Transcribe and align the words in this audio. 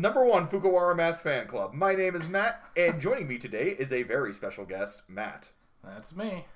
number 0.00 0.24
one 0.24 0.48
Fukuwara 0.48 0.96
Mask 0.96 1.22
fan 1.22 1.46
club. 1.46 1.74
My 1.74 1.94
name 1.94 2.14
is 2.16 2.26
Matt, 2.26 2.64
and 2.76 3.00
joining 3.00 3.28
me 3.28 3.36
today 3.36 3.76
is 3.78 3.92
a 3.92 4.02
very 4.02 4.32
special 4.32 4.64
guest, 4.64 5.02
Matt. 5.08 5.50
That's 5.84 6.16
me. 6.16 6.46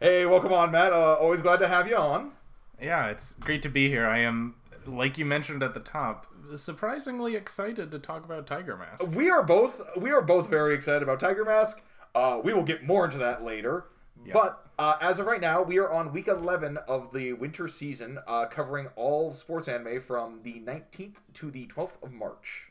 Hey, 0.00 0.26
welcome 0.26 0.52
on, 0.52 0.70
Matt. 0.70 0.92
Uh, 0.92 1.14
always 1.14 1.40
glad 1.40 1.60
to 1.60 1.68
have 1.68 1.88
you 1.88 1.96
on. 1.96 2.32
Yeah, 2.80 3.06
it's 3.06 3.34
great 3.34 3.62
to 3.62 3.68
be 3.70 3.88
here. 3.88 4.06
I 4.06 4.18
am, 4.18 4.54
like 4.86 5.16
you 5.16 5.24
mentioned 5.24 5.62
at 5.62 5.72
the 5.72 5.80
top, 5.80 6.26
surprisingly 6.56 7.36
excited 7.36 7.90
to 7.90 7.98
talk 7.98 8.24
about 8.24 8.46
Tiger 8.46 8.76
Mask. 8.76 9.10
We 9.12 9.30
are 9.30 9.42
both 9.42 9.80
we 10.00 10.10
are 10.10 10.22
both 10.22 10.48
very 10.48 10.74
excited 10.74 11.02
about 11.02 11.20
Tiger 11.20 11.44
Mask. 11.44 11.80
Uh, 12.14 12.40
we 12.42 12.52
will 12.52 12.62
get 12.64 12.84
more 12.84 13.06
into 13.06 13.18
that 13.18 13.44
later. 13.44 13.84
Yeah. 14.28 14.34
But 14.34 14.66
uh, 14.78 14.96
as 15.00 15.18
of 15.18 15.26
right 15.26 15.40
now, 15.40 15.62
we 15.62 15.78
are 15.78 15.90
on 15.90 16.12
week 16.12 16.28
11 16.28 16.76
of 16.88 17.12
the 17.12 17.32
winter 17.32 17.66
season, 17.68 18.18
uh, 18.26 18.46
covering 18.46 18.88
all 18.94 19.34
sports 19.34 19.66
anime 19.68 20.00
from 20.00 20.40
the 20.42 20.54
19th 20.60 21.14
to 21.34 21.50
the 21.50 21.66
12th 21.66 22.02
of 22.02 22.12
March. 22.12 22.70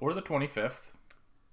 Or 0.00 0.12
the 0.12 0.22
25th. 0.22 0.90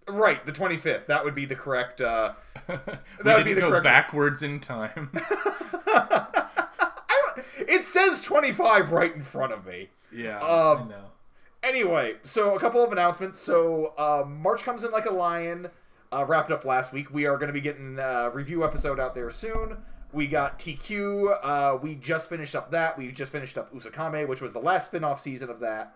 Right, 0.07 0.45
the 0.45 0.51
25th. 0.51 1.05
That 1.05 1.23
would 1.23 1.35
be 1.35 1.45
the 1.45 1.55
correct. 1.55 2.01
Uh, 2.01 2.33
we 2.67 2.75
would 3.23 3.45
be 3.45 3.53
the 3.53 3.61
go 3.61 3.69
correct- 3.69 3.83
backwards 3.85 4.43
in 4.43 4.59
time. 4.59 5.11
I 5.85 6.49
it 7.57 7.85
says 7.85 8.21
25 8.23 8.91
right 8.91 9.15
in 9.15 9.21
front 9.23 9.53
of 9.53 9.65
me. 9.65 9.89
yeah, 10.11 10.39
Um, 10.39 10.83
I 10.83 10.87
know. 10.89 11.05
Anyway, 11.61 12.15
so 12.23 12.55
a 12.55 12.59
couple 12.59 12.83
of 12.83 12.91
announcements. 12.91 13.39
So 13.39 13.93
uh, 13.97 14.25
March 14.27 14.63
comes 14.63 14.83
in 14.83 14.91
like 14.91 15.05
a 15.05 15.13
lion. 15.13 15.69
Uh, 16.13 16.23
wrapped 16.25 16.51
up 16.51 16.63
last 16.63 16.93
week. 16.93 17.11
We 17.11 17.25
are 17.25 17.37
going 17.37 17.47
to 17.47 17.53
be 17.53 17.61
getting 17.61 17.97
a 17.97 18.29
review 18.31 18.63
episode 18.63 18.99
out 18.99 19.15
there 19.15 19.31
soon. 19.31 19.77
We 20.11 20.27
got 20.27 20.59
Teekyu. 20.59 21.39
Uh, 21.41 21.77
we 21.81 21.95
just 21.95 22.29
finished 22.29 22.53
up 22.55 22.69
that. 22.71 22.97
We 22.97 23.11
just 23.11 23.31
finished 23.31 23.57
up 23.57 23.73
Usakame, 23.73 24.27
which 24.27 24.39
was 24.39 24.53
the 24.53 24.59
last 24.59 24.87
spin-off 24.87 25.19
season 25.19 25.49
of 25.49 25.59
that. 25.61 25.95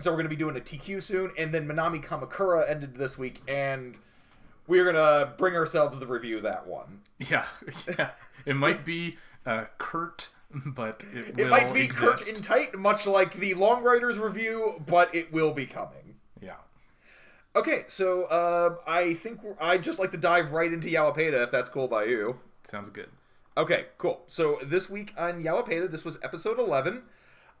So 0.00 0.10
we're 0.10 0.16
going 0.16 0.24
to 0.24 0.30
be 0.30 0.36
doing 0.36 0.56
a 0.56 0.60
Teekyu 0.60 1.00
soon, 1.00 1.30
and 1.38 1.54
then 1.54 1.68
Minami 1.68 2.02
Kamakura 2.02 2.68
ended 2.68 2.96
this 2.96 3.16
week, 3.16 3.42
and 3.46 3.96
we're 4.66 4.84
going 4.84 4.96
to 4.96 5.32
bring 5.36 5.54
ourselves 5.54 6.00
the 6.00 6.06
review 6.06 6.38
of 6.38 6.42
that 6.42 6.66
one. 6.66 7.02
Yeah, 7.30 7.44
yeah. 7.86 8.10
It 8.44 8.56
might 8.56 8.84
be 8.84 9.16
uh, 9.46 9.66
Kurt, 9.78 10.30
but 10.52 11.04
it, 11.14 11.38
It 11.38 11.48
might 11.48 11.72
be 11.72 11.82
exist. 11.82 12.26
Kurt 12.26 12.28
in 12.28 12.42
tight, 12.42 12.76
much 12.76 13.06
like 13.06 13.34
the 13.34 13.54
Long 13.54 13.84
Riders 13.84 14.18
review, 14.18 14.82
but 14.88 15.14
it 15.14 15.32
will 15.32 15.52
be 15.52 15.66
coming. 15.66 16.16
Yeah. 16.40 16.56
Okay, 17.54 17.84
so 17.86 18.24
uh, 18.24 18.76
I 18.86 19.12
think 19.12 19.40
I'd 19.60 19.82
just 19.82 19.98
like 19.98 20.10
to 20.12 20.16
dive 20.16 20.52
right 20.52 20.72
into 20.72 20.88
Yowapeda, 20.88 21.44
if 21.44 21.50
that's 21.50 21.68
cool 21.68 21.86
by 21.86 22.04
you. 22.04 22.40
Sounds 22.64 22.88
good. 22.88 23.10
Okay, 23.58 23.86
cool. 23.98 24.22
So 24.26 24.58
this 24.64 24.88
week 24.88 25.12
on 25.18 25.44
Yowapeda, 25.44 25.90
this 25.90 26.02
was 26.02 26.18
episode 26.22 26.58
11. 26.58 27.02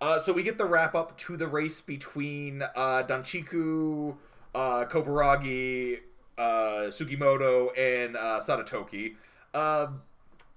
Uh, 0.00 0.18
so 0.18 0.32
we 0.32 0.42
get 0.42 0.56
the 0.56 0.64
wrap 0.64 0.94
up 0.94 1.18
to 1.18 1.36
the 1.36 1.46
race 1.46 1.82
between 1.82 2.62
uh, 2.62 3.02
Danchiku, 3.06 4.16
uh, 4.54 4.86
Kobaragi, 4.86 5.98
uh, 6.38 6.88
Sugimoto, 6.88 7.68
and 7.78 8.16
uh, 8.16 8.40
Sadatoki. 8.40 9.16
Uh, 9.52 9.88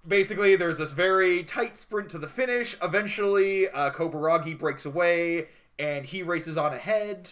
basically, 0.07 0.56
there's 0.56 0.78
this 0.78 0.94
very 0.94 1.44
tight 1.44 1.78
sprint 1.78 2.09
to 2.12 2.18
the 2.18 2.29
finish. 2.29 2.78
Eventually, 2.81 3.68
uh, 3.68 3.91
Kobaragi 3.91 4.57
breaks 4.57 4.85
away, 4.85 5.50
and 5.78 6.06
he 6.06 6.24
races 6.24 6.57
on 6.57 6.74
ahead 6.74 7.31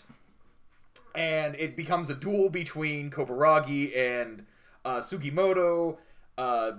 and 1.16 1.56
it 1.56 1.76
becomes 1.76 2.10
a 2.10 2.16
duel 2.16 2.50
between 2.50 3.12
Kobaragi 3.12 3.96
and 3.96 4.46
uh, 4.84 5.00
Sugimoto. 5.00 5.98
Uh, 6.38 6.72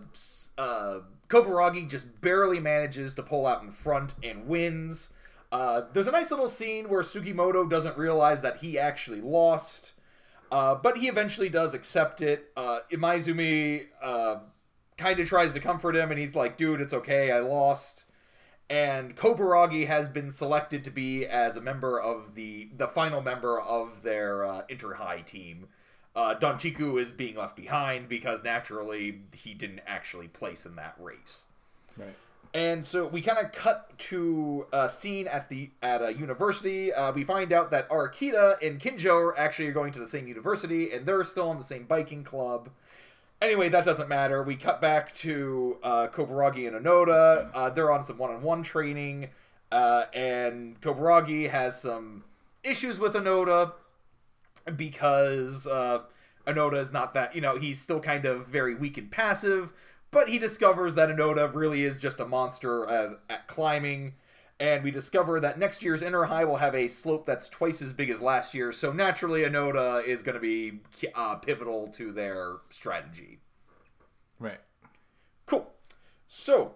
uh, 0.58 1.00
Kobaragi 1.28 1.88
just 1.88 2.20
barely 2.20 2.60
manages 2.60 3.14
to 3.14 3.22
pull 3.22 3.46
out 3.46 3.62
in 3.62 3.70
front 3.70 4.14
and 4.22 4.46
wins. 4.46 5.10
Uh, 5.52 5.82
there's 5.92 6.08
a 6.08 6.12
nice 6.12 6.30
little 6.30 6.48
scene 6.48 6.88
where 6.88 7.02
Sugimoto 7.02 7.68
doesn't 7.68 7.96
realize 7.96 8.40
that 8.42 8.58
he 8.58 8.78
actually 8.78 9.20
lost, 9.20 9.92
uh, 10.50 10.74
but 10.74 10.98
he 10.98 11.06
eventually 11.06 11.48
does 11.48 11.74
accept 11.74 12.20
it. 12.20 12.50
Uh, 12.56 12.80
Imaizumi 12.90 13.86
uh, 14.02 14.38
kind 14.96 15.20
of 15.20 15.28
tries 15.28 15.52
to 15.52 15.60
comfort 15.60 15.94
him, 15.94 16.10
and 16.10 16.18
he's 16.18 16.34
like, 16.34 16.56
"Dude, 16.56 16.80
it's 16.80 16.92
okay. 16.92 17.30
I 17.30 17.38
lost." 17.38 18.03
And 18.70 19.16
Kobaragi 19.16 19.86
has 19.86 20.08
been 20.08 20.30
selected 20.30 20.84
to 20.84 20.90
be 20.90 21.26
as 21.26 21.56
a 21.56 21.60
member 21.60 22.00
of 22.00 22.34
the 22.34 22.68
the 22.76 22.88
final 22.88 23.20
member 23.20 23.60
of 23.60 24.02
their 24.02 24.44
uh, 24.44 24.62
inter 24.68 24.94
high 24.94 25.20
team. 25.20 25.68
Uh, 26.16 26.34
Donchiku 26.34 27.00
is 27.00 27.10
being 27.10 27.36
left 27.36 27.56
behind 27.56 28.08
because 28.08 28.44
naturally 28.44 29.22
he 29.32 29.52
didn't 29.52 29.80
actually 29.86 30.28
place 30.28 30.64
in 30.64 30.76
that 30.76 30.94
race. 31.00 31.46
Right. 31.96 32.14
And 32.54 32.86
so 32.86 33.08
we 33.08 33.20
kind 33.20 33.44
of 33.44 33.50
cut 33.50 33.98
to 33.98 34.66
a 34.72 34.88
scene 34.88 35.26
at 35.26 35.48
the 35.48 35.70
at 35.82 36.00
a 36.00 36.14
university. 36.14 36.92
Uh, 36.92 37.12
we 37.12 37.24
find 37.24 37.52
out 37.52 37.72
that 37.72 37.88
Arakita 37.88 38.62
and 38.62 38.80
Kinjo 38.80 39.16
are 39.16 39.36
actually 39.36 39.72
going 39.72 39.92
to 39.92 39.98
the 39.98 40.06
same 40.06 40.28
university, 40.28 40.92
and 40.92 41.04
they're 41.04 41.24
still 41.24 41.50
in 41.50 41.58
the 41.58 41.64
same 41.64 41.84
biking 41.84 42.22
club. 42.22 42.70
Anyway, 43.44 43.68
that 43.68 43.84
doesn't 43.84 44.08
matter. 44.08 44.42
We 44.42 44.56
cut 44.56 44.80
back 44.80 45.14
to 45.16 45.76
uh, 45.82 46.08
Kobaragi 46.08 46.66
and 46.66 46.82
Onoda. 46.82 47.50
Uh, 47.52 47.68
they're 47.68 47.92
on 47.92 48.02
some 48.02 48.16
one-on-one 48.16 48.62
training, 48.62 49.28
uh, 49.70 50.06
and 50.14 50.80
Kobaragi 50.80 51.50
has 51.50 51.78
some 51.78 52.24
issues 52.62 52.98
with 52.98 53.12
Onoda 53.12 53.74
because 54.74 55.66
uh, 55.66 56.04
Onoda 56.46 56.80
is 56.80 56.90
not 56.90 57.12
that 57.12 57.34
you 57.34 57.42
know 57.42 57.58
he's 57.58 57.78
still 57.78 58.00
kind 58.00 58.24
of 58.24 58.46
very 58.46 58.74
weak 58.74 58.96
and 58.96 59.10
passive. 59.10 59.74
But 60.10 60.30
he 60.30 60.38
discovers 60.38 60.94
that 60.94 61.10
Onoda 61.10 61.54
really 61.54 61.84
is 61.84 62.00
just 62.00 62.20
a 62.20 62.24
monster 62.24 62.86
at, 62.88 63.20
at 63.28 63.46
climbing, 63.46 64.14
and 64.60 64.84
we 64.84 64.90
discover 64.90 65.40
that 65.40 65.58
next 65.58 65.82
year's 65.82 66.02
Inner 66.02 66.24
High 66.24 66.44
will 66.44 66.56
have 66.56 66.74
a 66.74 66.88
slope 66.88 67.26
that's 67.26 67.48
twice 67.48 67.82
as 67.82 67.92
big 67.92 68.10
as 68.10 68.20
last 68.20 68.54
year. 68.54 68.72
So 68.72 68.92
naturally, 68.92 69.42
Onoda 69.42 70.04
is 70.04 70.22
going 70.22 70.34
to 70.34 70.40
be 70.40 70.80
uh, 71.14 71.36
pivotal 71.36 71.88
to 71.88 72.12
their 72.12 72.56
strategy. 72.70 73.40
Right. 74.38 74.60
Cool. 75.46 75.70
So, 76.28 76.74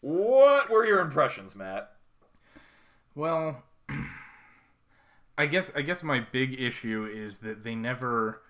what 0.00 0.70
were 0.70 0.86
your 0.86 1.00
impressions, 1.00 1.56
Matt? 1.56 1.92
Well, 3.14 3.62
I 5.38 5.46
guess 5.46 5.72
I 5.74 5.82
guess 5.82 6.02
my 6.02 6.20
big 6.20 6.60
issue 6.60 7.08
is 7.12 7.38
that 7.38 7.64
they 7.64 7.74
never 7.74 8.42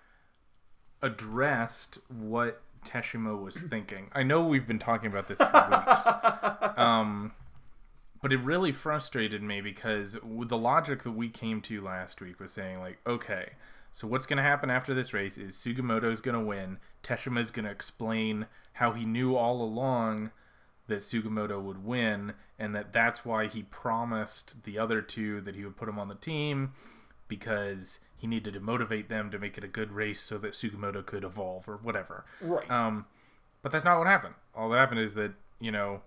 addressed 1.01 1.97
what 2.07 2.61
Teshima 2.85 3.41
was 3.41 3.55
thinking. 3.55 4.09
I 4.13 4.23
know 4.23 4.41
we've 4.41 4.67
been 4.67 4.79
talking 4.79 5.09
about 5.09 5.27
this 5.27 5.39
for 5.39 5.67
weeks. 5.69 6.07
Um 6.77 7.33
but 8.21 8.33
it 8.33 8.37
really 8.37 8.71
frustrated 8.71 9.41
me 9.41 9.61
because 9.61 10.13
the 10.23 10.57
logic 10.57 11.03
that 11.03 11.11
we 11.11 11.29
came 11.29 11.61
to 11.61 11.81
last 11.81 12.21
week 12.21 12.39
was 12.39 12.51
saying 12.51 12.79
like, 12.79 12.99
okay, 13.07 13.51
so 13.91 14.07
what's 14.07 14.25
going 14.25 14.37
to 14.37 14.43
happen 14.43 14.69
after 14.69 14.93
this 14.93 15.13
race 15.13 15.37
is 15.37 15.55
Sugimoto's 15.55 16.21
going 16.21 16.37
to 16.37 16.45
win. 16.45 16.77
Teshima's 17.03 17.51
going 17.51 17.65
to 17.65 17.71
explain 17.71 18.45
how 18.73 18.93
he 18.93 19.05
knew 19.05 19.35
all 19.35 19.61
along 19.61 20.31
that 20.87 20.99
Sugimoto 20.99 21.61
would 21.61 21.85
win, 21.85 22.33
and 22.57 22.75
that 22.75 22.91
that's 22.91 23.23
why 23.23 23.47
he 23.47 23.63
promised 23.63 24.63
the 24.63 24.77
other 24.77 25.01
two 25.01 25.39
that 25.41 25.55
he 25.55 25.63
would 25.63 25.77
put 25.77 25.87
him 25.89 25.99
on 25.99 26.07
the 26.07 26.15
team 26.15 26.73
because 27.27 27.99
he 28.17 28.27
needed 28.27 28.53
to 28.55 28.59
motivate 28.59 29.07
them 29.07 29.31
to 29.31 29.39
make 29.39 29.57
it 29.57 29.63
a 29.63 29.67
good 29.67 29.91
race 29.91 30.21
so 30.21 30.37
that 30.39 30.51
Sugimoto 30.51 31.05
could 31.05 31.23
evolve 31.23 31.69
or 31.69 31.77
whatever. 31.77 32.25
Right. 32.41 32.69
Um, 32.69 33.05
but 33.61 33.71
that's 33.71 33.85
not 33.85 33.97
what 33.97 34.07
happened. 34.07 34.35
All 34.55 34.69
that 34.69 34.77
happened 34.77 35.01
is 35.01 35.13
that 35.13 35.33
you 35.59 35.71
know 35.71 36.01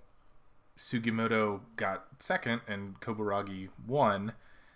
Sugimoto 0.83 1.61
got 1.77 2.07
second 2.19 2.63
and 2.67 2.99
Kobaragi 3.01 3.69
won. 3.87 4.33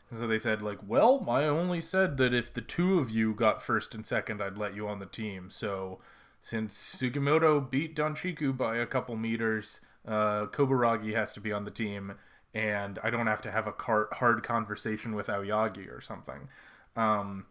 And 0.08 0.19
so 0.19 0.29
they 0.29 0.38
said, 0.38 0.62
like, 0.62 0.79
well, 0.87 1.26
I 1.29 1.44
only 1.44 1.81
said 1.81 2.17
that 2.19 2.32
if 2.32 2.55
the 2.55 2.61
two 2.61 3.00
of 3.00 3.11
you 3.11 3.35
got 3.35 3.61
first 3.61 3.93
and 3.93 4.06
second, 4.06 4.41
I'd 4.41 4.56
let 4.56 4.76
you 4.76 4.87
on 4.87 5.00
the 5.00 5.06
team. 5.06 5.50
So 5.50 5.99
since 6.41 6.75
Sugimoto 6.75 7.69
beat 7.69 7.97
Donchiku 7.97 8.56
by 8.56 8.76
a 8.76 8.87
couple 8.87 9.17
meters, 9.17 9.81
uh, 10.06 10.47
Kobaragi 10.47 11.12
has 11.14 11.32
to 11.32 11.41
be 11.41 11.53
on 11.53 11.64
the 11.64 11.73
team, 11.73 12.14
and 12.55 13.00
I 13.03 13.11
don't 13.11 13.26
have 13.26 13.43
to 13.43 13.50
have 13.50 13.67
a 13.67 13.73
car- 13.73 14.08
hard 14.12 14.44
conversation 14.44 15.17
with 15.17 15.26
Aoyagi 15.26 15.93
or 15.93 16.00
something. 16.00 16.49
Um, 16.94 17.47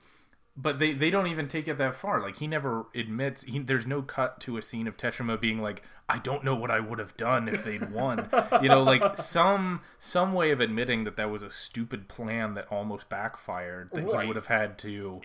but 0.57 0.79
they, 0.79 0.93
they 0.93 1.09
don't 1.09 1.27
even 1.27 1.47
take 1.47 1.67
it 1.67 1.77
that 1.77 1.95
far. 1.95 2.21
Like 2.21 2.37
he 2.37 2.47
never 2.47 2.85
admits. 2.95 3.43
He, 3.43 3.59
there's 3.59 3.85
no 3.85 4.01
cut 4.01 4.39
to 4.41 4.57
a 4.57 4.61
scene 4.61 4.87
of 4.87 4.95
Teshima 4.97 5.39
being 5.39 5.61
like, 5.61 5.83
"I 6.07 6.17
don't 6.17 6.43
know 6.43 6.55
what 6.55 6.71
I 6.71 6.79
would 6.79 6.99
have 6.99 7.17
done 7.17 7.47
if 7.49 7.63
they'd 7.65 7.91
won." 7.91 8.29
you 8.61 8.69
know, 8.69 8.81
like 8.83 9.17
some 9.17 9.81
some 9.99 10.33
way 10.33 10.51
of 10.51 10.61
admitting 10.61 11.03
that 11.03 11.17
that 11.17 11.29
was 11.29 11.43
a 11.43 11.49
stupid 11.51 12.07
plan 12.07 12.53
that 12.53 12.67
almost 12.71 13.09
backfired 13.09 13.89
that 13.93 14.05
Right. 14.05 14.21
he 14.21 14.27
would 14.27 14.35
have 14.37 14.47
had 14.47 14.77
to 14.79 15.21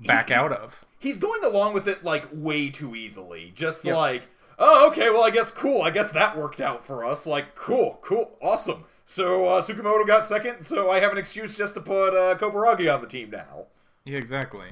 back 0.00 0.30
out 0.30 0.52
of. 0.52 0.84
He's 0.98 1.18
going 1.18 1.42
along 1.44 1.72
with 1.74 1.88
it 1.88 2.04
like 2.04 2.26
way 2.32 2.68
too 2.70 2.94
easily. 2.94 3.52
Just 3.54 3.84
Yeah. 3.84 3.96
like, 3.96 4.24
oh, 4.58 4.88
okay, 4.88 5.08
well, 5.10 5.24
I 5.24 5.30
guess 5.30 5.50
cool. 5.50 5.82
I 5.82 5.90
guess 5.90 6.10
that 6.12 6.36
worked 6.36 6.60
out 6.60 6.84
for 6.84 7.04
us. 7.04 7.26
Like, 7.26 7.54
cool, 7.54 7.98
cool, 8.02 8.36
awesome. 8.42 8.84
So 9.06 9.46
uh, 9.46 9.62
Sugimoto 9.62 10.06
got 10.06 10.26
second, 10.26 10.64
so 10.66 10.90
I 10.90 11.00
have 11.00 11.12
an 11.12 11.18
excuse 11.18 11.56
just 11.56 11.74
to 11.74 11.80
put 11.80 12.14
uh, 12.14 12.36
Kobaragi 12.38 12.92
on 12.92 13.00
the 13.02 13.06
team 13.06 13.30
now. 13.30 13.66
Yeah, 14.04 14.18
exactly. 14.18 14.68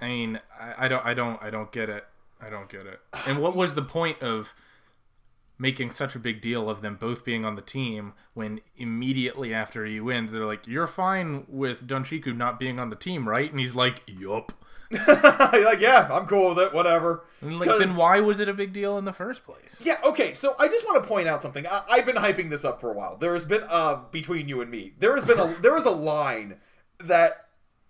I 0.00 0.08
mean, 0.08 0.40
I, 0.58 0.86
I 0.86 0.88
don't, 0.88 1.04
I 1.06 1.14
don't, 1.14 1.42
I 1.42 1.50
don't 1.50 1.72
get 1.72 1.88
it. 1.88 2.04
I 2.40 2.50
don't 2.50 2.68
get 2.68 2.86
it. 2.86 3.00
And 3.26 3.38
what 3.38 3.54
was 3.56 3.74
the 3.74 3.82
point 3.82 4.22
of 4.22 4.54
making 5.58 5.90
such 5.92 6.14
a 6.14 6.18
big 6.18 6.40
deal 6.40 6.68
of 6.68 6.82
them 6.82 6.96
both 6.96 7.24
being 7.24 7.44
on 7.44 7.54
the 7.54 7.62
team 7.62 8.12
when 8.34 8.60
immediately 8.76 9.54
after 9.54 9.86
he 9.86 10.00
wins, 10.00 10.32
they're 10.32 10.44
like, 10.44 10.66
"You're 10.66 10.86
fine 10.88 11.46
with 11.48 11.86
Donchiku 11.86 12.36
not 12.36 12.58
being 12.58 12.78
on 12.78 12.90
the 12.90 12.96
team, 12.96 13.28
right?" 13.28 13.50
And 13.50 13.60
he's 13.60 13.74
like, 13.74 14.02
"Yup." 14.06 14.52
like, 14.90 15.80
yeah, 15.80 16.08
I'm 16.12 16.26
cool 16.26 16.50
with 16.50 16.58
it, 16.58 16.74
whatever. 16.74 17.24
And 17.40 17.58
like, 17.58 17.68
'Cause- 17.68 17.78
then 17.78 17.96
why 17.96 18.20
was 18.20 18.38
it 18.40 18.48
a 18.48 18.52
big 18.54 18.72
deal 18.72 18.98
in 18.98 19.04
the 19.04 19.12
first 19.12 19.44
place? 19.44 19.80
Yeah, 19.82 19.96
okay, 20.04 20.32
so 20.34 20.54
I 20.58 20.68
just 20.68 20.84
want 20.84 21.02
to 21.02 21.08
point 21.08 21.26
out 21.26 21.40
something. 21.40 21.66
I, 21.66 21.82
I've 21.88 22.06
been 22.06 22.16
hyping 22.16 22.50
this 22.50 22.64
up 22.64 22.80
for 22.80 22.90
a 22.90 22.94
while. 22.94 23.16
There 23.16 23.32
has 23.32 23.44
been 23.44 23.62
uh 23.68 24.02
between 24.10 24.48
you 24.48 24.60
and 24.60 24.70
me. 24.70 24.92
There 24.98 25.14
has 25.14 25.24
been 25.24 25.38
a 25.38 25.46
there 25.62 25.72
was 25.72 25.86
a 25.86 25.90
line 25.90 26.56
that 27.00 27.43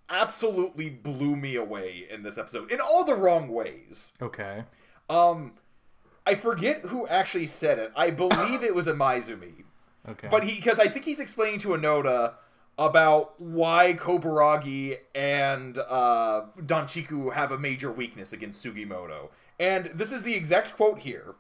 absolutely 0.09 0.91
blew 0.91 1.37
me 1.37 1.57
away 1.57 2.07
in 2.11 2.23
this 2.23 2.39
episode 2.39 2.71
in 2.71 2.81
all 2.81 3.05
the 3.05 3.15
wrong 3.15 3.49
ways. 3.49 4.13
Okay. 4.21 4.65
Um 5.09 5.53
I 6.27 6.35
forget 6.35 6.87
who 6.87 7.07
actually 7.07 7.47
said 7.47 7.79
it. 7.79 7.93
I 7.95 8.11
believe 8.11 8.63
it 8.63 8.75
was 8.75 8.87
Imaizumi. 8.87 9.65
Okay. 10.07 10.29
But 10.31 10.45
he 10.45 10.57
because 10.57 10.79
I 10.79 10.87
think 10.87 11.07
he's 11.07 11.19
explaining 11.19 11.61
to 11.61 11.69
Onoda 11.69 12.35
about 12.77 13.41
why 13.41 13.95
Kobaragi 13.95 14.99
and 15.15 15.79
uh, 15.79 16.43
Donchiku 16.59 17.33
have 17.33 17.53
a 17.53 17.59
major 17.59 17.91
weakness 17.91 18.33
against 18.33 18.65
Sugimoto. 18.65 19.31
And 19.59 19.87
this 19.95 20.13
is 20.13 20.23
the 20.23 20.35
exact 20.35 20.77
quote 20.77 21.01
here. 21.01 21.37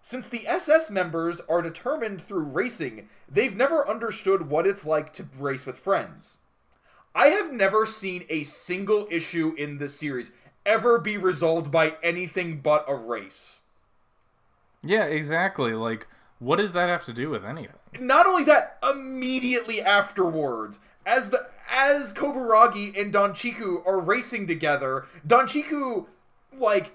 Since 0.00 0.28
the 0.28 0.46
SS 0.46 0.90
members 0.90 1.40
are 1.48 1.60
determined 1.60 2.22
through 2.22 2.44
racing, 2.44 3.08
they've 3.30 3.54
never 3.54 3.86
understood 3.86 4.48
what 4.48 4.66
it's 4.66 4.86
like 4.86 5.12
to 5.14 5.26
race 5.38 5.66
with 5.66 5.78
friends. 5.78 6.38
I 7.14 7.28
have 7.28 7.52
never 7.52 7.86
seen 7.86 8.24
a 8.28 8.44
single 8.44 9.08
issue 9.10 9.54
in 9.58 9.78
this 9.78 9.98
series 9.98 10.30
ever 10.64 10.98
be 10.98 11.16
resolved 11.16 11.70
by 11.70 11.96
anything 12.02 12.60
but 12.60 12.84
a 12.86 12.94
race. 12.94 13.60
yeah, 14.82 15.04
exactly. 15.04 15.72
Like, 15.72 16.06
what 16.38 16.56
does 16.56 16.72
that 16.72 16.88
have 16.88 17.04
to 17.06 17.12
do 17.12 17.30
with 17.30 17.44
anything? 17.44 17.74
not 17.98 18.26
only 18.26 18.44
that, 18.44 18.78
immediately 18.88 19.80
afterwards, 19.80 20.78
as 21.06 21.30
the 21.30 21.46
as 21.70 22.12
Kobaragi 22.12 23.00
and 23.00 23.12
Donchiku 23.12 23.84
are 23.86 23.98
racing 23.98 24.46
together, 24.46 25.06
Donchiku 25.26 26.06
like 26.52 26.92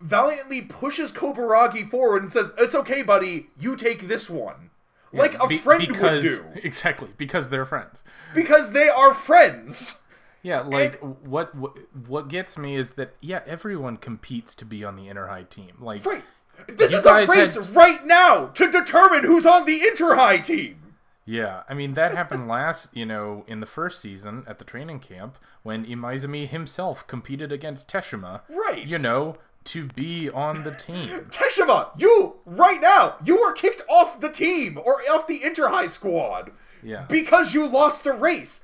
valiantly 0.00 0.62
pushes 0.62 1.12
Kobaragi 1.12 1.88
forward 1.88 2.22
and 2.24 2.32
says, 2.32 2.52
"It's 2.58 2.74
okay, 2.74 3.02
buddy. 3.02 3.50
You 3.56 3.76
take 3.76 4.08
this 4.08 4.28
one." 4.28 4.70
Like 5.12 5.38
a 5.42 5.46
Be- 5.46 5.58
friend 5.58 5.86
because, 5.86 6.22
would 6.24 6.28
do, 6.28 6.44
Exactly, 6.62 7.08
because 7.18 7.48
they're 7.50 7.64
friends. 7.66 8.02
because 8.34 8.70
they 8.72 8.88
are 8.88 9.12
friends. 9.14 9.96
Yeah, 10.42 10.60
like 10.62 10.98
what, 11.00 11.54
what 11.54 11.76
what 12.08 12.28
gets 12.28 12.58
me 12.58 12.74
is 12.76 12.90
that 12.90 13.14
yeah, 13.20 13.42
everyone 13.46 13.96
competes 13.96 14.54
to 14.56 14.64
be 14.64 14.82
on 14.84 14.96
the 14.96 15.08
inner 15.08 15.28
high 15.28 15.44
team. 15.44 15.76
Like 15.80 16.04
Right. 16.04 16.24
This 16.68 16.92
is 16.92 17.04
a 17.04 17.26
race 17.26 17.54
had- 17.54 17.74
right 17.76 18.04
now 18.04 18.46
to 18.46 18.70
determine 18.70 19.24
who's 19.24 19.46
on 19.46 19.64
the 19.66 19.82
inter 19.82 20.14
high 20.16 20.38
team. 20.38 20.78
Yeah, 21.24 21.62
I 21.68 21.74
mean 21.74 21.94
that 21.94 22.12
happened 22.16 22.48
last, 22.48 22.88
you 22.92 23.06
know, 23.06 23.44
in 23.46 23.60
the 23.60 23.66
first 23.66 24.00
season 24.00 24.42
at 24.48 24.58
the 24.58 24.64
training 24.64 24.98
camp 24.98 25.38
when 25.62 25.86
Imaizumi 25.86 26.48
himself 26.48 27.06
competed 27.06 27.52
against 27.52 27.88
Teshima. 27.88 28.40
Right. 28.48 28.84
You 28.88 28.98
know, 28.98 29.36
to 29.64 29.86
be 29.86 30.30
on 30.30 30.62
the 30.64 30.72
team. 30.72 31.26
Teshima, 31.30 31.90
you 31.96 32.36
right 32.44 32.80
now, 32.80 33.16
you 33.24 33.40
were 33.40 33.52
kicked 33.52 33.82
off 33.88 34.20
the 34.20 34.28
team 34.28 34.78
or 34.82 35.00
off 35.10 35.26
the 35.26 35.42
inter 35.42 35.68
high 35.68 35.86
squad. 35.86 36.52
Yeah. 36.82 37.04
because 37.08 37.54
you 37.54 37.66
lost 37.66 38.06
a 38.06 38.12
race. 38.12 38.60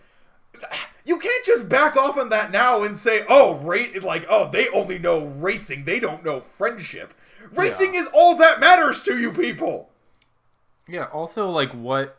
You 1.04 1.20
can't 1.20 1.44
just 1.44 1.68
back 1.68 1.96
off 1.96 2.18
on 2.18 2.30
that 2.30 2.50
now 2.50 2.82
and 2.82 2.96
say, 2.96 3.24
"Oh, 3.28 3.54
rate 3.56 4.02
like 4.02 4.26
oh, 4.28 4.50
they 4.50 4.68
only 4.70 4.98
know 4.98 5.24
racing. 5.24 5.84
They 5.84 6.00
don't 6.00 6.24
know 6.24 6.40
friendship." 6.40 7.14
Racing 7.52 7.94
is 7.94 8.08
all 8.12 8.34
that 8.36 8.60
matters 8.60 9.02
to 9.02 9.16
you 9.18 9.32
people. 9.32 9.90
Yeah, 10.88 11.04
also 11.04 11.48
like 11.48 11.72
what 11.72 12.18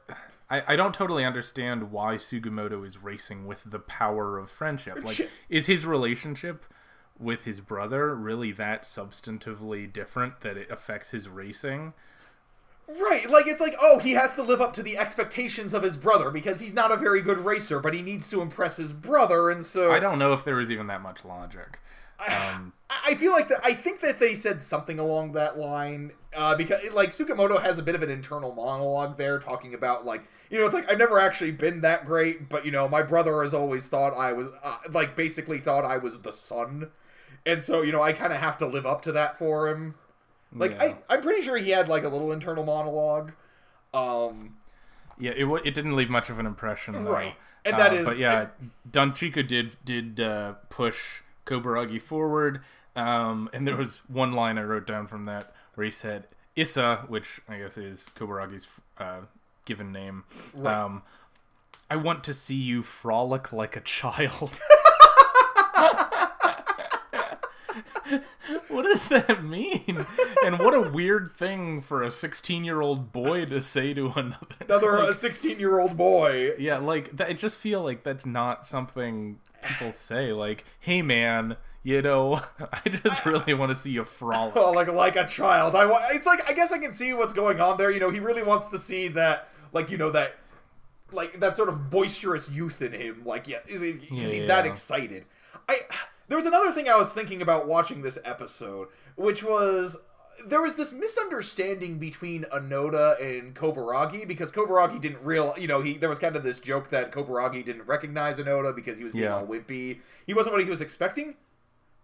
I, 0.50 0.74
I 0.74 0.76
don't 0.76 0.94
totally 0.94 1.24
understand 1.24 1.92
why 1.92 2.16
Sugimoto 2.16 2.86
is 2.86 2.98
racing 2.98 3.46
with 3.46 3.62
the 3.66 3.80
power 3.80 4.38
of 4.38 4.50
friendship. 4.50 5.04
Like 5.04 5.30
is 5.50 5.68
his 5.68 5.86
relationship 5.86 6.66
with 7.20 7.44
his 7.44 7.60
brother 7.60 8.16
really 8.16 8.52
that 8.54 8.84
substantively 8.84 9.92
different 9.92 10.42
that 10.42 10.58
it 10.58 10.72
affects 10.72 11.12
his 11.12 11.28
racing? 11.28 11.94
Right, 12.88 13.30
like 13.30 13.46
it's 13.46 13.62
like, 13.62 13.76
oh, 13.80 14.00
he 14.00 14.14
has 14.14 14.34
to 14.36 14.42
live 14.42 14.62
up 14.62 14.74
to 14.74 14.84
the 14.84 14.98
expectations 14.98 15.76
of 15.76 15.84
his 15.84 15.96
brother 15.96 16.32
because 16.32 16.60
he's 16.60 16.74
not 16.74 16.92
a 16.92 16.98
very 16.98 17.22
good 17.22 17.38
racer, 17.40 17.80
but 17.80 17.94
he 17.94 18.02
needs 18.02 18.30
to 18.32 18.42
impress 18.42 18.78
his 18.78 18.94
brother, 18.94 19.52
and 19.52 19.64
so 19.64 19.92
I 19.92 20.00
don't 20.00 20.18
know 20.18 20.34
if 20.34 20.44
there 20.44 20.56
was 20.56 20.72
even 20.72 20.88
that 20.88 21.02
much 21.02 21.24
logic. 21.24 21.80
Um, 22.20 22.74
I 22.90 23.12
I 23.12 23.16
feel 23.16 23.32
like 23.32 23.48
that. 23.50 23.60
I 23.64 23.74
think 23.74 24.02
that 24.02 24.20
they 24.20 24.34
said 24.36 24.64
something 24.64 24.98
along 25.00 25.34
that 25.34 25.58
line 25.58 26.12
uh, 26.36 26.56
because, 26.56 26.92
like, 26.92 27.12
Sukamoto 27.12 27.62
has 27.62 27.78
a 27.78 27.84
bit 27.84 27.96
of 27.96 28.04
an 28.04 28.10
internal 28.10 28.54
monologue 28.54 29.18
there, 29.18 29.40
talking 29.40 29.74
about 29.74 30.06
like, 30.06 30.24
you 30.50 30.58
know, 30.58 30.66
it's 30.66 30.74
like 30.74 30.90
I've 30.92 30.98
never 30.98 31.20
actually 31.20 31.52
been 31.52 31.82
that 31.82 32.06
great, 32.06 32.50
but 32.50 32.66
you 32.66 32.72
know, 32.72 32.88
my 32.88 33.04
brother 33.04 33.42
has 33.42 33.54
always 33.54 33.88
thought 33.88 34.14
I 34.18 34.34
was, 34.34 34.48
uh, 34.64 34.78
like, 34.92 35.16
basically 35.16 35.60
thought 35.60 35.86
I 35.86 35.98
was 35.98 36.22
the 36.22 36.34
sun, 36.34 36.90
and 37.46 37.64
so 37.64 37.82
you 37.82 37.92
know, 37.92 38.02
I 38.02 38.14
kind 38.14 38.34
of 38.34 38.40
have 38.40 38.58
to 38.60 38.66
live 38.68 38.86
up 38.86 39.02
to 39.04 39.12
that 39.14 39.38
for 39.38 39.68
him. 39.70 39.96
Like, 40.54 40.72
Yeah. 40.72 40.96
I, 41.10 41.16
I'm 41.16 41.22
pretty 41.22 41.42
sure 41.44 41.58
he 41.58 41.70
had 41.72 41.88
like 41.88 42.04
a 42.04 42.10
little 42.10 42.32
internal 42.32 42.64
monologue. 42.64 43.32
Um, 43.94 44.58
Yeah, 45.20 45.32
it 45.36 45.44
wa- 45.46 45.60
it 45.64 45.74
didn't 45.74 45.96
leave 45.96 46.10
much 46.10 46.30
of 46.30 46.40
an 46.40 46.46
impression, 46.46 47.04
though. 47.04 47.12
Right. 47.12 47.36
And 47.66 47.78
that 47.78 47.92
Uh, 47.92 47.96
is- 47.96 48.06
but 48.06 48.18
yeah, 48.18 48.48
Donchiku 48.90 49.48
did 49.48 49.76
did 49.86 50.20
uh, 50.20 50.54
push 50.70 51.22
Kobaragi 51.46 52.02
forward, 52.02 52.62
um, 52.96 53.50
and 53.54 53.68
there 53.68 53.76
was 53.76 54.02
one 54.08 54.32
line 54.32 54.58
I 54.58 54.64
wrote 54.64 54.88
down 54.88 55.08
from 55.08 55.26
that 55.26 55.54
where 55.76 55.86
he 55.86 55.92
said 55.92 56.28
"Issa," 56.56 57.06
which 57.08 57.42
I 57.50 57.58
guess 57.58 57.78
is 57.78 58.10
Kobaragi's 58.16 58.68
uh, 58.98 59.22
given 59.66 59.92
name. 59.92 60.24
Um, 60.64 61.04
I 61.92 61.96
want 61.96 62.24
to 62.26 62.34
see 62.34 62.56
you 62.56 62.82
frolic 62.84 63.52
like 63.54 63.76
a 63.76 63.82
child. 63.82 64.60
what 68.68 68.84
does 68.84 69.08
that 69.10 69.44
mean? 69.44 70.06
And 70.46 70.60
what 70.60 70.74
a 70.74 70.82
weird 70.82 71.36
thing 71.36 71.82
for 71.82 72.02
a 72.04 72.12
16 72.12 72.64
year 72.64 72.82
old 72.82 73.12
boy 73.12 73.46
to 73.46 73.62
say 73.62 73.94
to 73.94 74.08
another. 74.16 74.38
another 74.68 75.14
16 75.14 75.60
year 75.60 75.80
old 75.80 75.98
boy. 75.98 76.54
Yeah, 76.58 76.78
like 76.78 77.16
that, 77.18 77.30
I 77.30 77.34
just 77.34 77.58
feel 77.58 77.82
like 77.82 78.04
that's 78.04 78.26
not 78.26 78.66
something 78.66 79.40
people 79.64 79.92
say. 79.92 80.32
Like, 80.34 80.66
hey 80.80 81.02
man, 81.02 81.58
you 81.84 82.02
know, 82.02 82.42
I 82.74 82.90
just 82.90 83.26
really 83.26 83.54
want 83.54 83.70
to 83.70 83.76
see 83.76 83.92
you 83.92 84.04
frolic. 84.04 84.56
Oh, 84.56 84.72
like 84.72 84.88
like 84.88 85.16
a 85.16 85.28
child. 85.28 85.76
I 85.76 85.86
wa- 85.86 86.08
it's 86.12 86.26
like 86.26 86.48
I 86.50 86.54
guess 86.54 86.72
I 86.72 86.78
can 86.78 86.94
see 86.94 87.14
what's 87.14 87.34
going 87.34 87.62
on 87.62 87.78
there. 87.78 87.92
You 87.92 88.00
know, 88.00 88.10
he 88.10 88.20
really 88.20 88.44
wants 88.44 88.68
to 88.70 88.80
see 88.80 89.08
that, 89.10 89.50
like 89.74 89.90
you 89.90 89.98
know 89.98 90.12
that, 90.12 90.36
like 91.12 91.40
that 91.40 91.56
sort 91.56 91.70
of 91.70 91.90
boisterous 91.90 92.50
youth 92.50 92.82
in 92.82 92.94
him. 92.94 93.24
Like 93.26 93.48
yeah, 93.48 93.60
because 93.66 93.82
he's 94.32 94.46
that 94.48 94.66
excited. 94.66 95.26
I 95.68 95.82
there 96.30 96.38
was 96.38 96.46
another 96.48 96.72
thing 96.72 96.88
I 96.88 96.96
was 96.96 97.12
thinking 97.12 97.42
about 97.42 97.68
watching 97.68 98.02
this 98.02 98.18
episode, 98.24 98.88
which 99.16 99.44
was 99.44 99.98
there 100.48 100.62
was 100.62 100.76
this 100.76 100.94
misunderstanding 100.94 102.00
between 102.00 102.44
Onoda 102.46 103.20
and 103.22 103.54
Kobaragi 103.54 104.26
because 104.26 104.54
Kobaragi 104.54 105.02
didn't 105.02 105.22
real 105.22 105.54
you 105.58 105.68
know 105.68 105.82
he 105.82 105.98
there 105.98 106.08
was 106.08 106.18
kind 106.20 106.38
of 106.38 106.44
this 106.44 106.62
joke 106.62 106.88
that 106.90 107.12
Kobaragi 107.12 107.66
didn't 107.66 107.86
recognize 107.86 108.38
Onoda 108.40 108.74
because 108.74 108.98
he 108.98 109.04
was 109.04 109.12
being 109.12 109.26
Yeah. 109.26 109.36
all 109.36 109.46
wimpy. 109.46 110.00
He 110.26 110.34
wasn't 110.34 110.54
what 110.56 110.64
he 110.64 110.70
was 110.70 110.80
expecting. 110.80 111.36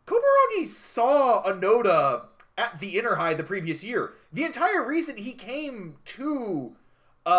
Kobaragi 0.05 0.65
saw 0.67 1.43
Onoda 1.43 2.25
at 2.57 2.79
the 2.79 2.97
Inner 2.99 3.15
High 3.15 3.33
the 3.33 3.43
previous 3.43 3.83
year. 3.83 4.13
The 4.33 4.43
entire 4.43 4.85
reason 4.85 5.17
he 5.17 5.31
came 5.33 5.95
to 6.05 6.75
uh, 7.25 7.29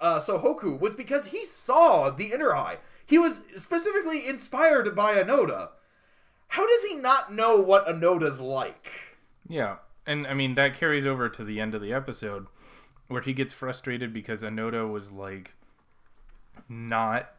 uh, 0.00 0.18
Sohoku 0.20 0.80
was 0.80 0.94
because 0.94 1.26
he 1.28 1.44
saw 1.44 2.10
the 2.10 2.32
Inner 2.32 2.52
High. 2.52 2.78
He 3.04 3.18
was 3.18 3.42
specifically 3.56 4.26
inspired 4.26 4.96
by 4.96 5.14
Onoda. 5.14 5.70
How 6.56 6.66
does 6.66 6.84
he 6.84 6.94
not 6.94 7.34
know 7.34 7.60
what 7.60 7.86
Onoda's 7.86 8.40
like? 8.40 8.90
Yeah, 9.46 9.76
and 10.06 10.26
I 10.26 10.32
mean 10.32 10.54
that 10.54 10.72
carries 10.74 11.04
over 11.04 11.28
to 11.28 11.44
the 11.44 11.60
end 11.60 11.74
of 11.74 11.82
the 11.82 11.92
episode 11.92 12.46
where 13.08 13.20
he 13.20 13.34
gets 13.34 13.52
frustrated 13.52 14.14
because 14.14 14.42
Onoda 14.42 14.90
was 14.90 15.12
like 15.12 15.52
not 16.66 17.34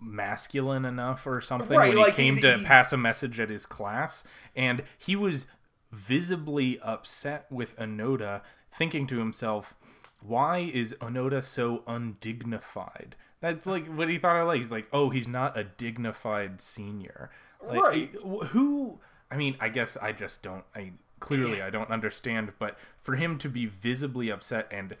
masculine 0.00 0.84
enough 0.84 1.28
or 1.28 1.40
something 1.40 1.76
Right, 1.76 1.90
when 1.90 1.98
like, 1.98 2.14
he 2.14 2.22
came 2.30 2.40
to 2.42 2.58
he- 2.58 2.64
pass 2.64 2.92
a 2.92 2.96
message 2.96 3.38
at 3.38 3.50
his 3.50 3.66
class 3.66 4.24
and 4.56 4.82
he 4.98 5.14
was 5.14 5.46
visibly 5.92 6.80
upset 6.80 7.46
with 7.52 7.76
Onoda 7.76 8.40
thinking 8.72 9.06
to 9.06 9.18
himself 9.18 9.76
why 10.20 10.58
is 10.58 10.96
Onoda 11.00 11.42
so 11.42 11.84
undignified? 11.86 13.14
That's 13.40 13.64
like 13.64 13.86
what 13.86 14.08
he 14.08 14.18
thought 14.18 14.36
I 14.36 14.42
like. 14.42 14.60
He's 14.60 14.70
like, 14.70 14.88
oh, 14.92 15.10
he's 15.10 15.28
not 15.28 15.56
a 15.56 15.64
dignified 15.64 16.60
senior. 16.62 17.30
Like, 17.66 17.78
Right. 17.80 18.10
Who? 18.48 18.98
I 19.30 19.36
mean, 19.36 19.56
I 19.60 19.68
guess 19.68 19.96
I 19.96 20.12
just 20.12 20.42
don't. 20.42 20.64
I 20.74 20.92
clearly 21.20 21.62
I 21.62 21.70
don't 21.70 21.90
understand. 21.90 22.52
But 22.58 22.76
for 22.98 23.14
him 23.16 23.38
to 23.38 23.48
be 23.48 23.66
visibly 23.66 24.30
upset 24.30 24.68
and 24.70 24.96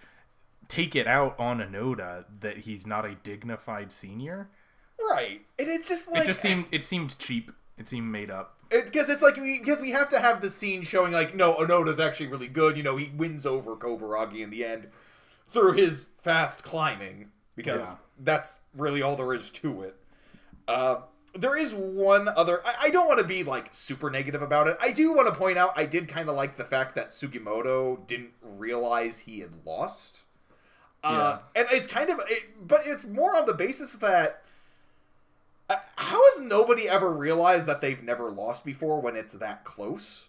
take 0.68 0.94
it 0.96 1.06
out 1.06 1.38
on 1.38 1.58
Onoda 1.58 2.24
that 2.40 2.58
he's 2.58 2.86
not 2.86 3.04
a 3.04 3.14
dignified 3.16 3.92
senior, 3.92 4.48
Right, 4.98 5.42
and 5.58 5.68
it's 5.68 5.88
just 5.88 6.10
like 6.10 6.22
it 6.24 6.26
just 6.28 6.40
seemed 6.40 6.66
it 6.70 6.86
seemed 6.86 7.18
cheap. 7.18 7.50
It 7.76 7.88
seemed 7.88 8.10
made 8.12 8.30
up. 8.30 8.56
because 8.70 9.08
it's 9.10 9.22
like 9.22 9.36
we 9.36 9.58
because 9.58 9.80
we 9.80 9.90
have 9.90 10.08
to 10.10 10.20
have 10.20 10.40
the 10.40 10.48
scene 10.50 10.82
showing 10.82 11.12
like 11.12 11.34
no 11.34 11.54
Onoda's 11.56 11.98
actually 11.98 12.28
really 12.28 12.46
good. 12.48 12.76
You 12.76 12.84
know, 12.84 12.96
he 12.96 13.08
wins 13.16 13.44
over 13.44 13.74
Kobaragi 13.74 14.40
in 14.40 14.50
the 14.50 14.64
end 14.64 14.88
through 15.48 15.72
his 15.72 16.06
fast 16.22 16.62
climbing 16.62 17.30
because 17.56 17.80
Yeah. 17.82 17.94
that's 18.20 18.60
really 18.76 19.02
all 19.02 19.16
there 19.16 19.34
is 19.34 19.50
to 19.50 19.82
it. 19.82 19.96
Uh, 20.68 21.00
there 21.34 21.56
is 21.56 21.74
one 21.74 22.28
other. 22.28 22.60
I, 22.64 22.74
I 22.82 22.90
don't 22.90 23.08
want 23.08 23.18
to 23.18 23.26
be 23.26 23.44
like 23.44 23.68
super 23.72 24.10
negative 24.10 24.42
about 24.42 24.68
it. 24.68 24.76
I 24.80 24.92
do 24.92 25.12
want 25.14 25.28
to 25.28 25.34
point 25.34 25.58
out 25.58 25.72
I 25.76 25.86
did 25.86 26.08
kind 26.08 26.28
of 26.28 26.36
like 26.36 26.56
the 26.56 26.64
fact 26.64 26.94
that 26.96 27.10
Sugimoto 27.10 28.06
didn't 28.06 28.32
realize 28.42 29.20
he 29.20 29.40
had 29.40 29.52
lost. 29.64 30.22
Uh, 31.04 31.38
and 31.56 31.66
it's 31.72 31.88
kind 31.88 32.10
of, 32.10 32.20
it, 32.28 32.66
but 32.66 32.82
it's 32.86 33.04
more 33.04 33.36
on 33.36 33.44
the 33.46 33.54
basis 33.54 33.94
that 33.94 34.44
uh, 35.68 35.76
how 35.96 36.22
has 36.30 36.40
nobody 36.40 36.88
ever 36.88 37.10
realized 37.10 37.66
that 37.66 37.80
they've 37.80 38.02
never 38.02 38.30
lost 38.30 38.64
before 38.64 39.00
when 39.00 39.16
it's 39.16 39.32
that 39.32 39.64
close? 39.64 40.28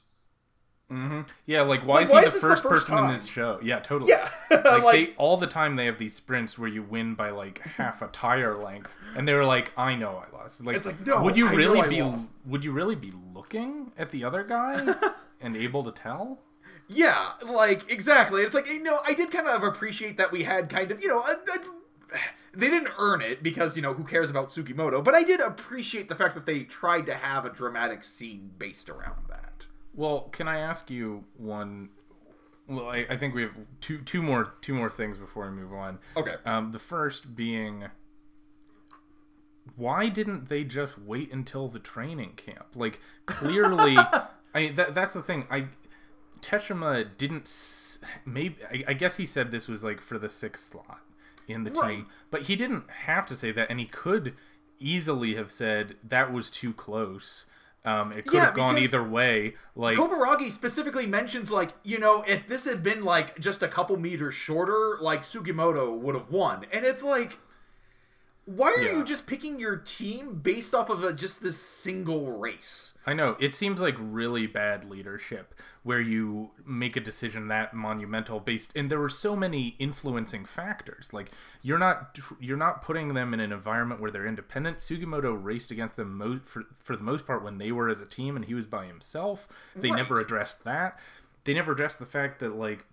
Hmm 0.94 1.22
Yeah, 1.46 1.62
like 1.64 1.82
why 1.86 1.96
Like, 1.96 2.04
is 2.04 2.10
he 2.10 2.14
why 2.16 2.22
the 2.22 2.28
is 2.28 2.34
the 2.34 2.40
first, 2.40 2.64
first 2.64 2.88
person 2.88 2.98
in 3.06 3.12
this 3.12 3.26
show? 3.26 3.60
Yeah, 3.64 3.80
totally. 3.80 4.12
Yeah, 4.12 4.30
like, 4.52 4.84
like, 4.84 4.92
they 4.92 5.14
all 5.18 5.38
the 5.38 5.48
time 5.48 5.76
they 5.76 5.86
have 5.86 5.98
these 5.98 6.14
sprints 6.16 6.58
where 6.58 6.70
you 6.70 6.84
win 6.84 7.16
by 7.16 7.32
like 7.32 7.60
half 7.60 8.02
a 8.02 8.08
tire 8.08 8.56
length, 8.58 8.96
and 9.16 9.28
they're 9.28 9.46
like, 9.46 9.72
"I 9.78 9.96
know 9.96 10.18
I 10.18 10.36
lost." 10.36 10.64
Like, 10.64 10.76
It's 10.76 10.86
like, 10.86 11.06
no, 11.06 11.24
would 11.24 11.36
you 11.38 11.48
I 11.48 11.54
really 11.54 11.88
be? 11.90 12.04
Would 12.46 12.64
you 12.64 12.72
really 12.72 12.96
be 12.96 13.12
looking 13.34 13.92
at 13.98 14.12
the 14.12 14.24
other 14.24 14.44
guy 14.44 14.94
and 15.42 15.56
able 15.58 15.84
to 15.84 15.92
tell? 15.92 16.40
yeah, 16.88 17.32
like 17.42 17.92
exactly. 17.92 18.44
It's 18.44 18.54
like 18.54 18.68
you 18.68 18.84
know, 18.84 19.00
I 19.06 19.14
did 19.14 19.32
kind 19.32 19.48
of 19.48 19.64
appreciate 19.64 20.18
that 20.18 20.32
we 20.32 20.44
had 20.44 20.70
kind 20.70 20.92
of 20.92 21.02
you 21.02 21.08
know, 21.08 21.22
a, 21.22 21.32
a- 21.34 22.18
they 22.56 22.70
didn't 22.70 22.94
earn 23.00 23.22
it 23.22 23.42
because 23.42 23.76
you 23.76 23.82
know 23.82 23.94
who 23.94 24.04
cares 24.04 24.30
about 24.30 24.50
Sugimoto, 24.50 25.04
but 25.04 25.16
I 25.16 25.24
did 25.24 25.40
appreciate 25.40 26.08
the 26.10 26.16
fact 26.16 26.36
that 26.36 26.46
they 26.46 26.64
tried 26.64 27.08
to 27.08 27.16
have 27.16 27.46
a 27.46 27.50
dramatic 27.50 28.04
scene 28.04 28.52
based 28.60 28.90
around 28.90 29.24
that. 29.30 29.66
Well, 29.94 30.22
can 30.32 30.48
I 30.48 30.60
ask 30.60 30.90
you 30.90 31.24
one? 31.38 31.90
Well, 32.68 32.88
I, 32.90 33.06
I 33.10 33.18
think 33.18 33.36
we 33.36 33.44
have 33.44 33.52
two 33.82 34.00
two 34.00 34.22
more 34.24 34.54
two 34.62 34.74
more 34.74 34.90
things 34.90 35.18
before 35.18 35.46
we 35.50 35.52
move 35.56 35.74
on. 35.74 36.00
Okay. 36.18 36.36
Um, 36.46 36.72
the 36.72 36.80
first 36.80 37.36
being, 37.36 37.86
why 39.76 40.10
didn't 40.10 40.50
they 40.50 40.64
just 40.64 40.98
wait 41.00 41.32
until 41.32 41.68
the 41.68 41.80
training 41.80 42.34
camp? 42.36 42.68
Like 42.76 43.00
clearly, 43.26 43.96
I 43.98 44.28
mean 44.56 44.76
that 44.76 44.94
that's 44.94 45.14
the 45.14 45.22
thing. 45.22 45.48
I 45.50 45.68
Teshima 46.42 47.16
didn't. 47.18 47.44
s- 47.44 48.00
Maybe 48.26 48.58
I, 48.70 48.84
I 48.90 48.94
guess 48.94 49.18
he 49.18 49.26
said 49.26 49.52
this 49.52 49.68
was 49.68 49.84
like 49.84 50.02
for 50.02 50.20
the 50.20 50.30
sixth 50.30 50.66
slot 50.72 51.00
in 51.48 51.64
the 51.64 51.72
Right. 51.72 51.90
team, 51.98 52.08
but 52.32 52.44
he 52.44 52.56
didn't 52.56 52.90
have 52.90 53.26
to 53.28 53.36
say 53.36 53.52
that, 53.52 53.70
and 53.70 53.80
he 53.80 53.86
could 53.86 54.34
easily 54.80 55.36
have 55.36 55.52
said 55.52 55.96
that 56.04 56.32
was 56.34 56.50
too 56.50 56.74
close. 56.74 57.46
Um, 57.86 58.14
it 58.14 58.26
could 58.26 58.36
Yeah, 58.36 58.46
have 58.46 58.54
gone 58.54 58.78
either 58.78 59.04
way. 59.04 59.56
Like 59.76 59.98
Kobaragi 59.98 60.50
specifically 60.52 61.06
mentions 61.06 61.52
like 61.52 61.72
you 61.84 62.00
know 62.00 62.24
if 62.28 62.48
this 62.48 62.66
had 62.66 62.82
been 62.82 63.04
like 63.04 63.40
just 63.40 63.62
a 63.62 63.68
couple 63.68 63.98
meters 63.98 64.34
shorter, 64.36 64.98
like 65.02 65.24
Sugimoto 65.24 65.98
would 65.98 66.16
have 66.16 66.30
won, 66.30 66.66
and 66.72 66.86
it's 66.86 67.04
like. 67.04 67.40
Why 68.46 68.72
are 68.74 68.82
Yeah. 68.82 68.98
you 68.98 69.04
just 69.06 69.26
picking 69.26 69.58
your 69.60 69.78
team 69.78 70.36
based 70.36 70.74
off 70.76 70.90
of 70.90 71.04
a, 71.04 71.14
just 71.14 71.42
this 71.42 71.58
single 71.58 72.38
race? 72.38 72.94
I 73.06 73.14
know 73.14 73.38
it 73.40 73.56
seems 73.56 73.80
like 73.82 73.96
really 73.98 74.48
bad 74.48 74.84
leadership 74.84 75.54
where 75.84 76.02
you 76.02 76.52
make 76.66 76.96
a 76.98 77.00
decision 77.00 77.48
that 77.50 77.74
monumental 77.74 78.40
based 78.42 78.72
and 78.76 78.90
there 78.92 79.00
were 79.00 79.10
so 79.10 79.36
many 79.36 79.76
influencing 79.80 80.46
factors 80.46 81.10
like 81.12 81.30
you're 81.62 81.78
not 81.78 82.18
you're 82.40 82.56
not 82.58 82.82
putting 82.82 83.14
them 83.14 83.34
in 83.34 83.40
an 83.42 83.52
environment 83.52 84.00
where 84.00 84.10
they're 84.12 84.26
independent 84.26 84.78
Sugimoto 84.78 85.34
raced 85.42 85.72
against 85.72 85.96
them 85.98 86.18
mo- 86.18 86.40
for 86.46 86.64
for 86.82 86.96
the 86.96 87.04
most 87.04 87.26
part 87.28 87.44
when 87.44 87.58
they 87.58 87.72
were 87.74 87.90
as 87.90 88.00
a 88.00 88.06
team 88.06 88.36
and 88.38 88.46
he 88.46 88.54
was 88.54 88.66
by 88.66 88.86
himself 88.86 89.48
they 89.76 89.90
Right. 89.90 89.98
never 89.98 90.20
addressed 90.22 90.64
that 90.64 90.98
they 91.44 91.54
never 91.54 91.74
addressed 91.74 92.00
the 92.00 92.06
fact 92.06 92.40
that 92.40 92.56
like 92.56 92.86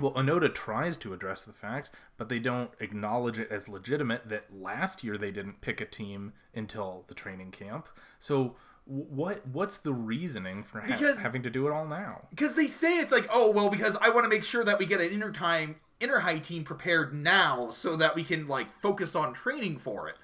well, 0.00 0.12
Onoda 0.12 0.52
tries 0.52 0.96
to 0.98 1.12
address 1.12 1.42
the 1.42 1.52
fact, 1.52 1.90
but 2.16 2.28
they 2.28 2.38
don't 2.38 2.70
acknowledge 2.80 3.38
it 3.38 3.50
as 3.50 3.68
legitimate 3.68 4.28
that 4.28 4.46
last 4.54 5.04
year 5.04 5.16
they 5.18 5.30
didn't 5.30 5.60
pick 5.60 5.80
a 5.80 5.84
team 5.86 6.32
until 6.54 7.04
the 7.08 7.14
training 7.14 7.50
camp. 7.50 7.88
So 8.18 8.56
what 8.84 9.46
what's 9.46 9.76
the 9.76 9.92
reasoning 9.92 10.64
for 10.64 10.80
ha- 10.80 10.86
Because- 10.88 11.18
having 11.18 11.42
to 11.44 11.50
do 11.50 11.66
it 11.68 11.72
all 11.72 11.86
now? 11.86 12.22
because 12.30 12.54
they 12.56 12.66
say 12.66 12.98
it's 12.98 13.12
like, 13.12 13.28
oh 13.32 13.50
well, 13.50 13.68
because 13.70 13.96
I 14.00 14.10
want 14.10 14.24
to 14.24 14.28
make 14.30 14.44
sure 14.44 14.64
that 14.64 14.78
we 14.78 14.86
get 14.86 15.00
an 15.00 15.10
inner 15.10 15.30
time 15.32 15.76
inner 16.00 16.18
high 16.18 16.38
team 16.38 16.64
prepared 16.64 17.14
now 17.14 17.70
so 17.70 17.94
that 17.94 18.16
we 18.16 18.24
can 18.24 18.48
like 18.48 18.72
focus 18.80 19.14
on 19.14 19.32
training 19.32 19.78
for 19.78 20.08
it. 20.08 20.16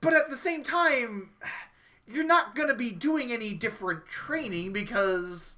But 0.00 0.14
at 0.14 0.30
the 0.30 0.36
same 0.36 0.62
time, 0.62 1.30
you're 2.06 2.22
not 2.22 2.54
going 2.54 2.68
to 2.68 2.76
be 2.76 2.92
doing 2.92 3.32
any 3.32 3.52
different 3.54 4.06
training 4.06 4.72
because 4.72 5.55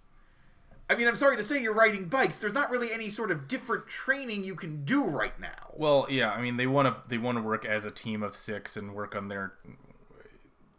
I 0.90 0.96
mean, 0.96 1.06
I'm 1.06 1.16
sorry 1.16 1.36
to 1.36 1.42
say 1.42 1.60
you're 1.62 1.74
riding 1.74 2.06
bikes. 2.06 2.38
There's 2.38 2.54
not 2.54 2.70
really 2.70 2.92
any 2.92 3.10
sort 3.10 3.30
of 3.30 3.46
different 3.46 3.86
training 3.88 4.42
you 4.44 4.54
can 4.54 4.84
do 4.84 5.04
right 5.04 5.38
now. 5.38 5.72
Well, 5.74 6.06
yeah, 6.08 6.30
I 6.30 6.40
mean 6.40 6.56
they 6.56 6.66
want 6.66 6.88
to 6.88 6.96
they 7.08 7.18
want 7.18 7.36
to 7.38 7.42
work 7.42 7.64
as 7.66 7.84
a 7.84 7.90
team 7.90 8.22
of 8.22 8.34
6 8.34 8.76
and 8.76 8.94
work 8.94 9.14
on 9.14 9.28
their 9.28 9.52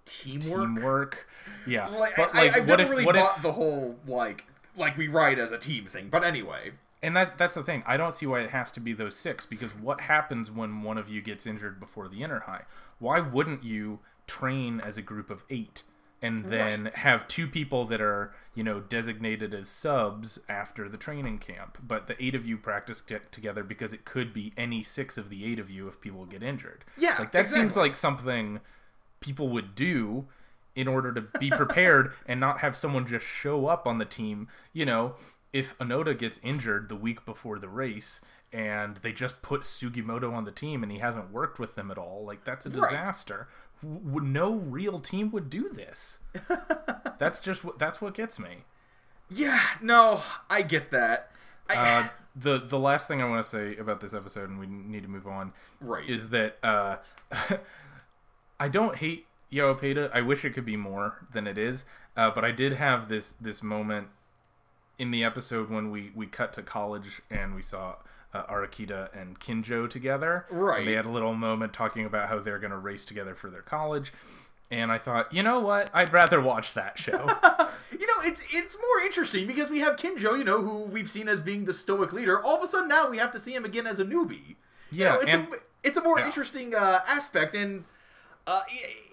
Teamwork. 0.05 0.65
teamwork. 0.75 1.27
Yeah. 1.67 1.87
Like, 1.89 2.15
but 2.15 2.33
I, 2.33 2.45
like 2.45 2.55
I've 2.57 2.67
what 2.67 2.79
never 2.79 2.81
if 2.83 2.89
really 2.89 3.05
what 3.05 3.15
bought 3.15 3.37
if 3.37 3.43
the 3.43 3.51
whole 3.51 3.97
like 4.07 4.45
like 4.75 4.97
we 4.97 5.07
ride 5.07 5.37
as 5.37 5.51
a 5.51 5.57
team 5.57 5.85
thing. 5.85 6.09
But 6.09 6.23
anyway, 6.23 6.71
And 7.03 7.15
that 7.15 7.37
that's 7.37 7.53
the 7.53 7.63
thing. 7.63 7.83
I 7.85 7.95
don't 7.97 8.15
see 8.15 8.25
why 8.25 8.39
it 8.41 8.49
has 8.49 8.71
to 8.73 8.79
be 8.79 8.93
those 8.93 9.15
six 9.15 9.45
because 9.45 9.71
what 9.75 10.01
happens 10.01 10.49
when 10.49 10.81
one 10.81 10.97
of 10.97 11.07
you 11.09 11.21
gets 11.21 11.45
injured 11.45 11.79
before 11.79 12.07
the 12.07 12.23
inner 12.23 12.39
high? 12.41 12.63
Why 12.97 13.19
wouldn't 13.19 13.63
you 13.63 13.99
train 14.25 14.79
as 14.81 14.97
a 14.97 15.01
group 15.03 15.29
of 15.29 15.43
eight 15.51 15.83
and 16.21 16.45
then 16.45 16.91
have 16.95 17.27
two 17.27 17.47
people 17.47 17.85
that 17.85 18.01
are 18.01 18.33
you 18.55 18.63
know 18.63 18.79
designated 18.79 19.53
as 19.53 19.69
subs 19.69 20.39
after 20.49 20.89
the 20.89 20.97
training 20.97 21.37
camp, 21.39 21.77
but 21.85 22.07
the 22.07 22.21
eight 22.23 22.35
of 22.35 22.45
you 22.45 22.57
practice 22.57 23.01
get 23.01 23.31
together 23.31 23.63
because 23.63 23.93
it 23.93 24.05
could 24.05 24.33
be 24.33 24.51
any 24.57 24.83
six 24.83 25.17
of 25.17 25.29
the 25.29 25.45
eight 25.45 25.59
of 25.59 25.69
you 25.69 25.87
if 25.87 26.01
people 26.01 26.25
get 26.25 26.43
injured. 26.43 26.83
Yeah, 26.97 27.15
like 27.19 27.31
that 27.31 27.47
seems 27.49 27.75
like 27.75 27.95
something 27.95 28.59
people 29.21 29.49
would 29.49 29.75
do 29.75 30.27
in 30.75 30.87
order 30.87 31.11
to 31.13 31.21
be 31.39 31.49
prepared 31.49 32.13
and 32.25 32.39
not 32.39 32.59
have 32.59 32.75
someone 32.77 33.05
just 33.07 33.25
show 33.25 33.67
up 33.67 33.87
on 33.87 33.97
the 33.97 34.05
team. 34.05 34.47
You 34.73 34.85
know, 34.85 35.15
if 35.51 35.77
Onoda 35.79 36.17
gets 36.17 36.39
injured 36.43 36.89
the 36.89 36.95
week 36.95 37.25
before 37.25 37.59
the 37.59 37.69
race 37.69 38.21
and 38.53 38.97
they 38.97 39.11
just 39.11 39.41
put 39.41 39.61
Sugimoto 39.61 40.33
on 40.33 40.43
the 40.45 40.51
team 40.51 40.81
and 40.83 40.91
he 40.91 40.99
hasn't 40.99 41.31
worked 41.31 41.59
with 41.59 41.75
them 41.75 41.91
at 41.91 41.97
all, 41.97 42.23
like 42.25 42.43
that's 42.45 42.65
a 42.65 42.69
Right. 42.69 42.89
disaster. 42.89 43.47
W- 43.83 44.21
no 44.27 44.53
real 44.53 44.99
team 44.99 45.31
would 45.31 45.49
do 45.49 45.69
this. 45.69 46.19
that's 47.19 47.39
just 47.39 47.63
what 47.63 47.79
that's 47.79 48.01
what 48.01 48.13
gets 48.13 48.37
me. 48.39 48.63
yeah, 49.29 49.61
no, 49.81 50.21
I 50.49 50.61
get 50.63 50.91
that. 50.91 51.31
I, 51.69 51.75
Uh, 51.75 52.07
the 52.35 52.57
the 52.59 52.79
last 52.79 53.07
thing 53.07 53.21
I 53.21 53.25
want 53.29 53.43
to 53.43 53.49
say 53.49 53.77
about 53.77 53.99
this 54.01 54.13
episode, 54.13 54.49
and 54.49 54.59
we 54.59 54.67
need 54.67 55.03
to 55.03 55.09
move 55.09 55.27
on, 55.27 55.53
Right. 55.79 56.09
is 56.09 56.29
that 56.29 56.57
uh, 56.63 56.97
I 58.59 58.67
don't 58.67 58.97
hate 58.97 59.25
Yowapeda. 59.51 60.11
I 60.13 60.21
wish 60.21 60.43
it 60.45 60.51
could 60.51 60.65
be 60.65 60.77
more 60.77 61.25
than 61.33 61.47
it 61.47 61.57
is, 61.57 61.85
uh, 62.17 62.31
but 62.31 62.43
I 62.45 62.51
did 62.51 62.73
have 62.73 63.07
this 63.07 63.33
this 63.39 63.63
moment 63.63 64.07
in 64.97 65.11
the 65.11 65.23
episode 65.23 65.69
when 65.69 65.91
we 65.91 66.11
we 66.13 66.27
cut 66.27 66.53
to 66.53 66.61
college 66.63 67.21
and 67.29 67.55
we 67.55 67.61
saw. 67.61 67.95
Uh, 68.31 68.43
Arakita 68.45 69.09
and 69.19 69.39
Kinjo 69.39 69.89
together. 69.89 70.45
Right. 70.51 70.79
And 70.79 70.87
they 70.87 70.93
had 70.93 71.05
a 71.05 71.09
little 71.09 71.33
moment 71.33 71.73
talking 71.73 72.05
about 72.05 72.29
how 72.29 72.37
they're 72.39 72.59
going 72.59 72.69
to 72.71 72.77
race 72.77 73.03
together 73.03 73.33
for 73.33 73.49
their 73.49 73.63
college. 73.63 74.13
And 74.69 74.91
I 74.91 74.99
thought, 74.99 75.33
you 75.33 75.41
know 75.41 75.59
what? 75.61 75.89
I'd 75.95 76.13
rather 76.13 76.39
watch 76.39 76.73
that 76.75 76.99
show. 76.99 77.27
You 77.91 78.05
know, 78.05 78.21
it's 78.29 78.43
it's 78.53 78.77
more 78.77 79.03
interesting 79.03 79.47
because 79.47 79.71
we 79.71 79.79
have 79.79 79.95
Kinjo, 79.95 80.37
you 80.37 80.43
know, 80.43 80.61
who 80.61 80.83
we've 80.83 81.09
seen 81.09 81.27
as 81.27 81.41
being 81.41 81.65
the 81.65 81.73
stoic 81.73 82.13
leader. 82.13 82.39
All 82.41 82.55
of 82.55 82.61
a 82.63 82.67
sudden 82.67 82.87
now 82.87 83.09
we 83.09 83.17
have 83.17 83.31
to 83.31 83.39
see 83.39 83.51
him 83.53 83.65
again 83.65 83.87
as 83.87 83.97
a 83.99 84.05
newbie. 84.05 84.49
You 84.91 84.99
Yeah, 85.05 85.05
know, 85.13 85.15
it's, 85.15 85.25
and- 85.25 85.47
a, 85.53 85.57
it's 85.83 85.97
a 85.97 86.03
more 86.03 86.19
yeah. 86.19 86.25
interesting 86.27 86.75
uh, 86.75 86.99
aspect, 87.07 87.55
and 87.55 87.83
uh, 88.49 88.63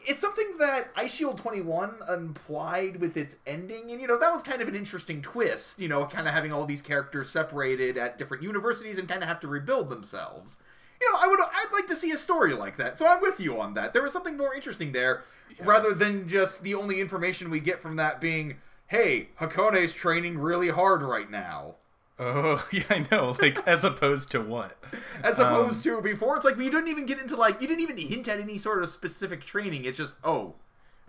it's 0.06 0.22
something 0.22 0.56
that 0.60 0.94
Eyeshield 0.94 1.36
21 1.36 1.96
implied 2.08 2.96
with 2.96 3.18
its 3.18 3.36
ending, 3.46 3.90
and 3.90 4.00
you 4.00 4.06
know 4.06 4.18
that 4.18 4.32
was 4.32 4.42
kind 4.42 4.62
of 4.62 4.68
an 4.68 4.74
interesting 4.74 5.20
twist. 5.20 5.78
You 5.78 5.88
know, 5.88 6.06
kind 6.06 6.26
of 6.26 6.32
having 6.32 6.52
all 6.54 6.64
these 6.64 6.80
characters 6.80 7.28
separated 7.28 7.98
at 7.98 8.16
different 8.16 8.42
universities 8.42 8.96
and 8.96 9.06
kind 9.06 9.22
of 9.22 9.28
have 9.28 9.40
to 9.40 9.48
rebuild 9.48 9.90
themselves. 9.90 10.56
You 11.02 11.12
know, 11.12 11.18
I 11.22 11.26
would 11.28 11.38
I'd 11.38 11.72
like 11.74 11.86
to 11.88 11.94
see 11.94 12.12
a 12.12 12.16
story 12.16 12.54
like 12.54 12.78
that. 12.78 12.98
So 12.98 13.06
I'm 13.06 13.20
with 13.20 13.38
you 13.38 13.60
on 13.60 13.74
that. 13.74 13.92
There 13.92 14.02
was 14.02 14.12
something 14.12 14.38
more 14.38 14.54
interesting 14.54 14.92
there, 14.92 15.24
rather 15.60 15.92
than 15.92 16.30
just 16.30 16.62
the 16.62 16.74
only 16.74 16.98
information 16.98 17.50
we 17.50 17.60
get 17.60 17.82
from 17.82 17.96
that 17.96 18.22
being, 18.22 18.56
"Hey, 18.86 19.28
Hakone's 19.38 19.92
training 19.92 20.38
really 20.38 20.70
hard 20.70 21.02
right 21.02 21.30
now." 21.30 21.74
Oh, 22.18 22.66
yeah, 22.72 22.82
I 22.90 23.06
know. 23.10 23.36
Like, 23.40 23.66
as 23.66 23.84
opposed 23.84 24.30
to 24.32 24.40
what? 24.40 24.76
As 25.22 25.38
Um, 25.38 25.46
opposed 25.46 25.82
to 25.84 26.00
before, 26.00 26.36
it's 26.36 26.44
like 26.44 26.56
we 26.56 26.70
didn't 26.70 26.88
even 26.88 27.06
get 27.06 27.18
into 27.18 27.36
like 27.36 27.60
you 27.60 27.68
didn't 27.68 27.80
even 27.82 27.96
hint 27.96 28.28
at 28.28 28.40
any 28.40 28.58
sort 28.58 28.82
of 28.82 28.88
specific 28.88 29.42
training. 29.44 29.84
It's 29.84 29.98
just 29.98 30.14
oh, 30.24 30.54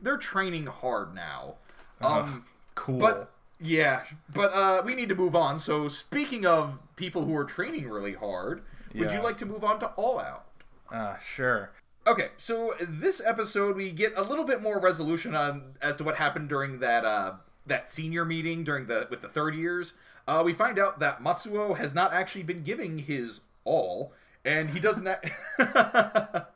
they're 0.02 0.18
training 0.18 0.68
hard 0.68 1.14
now. 1.16 1.56
Um, 2.02 2.46
Cool. 2.76 3.00
but 3.00 3.32
yeah, 3.60 4.04
but 4.34 4.54
uh, 4.54 4.82
we 4.86 4.94
need 4.96 5.10
to 5.10 5.16
move 5.16 5.36
on. 5.36 5.58
So 5.58 5.88
speaking 5.88 6.46
of 6.46 6.78
people 6.96 7.26
who 7.26 7.36
are 7.36 7.44
training 7.46 7.90
really 7.90 8.14
hard, 8.14 8.62
would 8.94 9.12
you 9.12 9.22
like 9.22 9.38
to 9.40 9.46
move 9.46 9.64
on 9.64 9.80
to 9.80 9.88
All 9.96 10.20
Out? 10.20 10.46
Uh, 10.92 11.16
sure. 11.20 11.72
Okay, 12.06 12.30
so 12.38 12.74
this 12.80 13.22
episode 13.26 13.76
we 13.76 13.92
get 13.92 14.14
a 14.16 14.22
little 14.24 14.46
bit 14.46 14.62
more 14.62 14.80
resolution 14.80 15.36
on 15.36 15.74
as 15.82 15.96
to 15.98 16.04
what 16.06 16.16
happened 16.16 16.48
during 16.50 16.80
that 16.80 17.04
uh, 17.04 17.34
that 17.68 17.90
senior 17.90 18.26
meeting 18.26 18.64
during 18.64 18.88
the 18.88 19.08
with 19.10 19.22
the 19.22 19.28
third 19.28 19.56
years. 19.56 19.94
Uh, 20.28 20.42
we 20.46 20.54
find 20.54 20.78
out 20.78 21.00
that 21.00 21.24
Matsuo 21.24 21.78
has 21.78 21.94
not 21.94 22.14
actually 22.14 22.44
been 22.44 22.64
giving 22.64 23.00
his 23.00 23.42
all, 23.64 24.14
and 24.44 24.70
he 24.72 24.80
doesn't. 24.80 25.08
Act- 25.08 25.30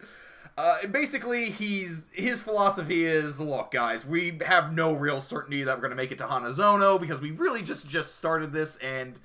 uh, 0.58 0.88
basically, 0.88 1.50
he's 1.50 2.08
his 2.14 2.42
philosophy 2.42 3.06
is: 3.06 3.40
look, 3.40 3.72
guys, 3.72 4.06
we 4.06 4.40
have 4.46 4.74
no 4.74 4.94
real 4.94 5.22
certainty 5.22 5.64
that 5.64 5.78
we're 5.78 5.82
going 5.82 5.92
to 5.92 5.96
make 5.96 6.12
it 6.12 6.18
to 6.18 6.26
Hanazono 6.26 7.00
because 7.00 7.22
we 7.22 7.32
really 7.32 7.62
just 7.62 7.88
just 7.88 8.16
started 8.16 8.54
this 8.54 8.78
and 8.78 9.20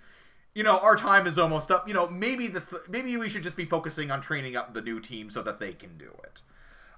you 0.56 0.62
know, 0.62 0.78
our 0.78 0.96
time 0.96 1.26
is 1.26 1.38
almost 1.38 1.70
up. 1.70 1.86
You 1.86 1.92
know, 1.92 2.08
maybe 2.08 2.46
the 2.48 2.60
th- 2.60 2.82
maybe 2.88 3.14
we 3.18 3.28
should 3.28 3.42
just 3.42 3.56
be 3.56 3.66
focusing 3.66 4.10
on 4.10 4.22
training 4.22 4.56
up 4.56 4.72
the 4.72 4.80
new 4.80 5.00
team 5.00 5.28
so 5.28 5.42
that 5.42 5.60
they 5.60 5.74
can 5.74 5.98
do 5.98 6.10
it. 6.24 6.40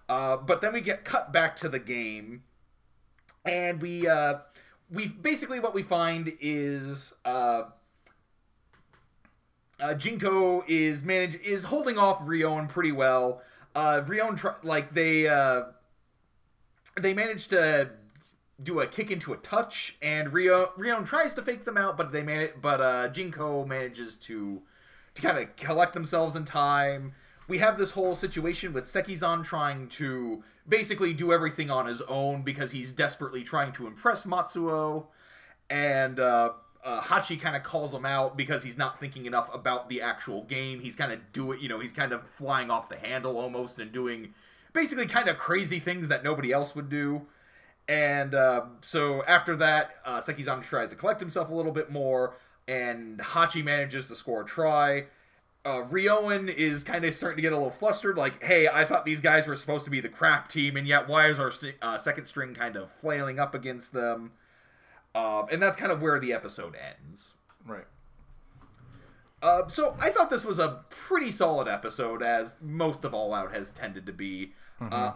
Uh, 0.09 0.37
but 0.37 0.61
then 0.61 0.73
we 0.73 0.81
get 0.81 1.05
cut 1.05 1.33
back 1.33 1.57
to 1.57 1.69
the 1.69 1.81
game, 1.81 2.45
and 3.45 3.83
we 3.83 4.07
uh, 4.07 4.35
we 4.91 5.09
basically 5.09 5.61
what 5.61 5.75
we 5.75 5.83
find 5.83 6.33
is 6.41 7.15
uh, 7.25 7.65
uh, 9.81 9.95
Jinko 9.95 10.65
is 10.67 11.03
manage 11.03 11.37
is 11.37 11.65
holding 11.65 11.99
off 11.99 12.21
Rion 12.25 12.67
pretty 12.69 12.93
well. 12.93 13.43
Uh, 13.75 14.03
Rion 14.07 14.37
tr- 14.37 14.49
like 14.63 14.95
they 14.95 15.29
uh, 15.29 15.65
they 17.01 17.15
managed 17.15 17.51
to 17.51 17.91
do 18.63 18.81
a 18.81 18.87
kick 18.87 19.11
into 19.11 19.33
a 19.33 19.37
touch, 19.37 19.97
and 20.03 20.33
Rio 20.33 20.73
Rion 20.77 21.05
tries 21.05 21.35
to 21.35 21.43
fake 21.43 21.65
them 21.65 21.77
out, 21.77 21.97
but 21.97 22.11
they 22.13 22.23
man 22.23 22.51
but 22.61 22.81
uh, 22.81 23.09
Jinko 23.09 23.65
manages 23.67 24.17
to 24.19 24.63
to 25.15 25.23
kind 25.23 25.39
of 25.39 25.55
collect 25.57 25.93
themselves 25.93 26.35
in 26.35 26.45
time. 26.45 27.15
We 27.49 27.59
have 27.59 27.79
this 27.79 27.93
whole 27.93 28.15
situation 28.15 28.75
with 28.75 28.85
Sekizan 28.85 29.43
trying 29.43 29.89
to 29.89 30.45
basically 30.69 31.15
do 31.15 31.33
everything 31.33 31.71
on 31.71 31.87
his 31.87 32.03
own 32.03 32.43
because 32.43 32.73
he's 32.73 32.93
desperately 32.93 33.43
trying 33.43 33.73
to 33.73 33.87
impress 33.87 34.25
Matsuo, 34.25 35.07
and 35.71 36.21
uh, 36.21 36.53
uh, 36.85 37.01
Hachi 37.01 37.41
kind 37.41 37.57
of 37.57 37.63
calls 37.63 37.93
him 37.95 38.05
out 38.05 38.37
because 38.37 38.63
he's 38.63 38.77
not 38.77 39.01
thinking 39.01 39.27
enough 39.27 39.53
about 39.53 39.89
the 39.89 40.03
actual 40.03 40.45
game. 40.45 40.81
He's 40.81 40.95
kind 40.95 41.11
of 41.11 41.33
doing, 41.33 41.61
you 41.61 41.69
know, 41.69 41.81
he's 41.81 41.93
kind 41.93 42.13
of 42.13 42.29
flying 42.31 42.71
off 42.71 42.91
the 42.91 42.97
handle 42.97 43.39
almost 43.39 43.79
and 43.79 43.91
doing 43.93 44.35
basically 44.73 45.07
kind 45.07 45.29
of 45.29 45.39
crazy 45.39 45.79
things 45.79 46.09
that 46.09 46.23
nobody 46.23 46.53
else 46.53 46.77
would 46.77 46.89
do. 46.89 47.27
And 47.89 48.35
uh, 48.35 48.67
so 48.83 49.25
after 49.25 49.57
that, 49.57 49.97
uh, 50.05 50.21
Sekizan 50.21 50.63
tries 50.63 50.91
to 50.91 50.97
collect 50.97 51.21
himself 51.21 51.51
a 51.51 51.55
little 51.55 51.73
bit 51.73 51.91
more, 51.91 52.37
and 52.67 53.19
Hachi 53.19 53.65
manages 53.65 54.07
to 54.07 54.15
score 54.15 54.43
a 54.43 54.45
try. 54.45 55.07
Uh, 55.69 55.85
Ryoan 55.85 56.49
is 56.49 56.83
kind 56.83 57.05
of 57.05 57.13
starting 57.13 57.37
to 57.37 57.43
get 57.43 57.53
a 57.53 57.57
little 57.57 57.71
flustered, 57.71 58.17
like, 58.17 58.43
hey, 58.43 58.69
I 58.69 58.87
thought 58.87 59.05
these 59.05 59.21
guys 59.21 59.47
were 59.47 59.55
supposed 59.55 59.85
to 59.85 59.91
be 59.91 60.01
the 60.01 60.09
crap 60.09 60.49
team, 60.49 60.79
and 60.79 60.89
yet 60.89 61.07
why 61.07 61.27
is 61.27 61.39
our 61.39 61.51
st- 61.51 61.75
uh, 61.83 61.99
second 61.99 62.25
string 62.25 62.55
kind 62.55 62.75
of 62.75 62.91
flailing 62.91 63.39
up 63.39 63.55
against 63.55 63.93
them? 63.93 64.33
Um, 65.15 65.45
and 65.53 65.63
that's 65.63 65.77
kind 65.77 65.93
of 65.93 66.01
where 66.01 66.19
the 66.19 66.33
episode 66.33 66.75
ends. 66.75 67.35
Right. 67.67 67.85
Uh, 69.43 69.69
so 69.69 69.95
I 70.01 70.09
thought 70.09 70.31
this 70.31 70.43
was 70.43 70.59
a 70.59 70.85
pretty 70.89 71.31
solid 71.31 71.69
episode, 71.69 72.23
as 72.23 72.55
most 72.63 73.05
of 73.05 73.13
All 73.13 73.35
Out 73.35 73.53
has 73.53 73.71
tended 73.71 74.07
to 74.07 74.13
be. 74.15 74.55
Uh, 74.81 75.13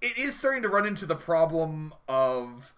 it 0.00 0.16
is 0.16 0.38
starting 0.38 0.62
to 0.62 0.68
run 0.68 0.86
into 0.86 1.04
the 1.04 1.16
problem 1.16 1.92
of 2.06 2.74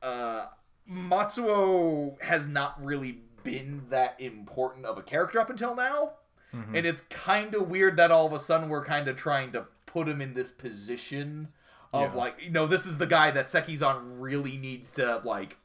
uh, 0.00 0.46
Matsuo 0.88 2.20
has 2.22 2.46
not 2.46 2.82
really 2.84 3.18
been 3.42 3.86
that 3.90 4.16
important 4.18 4.86
of 4.86 4.98
a 4.98 5.02
character 5.02 5.40
up 5.40 5.50
until 5.50 5.74
now. 5.74 6.12
Mm-hmm. 6.54 6.74
And 6.74 6.86
it's 6.86 7.02
kind 7.02 7.54
of 7.54 7.70
weird 7.70 7.96
that 7.96 8.10
all 8.10 8.26
of 8.26 8.32
a 8.32 8.40
sudden 8.40 8.68
we're 8.68 8.84
kind 8.84 9.08
of 9.08 9.16
trying 9.16 9.52
to 9.52 9.66
put 9.86 10.08
him 10.08 10.20
in 10.20 10.34
this 10.34 10.50
position 10.50 11.48
of 11.92 12.12
Yeah. 12.14 12.18
like, 12.18 12.36
you 12.42 12.50
know, 12.50 12.66
this 12.66 12.86
is 12.86 12.98
the 12.98 13.06
guy 13.06 13.30
that 13.30 13.46
Sekizan 13.46 14.20
really 14.20 14.56
needs 14.56 14.90
to 14.92 15.20
like 15.24 15.58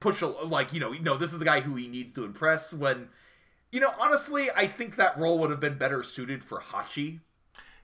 push, 0.00 0.22
a, 0.22 0.26
like, 0.26 0.72
you 0.72 0.80
know, 0.80 0.92
no, 0.92 1.16
this 1.16 1.32
is 1.32 1.38
the 1.38 1.44
guy 1.44 1.60
who 1.60 1.74
he 1.74 1.88
needs 1.88 2.12
to 2.14 2.24
impress. 2.24 2.72
When, 2.72 3.08
you 3.72 3.80
know, 3.80 3.92
honestly, 3.98 4.48
I 4.56 4.66
think 4.66 4.96
that 4.96 5.18
role 5.18 5.38
would 5.38 5.50
have 5.50 5.60
been 5.60 5.78
better 5.78 6.02
suited 6.02 6.44
for 6.44 6.60
Hachi. 6.60 7.20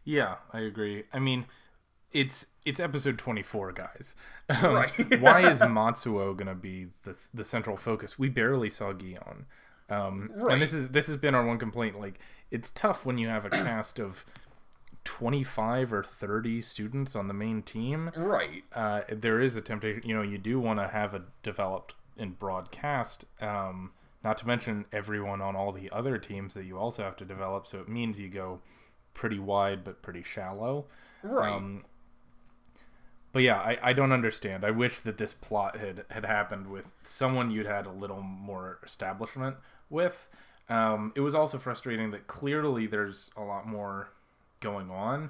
Yeah, 0.05 0.37
I 0.53 0.61
agree. 0.61 1.05
I 1.12 1.18
mean, 1.18 1.47
it's 2.14 2.46
it's 2.64 2.81
episode 2.81 3.18
24, 3.18 3.72
guys. 3.72 4.14
Um, 4.48 4.74
Right. 4.74 5.20
why 5.20 5.40
is 5.50 5.61
Matsuo 5.61 6.35
going 6.37 6.46
to 6.46 6.55
be 6.55 6.87
the 7.03 7.14
the 7.35 7.44
central 7.44 7.77
focus? 7.77 8.18
We 8.18 8.29
barely 8.31 8.70
saw 8.70 8.92
Gion. 8.92 9.44
Um, 9.90 10.31
Right. 10.35 10.53
and 10.55 10.62
this 10.62 10.72
is 10.72 10.88
this 10.88 11.07
has 11.09 11.16
been 11.18 11.35
our 11.35 11.44
one 11.44 11.59
complaint 11.59 12.00
like 12.00 12.18
it's 12.50 12.70
tough 12.70 13.05
when 13.05 13.18
you 13.18 13.29
have 13.29 13.44
a 13.44 13.50
cast 13.50 13.98
of 13.98 14.24
25 15.05 15.92
or 15.92 16.03
30 16.03 16.62
students 16.62 17.14
on 17.14 17.29
the 17.29 17.35
main 17.35 17.62
team. 17.62 18.11
Right. 18.16 18.64
Uh, 18.72 19.03
there 19.11 19.40
is 19.40 19.57
a 19.57 19.61
temptation, 19.61 20.09
you 20.09 20.14
know, 20.14 20.22
you 20.22 20.38
do 20.38 20.59
want 20.59 20.79
to 20.79 20.88
have 20.88 21.12
a 21.14 21.22
developed 21.42 21.94
and 22.16 22.38
broadcast 22.38 23.24
um, 23.40 23.90
not 24.22 24.38
to 24.38 24.46
mention 24.46 24.87
everyone 24.92 25.42
on 25.42 25.55
all 25.57 25.72
the 25.72 25.90
other 25.90 26.16
teams 26.16 26.55
that 26.55 26.64
you 26.64 26.79
also 26.79 27.03
have 27.03 27.16
to 27.16 27.24
develop, 27.27 27.66
so 27.66 27.81
it 27.81 27.88
means 27.88 28.18
you 28.18 28.29
go 28.29 28.61
pretty 29.12 29.38
wide 29.38 29.85
but 29.85 30.00
pretty 30.00 30.22
shallow. 30.22 30.87
Right. 31.22 31.53
Um, 31.53 31.85
but 33.35 33.42
yeah, 33.42 33.59
I, 33.59 33.79
I 33.83 33.92
don't 33.92 34.12
understand. 34.12 34.64
I 34.64 34.70
wish 34.70 35.01
that 35.01 35.18
this 35.18 35.35
plot 35.35 35.77
had, 35.77 36.07
had 36.09 36.25
happened 36.25 36.68
with 36.68 36.87
someone 37.03 37.51
you'd 37.51 37.66
had 37.66 37.85
a 37.85 37.90
little 37.90 38.23
more 38.23 38.79
establishment 38.83 39.57
with. 39.90 40.29
Um, 40.70 41.12
it 41.14 41.20
was 41.20 41.35
also 41.35 41.59
frustrating 41.59 42.11
that 42.12 42.27
clearly 42.27 42.87
there's 42.87 43.31
a 43.37 43.42
lot 43.42 43.66
more 43.66 44.09
going 44.61 44.90
on, 44.90 45.29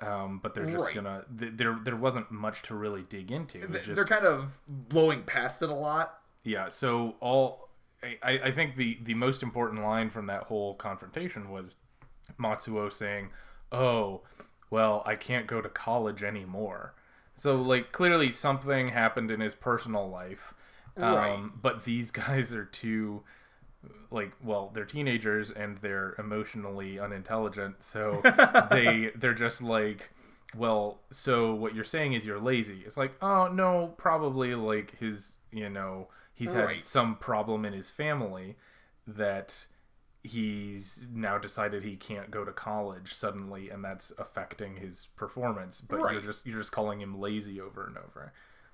um, 0.00 0.40
but 0.42 0.54
they're 0.54 0.64
just 0.64 0.86
Right. 0.86 0.94
gonna 0.96 1.24
th- 1.38 1.52
there 1.54 1.76
there 1.84 1.94
wasn't 1.94 2.32
much 2.32 2.62
to 2.62 2.74
really 2.74 3.02
dig 3.02 3.30
into. 3.30 3.64
Just- 3.68 3.94
They're 3.94 4.04
kind 4.04 4.26
of 4.26 4.58
blowing 4.66 5.22
past 5.22 5.62
it 5.62 5.68
a 5.68 5.74
lot. 5.74 6.18
yeah, 6.42 6.68
so 6.68 7.14
all 7.20 7.68
I, 8.02 8.40
I 8.46 8.50
think 8.50 8.74
the 8.74 8.98
the 9.04 9.14
most 9.14 9.44
important 9.44 9.82
line 9.82 10.10
from 10.10 10.26
that 10.26 10.42
whole 10.44 10.74
confrontation 10.74 11.50
was 11.50 11.76
Matsuo 12.40 12.92
saying, 12.92 13.28
"Oh, 13.70 14.22
well, 14.70 15.04
I 15.06 15.14
can't 15.14 15.46
go 15.46 15.60
to 15.60 15.68
college 15.68 16.24
anymore." 16.24 16.94
So 17.42 17.60
like 17.60 17.90
clearly 17.90 18.30
something 18.30 18.86
happened 18.86 19.32
in 19.32 19.40
his 19.40 19.52
personal 19.52 20.08
life, 20.08 20.54
um, 20.96 21.02
Right. 21.14 21.40
but 21.60 21.84
these 21.84 22.10
guys 22.24 22.52
are 22.54 22.64
too 22.66 23.24
like 24.12 24.30
well 24.44 24.70
they're 24.72 24.84
teenagers 24.84 25.50
and 25.50 25.76
they're 25.78 26.14
emotionally 26.16 27.00
unintelligent 27.00 27.82
so 27.82 28.20
they 28.70 29.10
they're 29.16 29.34
just 29.34 29.60
like 29.60 30.10
well 30.54 31.00
so 31.10 31.52
what 31.52 31.74
you're 31.74 31.82
saying 31.82 32.12
is 32.12 32.24
you're 32.24 32.38
lazy 32.38 32.84
it's 32.86 32.96
like 32.96 33.12
oh 33.22 33.48
no 33.48 33.92
probably 33.96 34.54
like 34.54 34.96
his 35.00 35.36
you 35.50 35.68
know 35.68 36.06
he's 36.32 36.52
had 36.52 36.84
some 36.84 37.16
problem 37.16 37.64
in 37.64 37.72
his 37.72 37.90
family 37.90 38.54
that 39.08 39.66
he's 40.24 41.02
now 41.12 41.36
decided 41.36 41.82
he 41.82 41.96
can't 41.96 42.30
go 42.30 42.44
to 42.44 42.52
college 42.52 43.12
suddenly 43.12 43.70
and 43.70 43.84
that's 43.84 44.12
affecting 44.18 44.76
his 44.76 45.08
performance. 45.16 45.80
But 45.80 46.12
you're 46.12 46.20
just 46.20 46.46
you're 46.46 46.58
just 46.58 46.72
calling 46.72 47.00
him 47.00 47.20
lazy 47.20 47.60
over 47.60 47.86
and 47.86 47.96
over. 47.98 48.32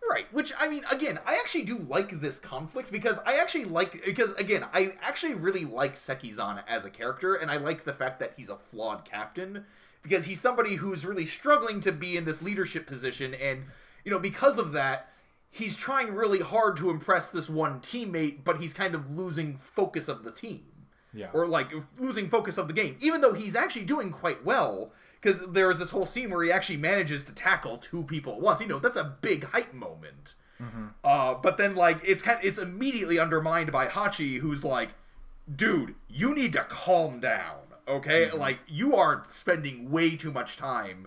Right, 0.08 0.32
which 0.32 0.52
I 0.58 0.68
mean, 0.68 0.84
again, 0.90 1.18
I 1.26 1.34
actually 1.34 1.64
do 1.64 1.78
like 1.78 2.20
this 2.20 2.38
conflict 2.38 2.92
because 2.92 3.18
I 3.26 3.36
actually 3.36 3.64
like 3.64 4.04
because 4.04 4.32
again, 4.34 4.64
I 4.72 4.94
actually 5.02 5.34
really 5.34 5.64
like 5.64 5.96
Sekizan 5.96 6.62
as 6.68 6.84
a 6.84 6.90
character, 6.90 7.34
and 7.34 7.50
I 7.50 7.56
like 7.56 7.84
the 7.84 7.92
fact 7.92 8.20
that 8.20 8.34
he's 8.36 8.48
a 8.48 8.56
flawed 8.56 9.04
captain 9.04 9.64
because 10.02 10.24
he's 10.24 10.40
somebody 10.40 10.76
who's 10.76 11.04
really 11.04 11.26
struggling 11.26 11.80
to 11.80 11.92
be 11.92 12.16
in 12.16 12.24
this 12.24 12.40
leadership 12.40 12.86
position, 12.86 13.34
and 13.34 13.64
you 14.04 14.10
know, 14.10 14.18
because 14.18 14.58
of 14.58 14.72
that, 14.72 15.10
he's 15.50 15.76
trying 15.76 16.14
really 16.14 16.40
hard 16.40 16.76
to 16.78 16.90
impress 16.90 17.30
this 17.30 17.50
one 17.50 17.80
teammate, 17.80 18.44
but 18.44 18.60
he's 18.60 18.72
kind 18.72 18.94
of 18.94 19.12
losing 19.12 19.56
focus 19.56 20.08
of 20.08 20.22
the 20.22 20.32
team 20.32 20.62
yeah 21.12 21.28
or 21.32 21.46
like 21.46 21.72
losing 21.98 22.28
focus 22.28 22.58
of 22.58 22.68
the 22.68 22.74
game, 22.74 22.96
even 23.00 23.20
though 23.20 23.32
he's 23.32 23.54
actually 23.54 23.84
doing 23.84 24.10
quite 24.10 24.44
well. 24.44 24.92
Because 25.20 25.48
there 25.48 25.68
is 25.68 25.80
this 25.80 25.90
whole 25.90 26.06
scene 26.06 26.30
where 26.30 26.44
he 26.44 26.52
actually 26.52 26.76
manages 26.76 27.24
to 27.24 27.32
tackle 27.32 27.76
two 27.76 28.04
people 28.04 28.34
at 28.34 28.40
once. 28.40 28.60
You 28.60 28.68
know, 28.68 28.78
that's 28.78 28.96
a 28.96 29.16
big 29.20 29.42
hype 29.44 29.74
moment. 29.74 30.34
Uh, 31.04 31.34
but 31.34 31.56
then 31.56 31.74
like 31.74 31.98
it's 32.04 32.22
kind, 32.22 32.38
it's 32.42 32.58
immediately 32.58 33.18
undermined 33.18 33.70
by 33.72 33.86
Hachi, 33.86 34.38
who's 34.38 34.64
like, 34.64 34.90
"Dude, 35.52 35.94
you 36.08 36.34
need 36.34 36.52
to 36.54 36.64
calm 36.68 37.20
down, 37.20 37.58
okay? 37.86 38.30
Like 38.30 38.58
you 38.66 38.96
are 38.96 39.26
spending 39.32 39.90
way 39.90 40.16
too 40.16 40.32
much 40.32 40.56
time, 40.56 41.06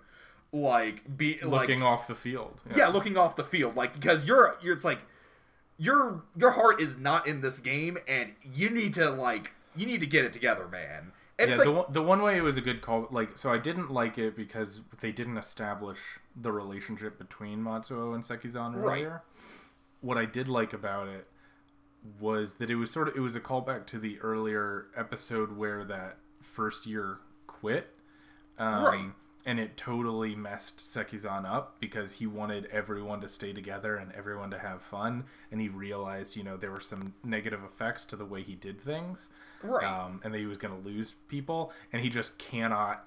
like 0.51 1.17
be 1.17 1.39
like 1.41 1.67
looking 1.67 1.83
off 1.83 2.07
the 2.07 2.15
field 2.15 2.59
yeah, 2.75 2.87
looking 2.87 3.17
off 3.17 3.35
the 3.35 3.43
field, 3.43 3.75
like 3.75 3.93
because 3.93 4.25
you're, 4.25 4.57
you're 4.61 4.75
it's 4.75 4.85
like 4.85 4.99
your 5.77 6.23
your 6.37 6.51
heart 6.51 6.79
is 6.81 6.97
not 6.97 7.27
in 7.27 7.41
this 7.41 7.59
game, 7.59 7.97
and 8.07 8.33
you 8.43 8.69
need 8.69 8.93
to 8.93 9.09
like 9.09 9.53
you 9.75 9.85
need 9.85 9.99
to 10.01 10.07
get 10.07 10.25
it 10.25 10.33
together, 10.33 10.67
man. 10.67 11.11
And 11.39 11.49
yeah, 11.49 11.55
it's 11.55 11.63
the, 11.65 11.71
like, 11.71 11.85
one, 11.85 11.93
the 11.93 12.01
one 12.01 12.21
way 12.21 12.37
it 12.37 12.41
was 12.41 12.57
a 12.57 12.61
good 12.61 12.81
call, 12.81 13.07
like, 13.09 13.37
so 13.37 13.51
I 13.51 13.57
didn't 13.57 13.89
like 13.89 14.17
it 14.17 14.35
because 14.35 14.81
they 14.99 15.11
didn't 15.11 15.37
establish 15.37 15.97
the 16.35 16.51
relationship 16.51 17.17
between 17.17 17.59
Matsuo 17.63 18.13
and 18.13 18.23
Sekizan 18.23 18.75
Right. 18.75 18.99
earlier. 19.01 19.23
What 20.01 20.17
I 20.17 20.25
did 20.25 20.47
like 20.47 20.73
about 20.73 21.07
it 21.07 21.27
was 22.19 22.55
that 22.55 22.69
it 22.69 22.75
was 22.75 22.91
sort 22.91 23.07
of 23.07 23.15
it 23.15 23.19
was 23.19 23.35
a 23.35 23.39
callback 23.39 23.85
to 23.87 23.99
the 23.99 24.19
earlier 24.21 24.87
episode 24.95 25.55
where 25.55 25.83
that 25.85 26.17
first 26.41 26.85
year 26.85 27.17
quit. 27.47 27.93
Um, 28.57 28.83
Right. 28.83 29.11
And 29.45 29.59
it 29.59 29.75
totally 29.77 30.35
messed 30.35 30.77
Sekizan 30.77 31.45
up 31.45 31.77
because 31.79 32.13
he 32.13 32.27
wanted 32.27 32.65
everyone 32.67 33.21
to 33.21 33.29
stay 33.29 33.53
together 33.53 33.95
and 33.95 34.11
everyone 34.13 34.51
to 34.51 34.59
have 34.59 34.81
fun, 34.81 35.25
and 35.51 35.59
he 35.61 35.69
realized, 35.69 36.35
you 36.35 36.43
know, 36.43 36.57
there 36.57 36.71
were 36.71 36.79
some 36.79 37.13
negative 37.23 37.63
effects 37.63 38.05
to 38.05 38.15
the 38.15 38.25
way 38.25 38.43
he 38.43 38.55
did 38.55 38.79
things, 38.81 39.29
Right. 39.63 39.85
um, 39.85 40.21
and 40.23 40.33
that 40.33 40.37
he 40.39 40.45
was 40.45 40.57
going 40.57 40.79
to 40.79 40.87
lose 40.87 41.13
people, 41.27 41.71
and 41.91 42.01
he 42.01 42.09
just 42.09 42.37
cannot 42.37 43.05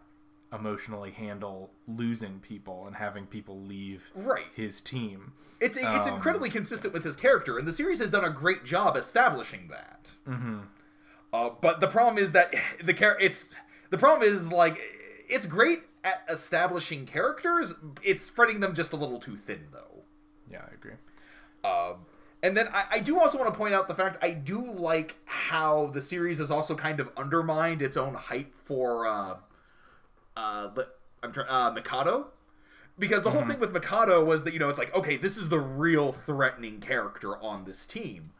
emotionally 0.53 1.11
handle 1.11 1.71
losing 1.89 2.39
people 2.39 2.87
and 2.87 2.95
having 2.97 3.27
people 3.27 3.61
leave 3.61 4.11
Right. 4.15 4.45
his 4.55 4.81
team. 4.81 5.33
It's 5.61 5.77
it's 5.77 5.85
Um, 5.87 6.15
incredibly 6.15 6.49
consistent 6.51 6.93
with 6.95 7.03
his 7.05 7.17
character, 7.17 7.59
and 7.59 7.67
the 7.67 7.73
series 7.73 7.99
has 7.99 8.11
done 8.11 8.25
a 8.25 8.31
great 8.31 8.65
job 8.65 8.97
establishing 8.97 9.67
that. 9.69 10.13
Mm-hmm. 10.29 10.61
Uh, 11.33 11.51
but 11.61 11.81
the 11.81 11.89
problem 11.89 12.19
is 12.23 12.31
that 12.33 12.55
the 12.83 12.93
char- 12.95 13.19
it's 13.21 13.51
the 13.91 13.99
problem 13.99 14.29
is 14.29 14.53
like 14.53 14.81
it's 15.29 15.47
great 15.47 15.83
at 16.05 16.23
establishing 16.29 17.07
characters. 17.07 17.75
It's 18.03 18.25
spreading 18.25 18.61
them 18.61 18.75
just 18.75 18.93
a 18.93 18.97
little 18.97 19.19
too 19.19 19.37
thin, 19.37 19.69
though. 19.73 20.03
Yeah, 20.51 20.63
I 20.71 20.75
agree. 20.75 20.93
Um, 21.65 22.07
and 22.43 22.55
then 22.55 22.69
I, 22.69 22.85
I 22.93 22.99
do 23.01 23.19
also 23.19 23.39
want 23.39 23.53
to 23.53 23.59
point 23.59 23.75
out 23.75 23.89
the 23.89 23.95
fact 23.95 24.19
I 24.23 24.33
do 24.33 24.71
like 24.71 25.17
how 25.25 25.87
the 25.87 26.03
series 26.03 26.39
has 26.39 26.51
also 26.51 26.75
kind 26.75 27.01
of 27.01 27.11
undermined 27.17 27.81
its 27.81 27.97
own 27.97 28.13
hype 28.13 28.55
for 28.67 29.07
uh, 29.07 29.37
uh, 30.37 30.69
I'm 31.23 31.33
trying 31.33 31.49
uh, 31.49 31.71
Mikado. 31.73 32.29
Because 32.97 33.25
the 33.25 33.31
whole 33.31 33.45
thing 33.45 33.59
with 33.59 33.73
Mikado 33.73 34.23
was 34.23 34.45
that 34.45 34.53
you 34.53 34.61
know 34.61 34.69
it's 34.69 34.79
like 34.79 34.95
okay 34.95 35.17
this 35.17 35.37
is 35.37 35.49
the 35.49 35.59
real 35.59 36.13
threatening 36.13 36.79
character 36.79 37.37
on 37.43 37.65
this 37.65 37.87
team, 37.87 38.31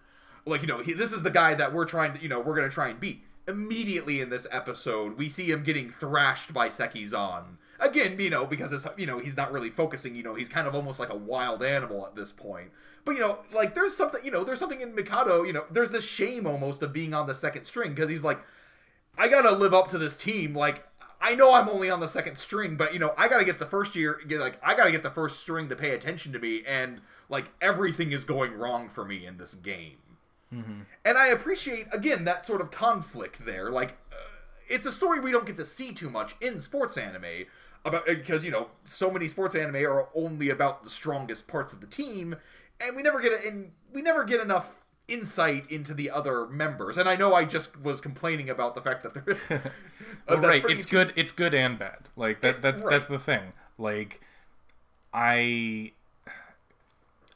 like 0.47 0.61
you 0.61 0.69
know 0.69 0.79
he, 0.79 0.93
this 0.93 1.11
is 1.11 1.25
the 1.25 1.31
guy 1.31 1.55
that 1.55 1.73
we're 1.73 1.87
trying 1.87 2.15
to 2.15 2.23
you 2.23 2.29
know 2.29 2.39
we're 2.39 2.55
gonna 2.55 2.69
try 2.69 2.89
and 2.89 3.01
beat. 3.01 3.25
Immediately 3.47 4.21
in 4.21 4.31
this 4.31 4.47
episode, 4.51 5.19
we 5.19 5.29
see 5.29 5.51
him 5.51 5.65
getting 5.65 5.91
thrashed 5.91 6.55
by 6.55 6.69
Sekizan 6.69 7.59
again. 7.79 8.19
You 8.19 8.31
know 8.31 8.47
because 8.47 8.73
it's 8.73 8.87
you 8.97 9.07
know 9.07 9.19
he's 9.19 9.37
not 9.37 9.53
really 9.53 9.71
focusing. 9.71 10.15
You 10.17 10.23
know 10.23 10.35
he's 10.35 10.49
kind 10.49 10.67
of 10.67 10.75
almost 10.75 10.99
like 10.99 11.13
a 11.13 11.17
wild 11.17 11.63
animal 11.63 12.07
at 12.07 12.17
this 12.17 12.33
point. 12.33 12.71
But 13.05 13.13
you 13.13 13.21
know 13.21 13.41
like 13.53 13.75
there's 13.75 13.97
something 13.97 14.25
you 14.25 14.31
know 14.31 14.45
there's 14.45 14.59
something 14.59 14.81
in 14.81 14.95
Mikado. 14.95 15.43
You 15.43 15.53
know 15.53 15.65
there's 15.71 15.91
this 15.91 16.05
shame 16.05 16.47
almost 16.47 16.83
of 16.83 16.93
being 16.93 17.13
on 17.13 17.27
the 17.27 17.35
second 17.35 17.67
string 17.67 17.95
because 17.95 18.09
he's 18.09 18.25
like 18.25 18.41
I 19.17 19.29
gotta 19.29 19.53
live 19.53 19.75
up 19.75 19.89
to 19.91 19.99
this 19.99 20.17
team. 20.17 20.55
Like, 20.55 20.87
I 21.21 21.35
know 21.35 21.55
I'm 21.55 21.69
only 21.69 21.89
on 21.91 22.01
the 22.01 22.09
second 22.09 22.37
string, 22.37 22.77
but 22.77 22.93
you 22.93 22.99
know, 22.99 23.15
I 23.17 23.29
gotta 23.29 23.45
get 23.45 23.59
the 23.59 23.67
first 23.67 23.95
year. 23.95 24.21
Get 24.27 24.41
like, 24.41 24.59
I 24.63 24.75
gotta 24.75 24.91
get 24.91 25.03
the 25.03 25.11
first 25.11 25.41
string 25.41 25.69
to 25.69 25.77
pay 25.77 25.91
attention 25.91 26.33
to 26.33 26.39
me, 26.39 26.63
and 26.67 27.01
like 27.29 27.47
everything 27.61 28.13
is 28.13 28.25
going 28.25 28.53
wrong 28.53 28.89
for 28.89 29.05
me 29.05 29.27
in 29.27 29.39
this 29.39 29.55
game. 29.55 29.97
And 31.05 31.19
I 31.19 31.29
appreciate 31.29 31.87
again 31.93 32.25
that 32.25 32.45
sort 32.45 32.61
of 32.61 32.71
conflict 32.71 33.45
there. 33.45 33.71
Like, 33.71 33.97
uh, 34.13 34.17
it's 34.69 34.87
a 34.87 34.93
story 34.93 35.21
we 35.21 35.31
don't 35.31 35.47
get 35.47 35.57
to 35.57 35.65
see 35.65 35.93
too 35.93 36.11
much 36.11 36.37
in 36.41 36.61
sports 36.61 36.97
anime 36.97 37.47
about 37.85 38.07
because 38.07 38.45
you 38.45 38.51
know 38.51 38.69
so 38.85 39.11
many 39.11 39.29
sports 39.29 39.55
anime 39.55 39.77
are 39.85 40.09
only 40.15 40.49
about 40.51 40.85
the 40.85 40.91
strongest 40.91 41.47
parts 41.47 41.73
of 41.73 41.81
the 41.81 41.87
team, 41.87 42.37
and 42.81 42.97
we 42.97 43.03
never 43.03 43.21
get 43.21 43.33
a, 43.33 43.47
and 43.47 43.73
we 43.93 44.01
never 44.03 44.25
get 44.25 44.41
enough 44.41 44.85
insight 45.07 45.71
into 45.71 45.93
the 45.93 46.11
other 46.11 46.47
members. 46.47 46.97
And 46.97 47.09
I 47.09 47.17
know 47.17 47.35
I 47.35 47.45
just 47.45 47.79
was 47.81 48.01
complaining 48.01 48.49
about 48.49 48.75
the 48.75 48.81
fact 48.81 49.03
that 49.03 49.13
there. 49.15 49.73
uh, 50.29 50.39
right, 50.41 50.65
it's 50.69 50.87
good. 50.87 51.13
It's 51.17 51.33
good 51.33 51.55
and 51.55 51.79
bad. 51.79 52.09
Like 52.17 52.41
that. 52.41 52.63
That's 52.63 52.83
Right. 52.83 52.91
that's 52.91 53.07
the 53.07 53.19
thing. 53.19 53.53
Like, 53.79 54.21
I. 55.13 55.93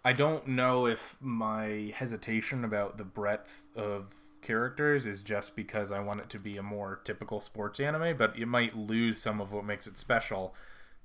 I 0.08 0.14
don't 0.14 0.48
know 0.48 0.86
if 0.86 1.16
my 1.20 1.92
hesitation 1.94 2.64
about 2.64 2.96
the 2.96 3.04
breadth 3.04 3.66
of 3.76 4.14
characters 4.40 5.06
is 5.06 5.20
just 5.20 5.54
because 5.54 5.92
I 5.92 6.00
want 6.00 6.20
it 6.20 6.30
to 6.30 6.38
be 6.38 6.56
a 6.56 6.62
more 6.62 6.98
typical 7.04 7.40
sports 7.40 7.78
anime, 7.78 8.16
but 8.16 8.34
it 8.38 8.46
might 8.46 8.74
lose 8.74 9.20
some 9.20 9.38
of 9.38 9.52
what 9.52 9.66
makes 9.66 9.86
it 9.86 9.98
special 9.98 10.54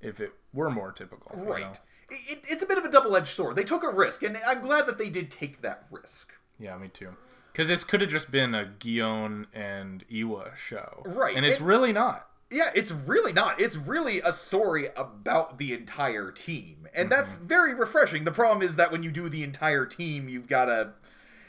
if 0.00 0.20
it 0.20 0.32
were 0.54 0.70
more 0.70 0.90
typical. 0.90 1.32
you 1.36 1.44
Right. 1.44 1.60
know? 1.64 1.72
It, 2.10 2.44
it's 2.48 2.62
a 2.62 2.66
bit 2.66 2.78
of 2.78 2.86
a 2.86 2.90
double-edged 2.90 3.28
sword. 3.28 3.56
They 3.56 3.64
took 3.64 3.82
a 3.84 3.90
risk, 3.90 4.22
and 4.22 4.38
I'm 4.46 4.62
glad 4.62 4.86
that 4.86 4.96
they 4.96 5.10
did 5.10 5.30
take 5.30 5.60
that 5.60 5.84
risk. 5.90 6.32
Yeah, 6.58 6.78
me 6.78 6.88
too. 6.88 7.14
Because 7.52 7.68
this 7.68 7.84
could 7.84 8.00
have 8.00 8.08
just 8.10 8.30
been 8.30 8.54
a 8.54 8.64
Gion 8.78 9.46
and 9.52 10.02
Iwa 10.10 10.52
show, 10.56 11.02
Right, 11.04 11.36
And 11.36 11.44
it's 11.44 11.60
it- 11.60 11.64
really 11.64 11.92
not. 11.92 12.26
Yeah, 12.50 12.70
it's 12.74 12.92
really 12.92 13.32
not. 13.32 13.60
It's 13.60 13.76
really 13.76 14.20
a 14.20 14.32
story 14.32 14.88
about 14.96 15.58
the 15.58 15.72
entire 15.72 16.30
team. 16.30 16.86
And 16.94 17.10
that's 17.10 17.36
very 17.36 17.74
refreshing. 17.74 18.24
The 18.24 18.30
problem 18.32 18.62
is 18.66 18.76
that 18.76 18.92
when 18.92 19.02
you 19.02 19.10
do 19.10 19.28
the 19.28 19.42
entire 19.42 19.86
team, 19.86 20.28
you've 20.28 20.46
got 20.48 20.66
to 20.66 20.90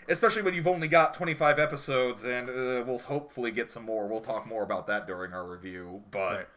especially 0.08 0.42
when 0.44 0.54
you've 0.54 0.68
only 0.68 0.88
got 0.88 1.14
25 1.16 1.58
episodes 1.60 2.24
and 2.24 2.48
uh, 2.50 2.84
we'll 2.86 3.00
hopefully 3.00 3.52
get 3.52 3.72
some 3.72 3.84
more. 3.84 4.08
We'll 4.08 4.22
talk 4.22 4.48
more 4.48 4.64
about 4.64 4.88
that 4.88 5.08
during 5.08 5.34
our 5.34 5.46
review, 5.48 6.04
but 6.12 6.36
Right. 6.36 6.48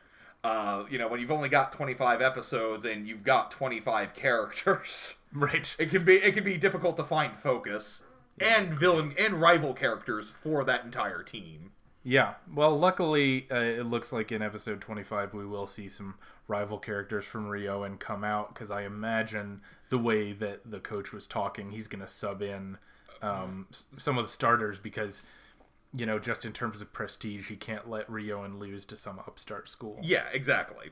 uh, 0.44 0.84
you 0.90 0.98
know, 0.98 1.08
when 1.08 1.18
you've 1.20 1.30
only 1.30 1.48
got 1.48 1.72
25 1.72 2.20
episodes 2.20 2.84
and 2.84 3.08
you've 3.08 3.22
got 3.24 3.50
25 3.50 4.14
characters, 4.14 5.16
Right. 5.32 5.74
it 5.78 5.90
can 5.90 6.04
be 6.04 6.16
it 6.16 6.32
can 6.32 6.44
be 6.44 6.56
difficult 6.56 6.96
to 6.98 7.04
find 7.04 7.36
focus 7.38 8.02
and 8.40 8.78
villain 8.78 9.14
and 9.18 9.40
rival 9.40 9.74
characters 9.74 10.30
for 10.30 10.62
that 10.64 10.84
entire 10.84 11.22
team. 11.22 11.72
Yeah. 12.08 12.34
Well, 12.54 12.74
luckily, 12.78 13.46
uh, 13.50 13.56
it 13.56 13.84
looks 13.84 14.14
like 14.14 14.32
in 14.32 14.40
episode 14.40 14.80
25 14.80 15.34
we 15.34 15.44
will 15.44 15.66
see 15.66 15.90
some 15.90 16.14
rival 16.46 16.78
characters 16.78 17.26
from 17.26 17.46
Ryoan 17.46 17.98
come 17.98 18.24
out 18.24 18.54
because 18.54 18.70
I 18.70 18.84
imagine 18.84 19.60
the 19.90 19.98
way 19.98 20.32
that 20.32 20.70
the 20.70 20.80
coach 20.80 21.12
was 21.12 21.26
talking, 21.26 21.70
he's 21.70 21.86
going 21.86 22.00
to 22.00 22.08
sub 22.08 22.40
in 22.40 22.78
um, 23.20 23.66
some 23.98 24.16
of 24.16 24.24
the 24.24 24.32
starters 24.32 24.78
because, 24.78 25.20
you 25.92 26.06
know, 26.06 26.18
just 26.18 26.46
in 26.46 26.54
terms 26.54 26.80
of 26.80 26.94
prestige, 26.94 27.48
he 27.48 27.56
can't 27.56 27.90
let 27.90 28.08
Ryoan 28.08 28.58
lose 28.58 28.86
to 28.86 28.96
some 28.96 29.18
upstart 29.18 29.68
school. 29.68 29.98
Yeah, 30.02 30.24
exactly. 30.32 30.88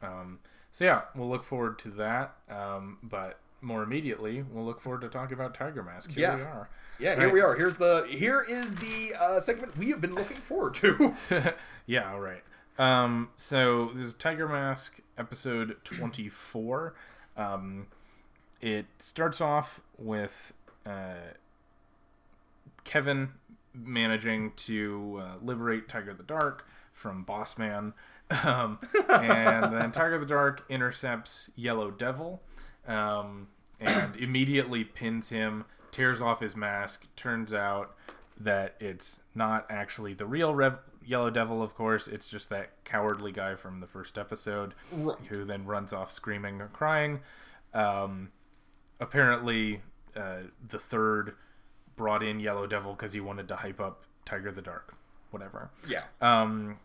Um, 0.00 0.38
so 0.70 0.84
yeah, 0.84 1.02
we'll 1.16 1.28
look 1.28 1.42
forward 1.42 1.76
to 1.80 1.88
that. 1.88 2.36
Um, 2.48 2.98
but 3.02 3.40
more 3.64 3.82
immediately, 3.82 4.42
we'll 4.42 4.64
look 4.64 4.80
forward 4.80 5.00
to 5.00 5.08
talking 5.08 5.34
about 5.34 5.54
Tiger 5.54 5.82
Mask. 5.82 6.10
Here 6.10 6.28
Yeah. 6.28 6.36
we 6.36 6.42
are. 6.42 6.68
Yeah, 6.98 7.16
here 7.18 7.30
we 7.32 7.40
are. 7.40 7.56
Here's 7.56 7.74
the 7.76 8.06
here 8.08 8.40
is 8.42 8.74
the 8.76 9.14
uh, 9.18 9.40
segment 9.40 9.76
we 9.76 9.90
have 9.90 10.00
been 10.00 10.14
looking 10.14 10.36
forward 10.36 10.74
to. 10.74 11.14
yeah, 11.86 12.12
all 12.12 12.20
right. 12.20 12.42
Um, 12.78 13.30
so 13.36 13.90
this 13.94 14.04
is 14.04 14.14
Tiger 14.14 14.48
Mask 14.48 15.00
episode 15.18 15.76
24. 15.84 16.94
Um, 17.36 17.86
it 18.60 18.86
starts 18.98 19.40
off 19.40 19.80
with 19.98 20.52
uh, 20.86 21.14
Kevin 22.84 23.30
managing 23.72 24.52
to 24.56 25.20
uh, 25.22 25.44
liberate 25.44 25.88
Tiger 25.88 26.14
the 26.14 26.22
Dark 26.22 26.66
from 26.92 27.24
Boss 27.24 27.58
Man. 27.58 27.92
Um, 28.44 28.78
and 29.08 29.72
then 29.72 29.92
Tiger 29.92 30.18
the 30.18 30.26
Dark 30.26 30.64
intercepts 30.68 31.50
Yellow 31.56 31.90
Devil 31.90 32.40
um, 32.86 33.48
and 33.84 34.16
immediately 34.16 34.84
pins 34.84 35.28
him, 35.30 35.64
tears 35.90 36.20
off 36.20 36.40
his 36.40 36.56
mask. 36.56 37.06
Turns 37.16 37.52
out 37.54 37.94
that 38.38 38.74
it's 38.80 39.20
not 39.34 39.66
actually 39.70 40.14
the 40.14 40.26
real 40.26 40.54
Rev- 40.54 40.78
Yellow 41.04 41.30
Devil, 41.30 41.62
of 41.62 41.74
course. 41.74 42.08
It's 42.08 42.28
just 42.28 42.48
that 42.50 42.82
cowardly 42.84 43.30
guy 43.30 43.54
from 43.54 43.80
the 43.80 43.86
first 43.86 44.16
episode 44.18 44.74
Right. 44.92 45.18
who 45.28 45.44
then 45.44 45.66
runs 45.66 45.92
off 45.92 46.10
screaming 46.10 46.60
or 46.60 46.68
crying. 46.68 47.20
Um, 47.74 48.30
apparently, 49.00 49.82
uh, 50.16 50.44
the 50.66 50.78
third 50.78 51.34
brought 51.96 52.22
in 52.22 52.40
Yellow 52.40 52.66
Devil 52.66 52.92
because 52.94 53.12
he 53.12 53.20
wanted 53.20 53.48
to 53.48 53.56
hype 53.56 53.80
up 53.80 54.04
Tiger 54.24 54.50
the 54.50 54.62
Dark. 54.62 54.94
Whatever. 55.30 55.70
yeah. 55.88 56.04
Um, 56.20 56.78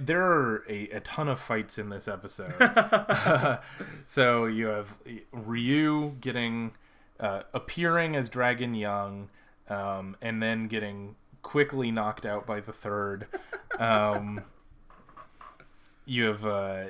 there 0.00 0.22
are 0.22 0.64
a, 0.68 0.88
a 0.90 1.00
ton 1.00 1.28
of 1.28 1.40
fights 1.40 1.78
in 1.78 1.88
this 1.88 2.06
episode. 2.08 2.54
so 4.06 4.46
you 4.46 4.66
have 4.66 4.96
Ryu 5.32 6.16
getting 6.20 6.72
uh, 7.18 7.42
appearing 7.52 8.16
as 8.16 8.28
Dragon 8.28 8.74
Young, 8.74 9.28
um, 9.68 10.16
and 10.20 10.42
then 10.42 10.68
getting 10.68 11.16
quickly 11.42 11.90
knocked 11.90 12.24
out 12.24 12.46
by 12.46 12.60
the 12.60 12.72
third. 12.72 13.26
Um, 13.78 14.42
you 16.04 16.24
have 16.24 16.46
uh, 16.46 16.84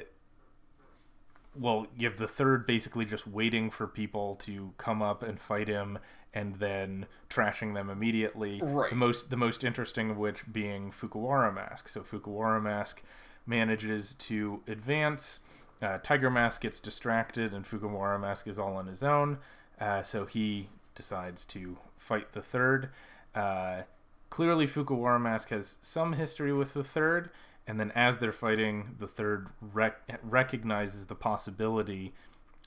well, 1.58 1.86
you 1.96 2.08
have 2.08 2.16
the 2.16 2.28
third 2.28 2.66
basically 2.66 3.04
just 3.04 3.26
waiting 3.26 3.70
for 3.70 3.86
people 3.86 4.36
to 4.36 4.72
come 4.78 5.02
up 5.02 5.22
and 5.22 5.38
fight 5.38 5.68
him, 5.68 5.98
and 6.34 6.56
then 6.56 7.06
trashing 7.28 7.74
them 7.74 7.90
immediately. 7.90 8.60
Right. 8.62 8.90
The 8.90 8.96
most 8.96 9.30
the 9.30 9.36
most 9.36 9.64
interesting 9.64 10.10
of 10.10 10.16
which 10.16 10.50
being 10.50 10.90
Fukuwara 10.90 11.54
Mask. 11.54 11.88
So 11.88 12.00
Fukuwara 12.00 12.62
Mask 12.62 13.02
manages 13.46 14.14
to 14.14 14.62
advance. 14.66 15.40
Uh, 15.80 15.98
Tiger 16.02 16.30
Mask 16.30 16.60
gets 16.62 16.78
distracted, 16.78 17.52
and 17.52 17.64
Fukuwara 17.64 18.20
Mask 18.20 18.46
is 18.46 18.58
all 18.58 18.76
on 18.76 18.86
his 18.86 19.02
own. 19.02 19.38
Uh, 19.80 20.02
so 20.02 20.26
he 20.26 20.68
decides 20.94 21.44
to 21.46 21.78
fight 21.96 22.32
the 22.32 22.42
third. 22.42 22.90
Uh, 23.34 23.82
clearly, 24.30 24.66
Fukuwara 24.66 25.20
Mask 25.20 25.48
has 25.50 25.78
some 25.80 26.12
history 26.12 26.52
with 26.52 26.72
the 26.74 26.84
third, 26.84 27.30
and 27.66 27.80
then 27.80 27.90
as 27.96 28.18
they're 28.18 28.32
fighting, 28.32 28.94
the 28.98 29.08
third 29.08 29.48
rec- 29.60 30.00
recognizes 30.22 31.06
the 31.06 31.14
possibility 31.16 32.14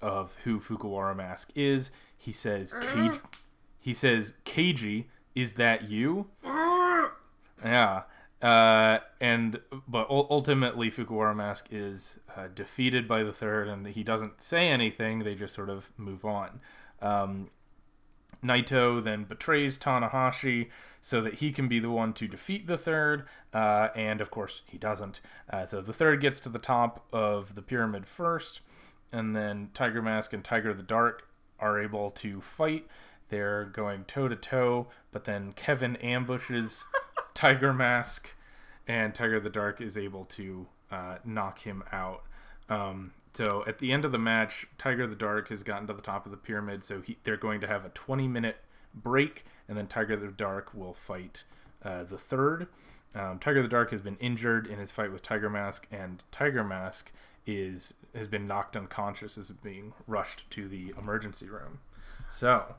of 0.02 0.36
who 0.44 0.60
Fukuwara 0.60 1.16
Mask 1.16 1.52
is. 1.56 1.92
He 2.18 2.34
says, 2.34 2.74
he 3.86 3.94
says, 3.94 4.34
Keiji, 4.46 5.06
is 5.36 5.54
that 5.54 5.88
you? 5.88 6.28
Yeah. 7.64 8.04
Uh, 8.42 9.00
and 9.22 9.62
but 9.88 10.08
ultimately, 10.10 10.92
Fukuwara 10.92 11.36
Mask 11.36 11.68
is 11.72 12.20
uh, 12.36 12.48
defeated 12.54 13.08
by 13.08 13.24
the 13.24 13.32
third, 13.32 13.68
and 13.68 13.88
he 13.88 14.04
doesn't 14.04 14.44
say 14.44 14.68
anything. 14.68 15.20
They 15.20 15.36
just 15.36 15.56
sort 15.56 15.70
of 15.70 15.90
move 15.98 16.26
on. 16.26 16.60
Um, 17.02 17.50
Naito 18.44 19.02
then 19.04 19.24
betrays 19.24 19.80
Tanahashi 19.80 20.70
so 21.00 21.22
that 21.22 21.36
he 21.36 21.52
can 21.52 21.68
be 21.68 21.80
the 21.80 21.90
one 21.90 22.12
to 22.14 22.28
defeat 22.28 22.68
the 22.68 22.78
third, 22.78 23.26
uh, 23.54 23.88
and 23.96 24.20
of 24.20 24.30
course 24.30 24.62
he 24.66 24.78
doesn't. 24.78 25.22
Uh, 25.50 25.66
so 25.66 25.82
the 25.82 25.94
third 25.94 26.20
gets 26.20 26.40
to 26.42 26.50
the 26.50 26.60
top 26.60 27.06
of 27.14 27.56
the 27.56 27.62
pyramid 27.62 28.06
first, 28.06 28.60
and 29.12 29.36
then 29.36 29.70
Tiger 29.74 30.02
Mask 30.02 30.34
and 30.34 30.44
Tiger 30.44 30.74
the 30.74 30.84
Dark 30.84 31.30
are 31.60 31.82
able 31.82 32.12
to 32.12 32.42
fight. 32.42 32.86
They're 33.30 33.66
going 33.66 34.06
toe 34.06 34.28
to 34.28 34.36
toe, 34.36 34.88
but 35.12 35.26
then 35.26 35.54
Kevin 35.54 35.96
ambushes 35.98 36.86
Tiger 37.34 37.74
Mask, 37.74 38.36
and 38.88 39.16
Tiger 39.16 39.40
the 39.40 39.50
Dark 39.50 39.82
is 39.82 39.98
able 39.98 40.26
to 40.26 40.68
uh, 40.92 41.18
knock 41.24 41.60
him 41.60 41.84
out. 41.92 42.24
Um, 42.70 43.14
so 43.34 43.64
at 43.68 43.80
the 43.80 43.92
end 43.92 44.06
of 44.06 44.12
the 44.12 44.18
match, 44.18 44.68
Tiger 44.78 45.08
the 45.08 45.16
Dark 45.16 45.50
has 45.50 45.64
gotten 45.64 45.88
to 45.88 45.94
the 45.94 46.02
top 46.02 46.26
of 46.26 46.32
the 46.32 46.38
pyramid, 46.38 46.84
so 46.84 47.02
he, 47.02 47.18
they're 47.24 47.38
going 47.38 47.62
to 47.62 47.68
have 47.68 47.84
a 47.86 47.90
20 47.90 48.28
minute 48.28 48.58
break, 48.94 49.46
and 49.68 49.78
then 49.78 49.88
Tiger 49.88 50.16
the 50.16 50.28
Dark 50.28 50.74
will 50.74 50.94
fight 50.94 51.44
uh, 51.84 52.04
the 52.04 52.18
third. 52.18 52.68
Um, 53.14 53.40
Tiger 53.40 53.62
the 53.62 53.68
Dark 53.68 53.92
has 53.92 54.02
been 54.02 54.18
injured 54.18 54.68
in 54.68 54.80
his 54.80 54.92
fight 54.92 55.12
with 55.12 55.22
Tiger 55.22 55.50
Mask, 55.50 55.88
and 55.92 56.24
Tiger 56.32 56.64
Mask 56.64 57.12
is 57.46 57.94
has 58.16 58.28
been 58.28 58.48
knocked 58.48 58.76
unconscious 58.76 59.38
as 59.38 59.52
being 59.52 59.94
rushed 60.08 60.50
to 60.52 60.68
the 60.68 60.94
emergency 60.98 61.48
room. 61.48 61.80
So, 62.30 62.76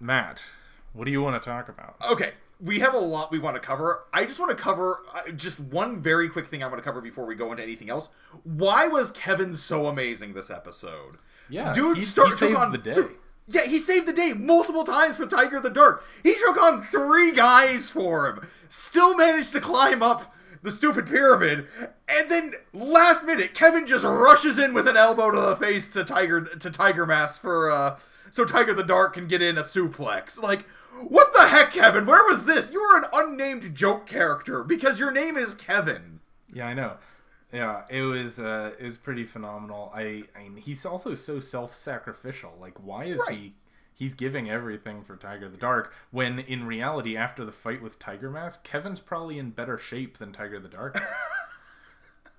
Matt, 0.00 0.44
what 0.92 1.04
do 1.04 1.10
you 1.10 1.22
want 1.22 1.40
to 1.40 1.48
talk 1.48 1.68
about? 1.68 1.96
Okay, 2.10 2.32
we 2.60 2.80
have 2.80 2.94
a 2.94 2.98
lot 2.98 3.30
we 3.30 3.38
want 3.38 3.56
to 3.56 3.60
cover. 3.60 4.06
I 4.12 4.24
just 4.24 4.38
want 4.38 4.56
to 4.56 4.60
cover 4.62 5.00
uh, 5.12 5.30
just 5.32 5.58
one 5.60 6.00
very 6.00 6.28
quick 6.28 6.48
thing 6.48 6.62
I 6.62 6.66
want 6.66 6.78
to 6.78 6.82
cover 6.82 7.00
before 7.00 7.24
we 7.26 7.34
go 7.34 7.50
into 7.50 7.62
anything 7.62 7.90
else. 7.90 8.08
Why 8.44 8.86
was 8.88 9.12
Kevin 9.12 9.54
so 9.54 9.86
amazing 9.86 10.34
this 10.34 10.50
episode? 10.50 11.16
Yeah, 11.48 11.72
dude, 11.72 11.98
he, 11.98 12.02
start 12.02 12.28
he 12.28 12.34
saved 12.34 12.56
on 12.56 12.72
the 12.72 12.78
day. 12.78 12.96
yeah, 13.48 13.64
he 13.64 13.78
saved 13.78 14.06
the 14.06 14.12
day 14.12 14.32
multiple 14.32 14.84
times 14.84 15.16
for 15.16 15.26
Tiger 15.26 15.60
the 15.60 15.70
Dark. 15.70 16.04
He 16.22 16.34
took 16.34 16.60
on 16.60 16.82
three 16.84 17.32
guys 17.32 17.90
for 17.90 18.28
him. 18.28 18.46
Still 18.68 19.16
managed 19.16 19.52
to 19.52 19.60
climb 19.60 20.02
up 20.02 20.34
the 20.62 20.72
stupid 20.72 21.06
pyramid, 21.06 21.66
and 22.08 22.30
then 22.30 22.52
last 22.72 23.24
minute, 23.24 23.54
Kevin 23.54 23.86
just 23.86 24.04
rushes 24.04 24.58
in 24.58 24.74
with 24.74 24.88
an 24.88 24.96
elbow 24.96 25.30
to 25.30 25.40
the 25.40 25.56
face 25.56 25.86
to 25.88 26.04
Tiger 26.04 26.40
to 26.40 26.70
Tiger 26.70 27.06
Mask 27.06 27.40
for 27.40 27.70
uh, 27.70 27.98
so 28.30 28.44
Tiger 28.44 28.74
the 28.74 28.82
Dark 28.82 29.14
can 29.14 29.26
get 29.28 29.42
in 29.42 29.58
a 29.58 29.62
suplex. 29.62 30.40
Like, 30.40 30.66
what 31.06 31.32
the 31.36 31.46
heck, 31.48 31.72
Kevin? 31.72 32.06
Where 32.06 32.24
was 32.24 32.44
this? 32.44 32.70
You 32.72 32.80
were 32.82 32.98
an 32.98 33.04
unnamed 33.12 33.74
joke 33.74 34.06
character 34.06 34.62
because 34.64 34.98
your 34.98 35.10
name 35.10 35.36
is 35.36 35.54
Kevin. 35.54 36.20
Yeah, 36.52 36.66
I 36.66 36.74
know. 36.74 36.94
Yeah, 37.52 37.82
it 37.88 38.02
was 38.02 38.38
uh, 38.38 38.72
it 38.78 38.84
was 38.84 38.96
pretty 38.96 39.24
phenomenal. 39.24 39.90
I, 39.94 40.24
I 40.36 40.48
mean, 40.48 40.56
he's 40.62 40.84
also 40.84 41.14
so 41.14 41.40
self-sacrificial. 41.40 42.54
Like, 42.60 42.74
why 42.82 43.04
is 43.04 43.20
Right. 43.26 43.36
he? 43.38 43.54
He's 43.94 44.14
giving 44.14 44.48
everything 44.48 45.02
for 45.02 45.16
Tiger 45.16 45.48
the 45.48 45.56
Dark 45.56 45.92
when 46.10 46.38
in 46.38 46.66
reality, 46.66 47.16
after 47.16 47.44
the 47.44 47.50
fight 47.52 47.82
with 47.82 47.98
Tiger 47.98 48.30
Mask, 48.30 48.62
Kevin's 48.62 49.00
probably 49.00 49.38
in 49.38 49.50
better 49.50 49.76
shape 49.78 50.18
than 50.18 50.30
Tiger 50.32 50.60
the 50.60 50.68
Dark. 50.68 50.98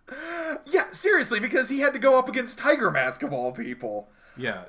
Yeah, 0.65 0.91
seriously, 0.91 1.39
because 1.39 1.69
he 1.69 1.79
had 1.81 1.93
to 1.93 1.99
go 1.99 2.17
up 2.17 2.27
against 2.27 2.57
Tiger 2.57 2.89
Mask 2.89 3.21
of 3.23 3.31
all 3.31 3.51
people. 3.51 4.09
yeah, 4.37 4.63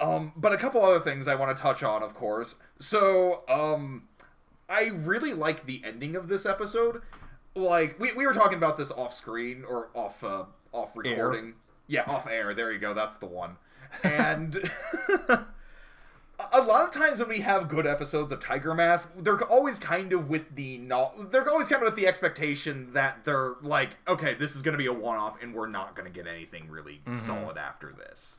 Um, 0.00 0.32
but 0.36 0.52
a 0.52 0.56
couple 0.56 0.84
other 0.84 1.00
things 1.00 1.28
I 1.28 1.34
want 1.34 1.56
to 1.56 1.62
touch 1.62 1.82
on, 1.82 2.02
of 2.02 2.14
course. 2.14 2.56
So, 2.78 3.44
um, 3.48 4.08
I 4.68 4.90
really 4.92 5.32
like 5.32 5.66
the 5.66 5.82
ending 5.84 6.16
of 6.16 6.28
this 6.28 6.46
episode. 6.46 7.02
Like 7.54 7.98
we, 8.00 8.12
we 8.12 8.26
were 8.26 8.34
talking 8.34 8.58
about 8.58 8.76
this 8.76 8.90
off 8.90 9.14
screen 9.14 9.64
or 9.64 9.90
off 9.94 10.24
uh, 10.24 10.44
off 10.72 10.96
recording. 10.96 11.54
Yeah, 11.86 12.02
off 12.06 12.26
air. 12.26 12.54
There 12.54 12.72
you 12.72 12.78
go. 12.78 12.94
That's 12.94 13.18
the 13.18 13.26
one. 13.26 13.56
And 14.02 14.68
a 16.52 16.60
lot 16.60 16.84
of 16.84 16.90
times 16.90 17.20
when 17.20 17.28
we 17.28 17.40
have 17.40 17.68
good 17.68 17.86
episodes 17.86 18.32
of 18.32 18.40
Tiger 18.40 18.74
Mask, 18.74 19.12
they're 19.16 19.40
always 19.44 19.78
kind 19.78 20.12
of 20.12 20.28
with 20.28 20.56
the 20.56 20.78
no, 20.78 21.12
they're 21.30 21.48
always 21.48 21.68
kind 21.68 21.80
of 21.80 21.86
with 21.86 21.96
the 21.96 22.08
expectation 22.08 22.92
that 22.94 23.24
they're 23.24 23.54
like, 23.62 23.90
okay, 24.08 24.34
this 24.34 24.56
is 24.56 24.62
going 24.62 24.72
to 24.72 24.78
be 24.78 24.86
a 24.86 24.92
one 24.92 25.16
off, 25.16 25.40
and 25.40 25.54
we're 25.54 25.68
not 25.68 25.94
going 25.94 26.12
to 26.12 26.12
get 26.12 26.26
anything 26.26 26.68
really 26.68 27.02
solid 27.16 27.56
after 27.56 27.92
this. 27.92 28.38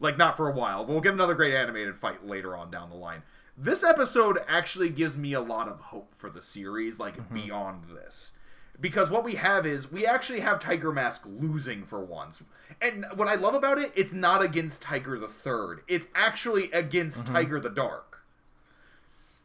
Like 0.00 0.18
not 0.18 0.36
for 0.36 0.48
a 0.48 0.52
while. 0.52 0.84
but 0.84 0.92
We'll 0.92 1.00
get 1.00 1.14
another 1.14 1.34
great 1.34 1.54
animated 1.54 1.96
fight 1.96 2.26
later 2.26 2.56
on 2.56 2.70
down 2.70 2.90
the 2.90 2.96
line. 2.96 3.22
This 3.56 3.84
episode 3.84 4.38
actually 4.48 4.90
gives 4.90 5.16
me 5.16 5.32
a 5.32 5.40
lot 5.40 5.68
of 5.68 5.78
hope 5.78 6.14
for 6.16 6.28
the 6.28 6.42
series, 6.42 6.98
like 6.98 7.16
mm-hmm. 7.16 7.34
beyond 7.34 7.84
this. 7.94 8.32
Because 8.80 9.08
what 9.08 9.22
we 9.22 9.36
have 9.36 9.64
is 9.64 9.92
we 9.92 10.04
actually 10.04 10.40
have 10.40 10.58
Tiger 10.58 10.90
Mask 10.90 11.22
losing 11.24 11.84
for 11.84 12.04
once. 12.04 12.42
And 12.82 13.06
what 13.14 13.28
I 13.28 13.36
love 13.36 13.54
about 13.54 13.78
it, 13.78 13.92
it's 13.94 14.12
not 14.12 14.42
against 14.42 14.82
Tiger 14.82 15.16
the 15.18 15.28
Third. 15.28 15.82
It's 15.86 16.08
actually 16.14 16.72
against 16.72 17.24
mm-hmm. 17.24 17.34
Tiger 17.34 17.60
the 17.60 17.70
Dark. 17.70 18.22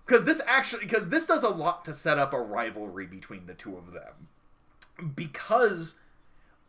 Because 0.05 0.25
this 0.25 0.41
actually 0.47 0.85
because 0.85 1.09
this 1.09 1.27
does 1.27 1.43
a 1.43 1.49
lot 1.49 1.85
to 1.85 1.93
set 1.93 2.17
up 2.17 2.33
a 2.33 2.41
rivalry 2.41 3.05
between 3.05 3.45
the 3.45 3.53
two 3.53 3.77
of 3.77 3.93
them. 3.93 4.27
Because 5.13 5.95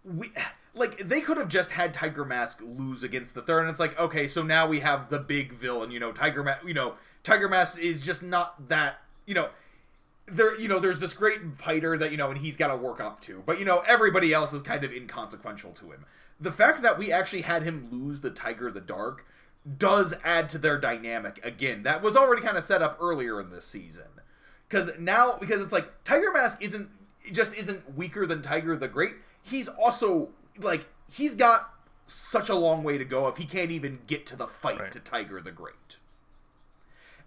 we 0.04 0.30
like 0.74 1.08
they 1.08 1.20
could 1.20 1.36
have 1.36 1.48
just 1.48 1.72
had 1.72 1.92
Tiger 1.92 2.24
Mask 2.24 2.60
lose 2.62 3.02
against 3.02 3.34
the 3.34 3.42
third, 3.42 3.62
and 3.62 3.70
it's 3.70 3.80
like, 3.80 3.98
okay, 3.98 4.26
so 4.26 4.42
now 4.42 4.66
we 4.66 4.80
have 4.80 5.10
the 5.10 5.18
big 5.18 5.52
villain, 5.52 5.90
you 5.90 6.00
know, 6.00 6.12
Tiger 6.12 6.42
Mask 6.42 6.66
you 6.66 6.74
know, 6.74 6.94
Tiger 7.22 7.48
Mask 7.48 7.78
is 7.78 8.00
just 8.00 8.22
not 8.22 8.68
that 8.68 9.00
you 9.26 9.34
know 9.34 9.48
there 10.26 10.58
you 10.58 10.68
know 10.68 10.78
there's 10.78 11.00
this 11.00 11.14
great 11.14 11.40
fighter 11.58 11.98
that 11.98 12.10
you 12.10 12.16
know 12.16 12.30
and 12.30 12.38
he's 12.38 12.56
got 12.56 12.68
to 12.68 12.76
work 12.76 13.00
up 13.00 13.20
to 13.20 13.42
but 13.46 13.58
you 13.58 13.64
know 13.64 13.82
everybody 13.86 14.32
else 14.32 14.52
is 14.52 14.62
kind 14.62 14.84
of 14.84 14.92
inconsequential 14.92 15.72
to 15.72 15.90
him. 15.90 16.04
The 16.40 16.52
fact 16.52 16.82
that 16.82 16.98
we 16.98 17.12
actually 17.12 17.42
had 17.42 17.62
him 17.62 17.88
lose 17.90 18.20
the 18.20 18.30
tiger 18.30 18.70
the 18.70 18.80
dark 18.80 19.26
does 19.76 20.14
add 20.24 20.48
to 20.48 20.58
their 20.58 20.78
dynamic 20.78 21.38
again. 21.44 21.82
That 21.82 22.00
was 22.00 22.16
already 22.16 22.42
kind 22.42 22.56
of 22.56 22.64
set 22.64 22.80
up 22.80 22.96
earlier 23.00 23.40
in 23.40 23.50
this 23.50 23.66
season. 23.66 24.04
Because 24.68 24.90
now 24.98 25.36
because 25.38 25.60
it's 25.60 25.72
like 25.72 26.04
tiger 26.04 26.32
mask 26.32 26.62
isn't 26.62 26.88
just 27.32 27.54
isn't 27.54 27.94
weaker 27.94 28.24
than 28.24 28.40
tiger 28.40 28.76
the 28.76 28.88
great 28.88 29.14
he's 29.42 29.68
also 29.68 30.30
like 30.58 30.86
he's 31.10 31.34
got 31.34 31.74
such 32.06 32.48
a 32.48 32.54
long 32.54 32.82
way 32.82 32.98
to 32.98 33.04
go 33.04 33.28
if 33.28 33.36
he 33.36 33.44
can't 33.44 33.70
even 33.70 34.00
get 34.06 34.26
to 34.26 34.36
the 34.36 34.46
fight 34.46 34.80
Right. 34.80 34.92
to 34.92 34.98
tiger 35.00 35.40
the 35.40 35.52
great 35.52 35.96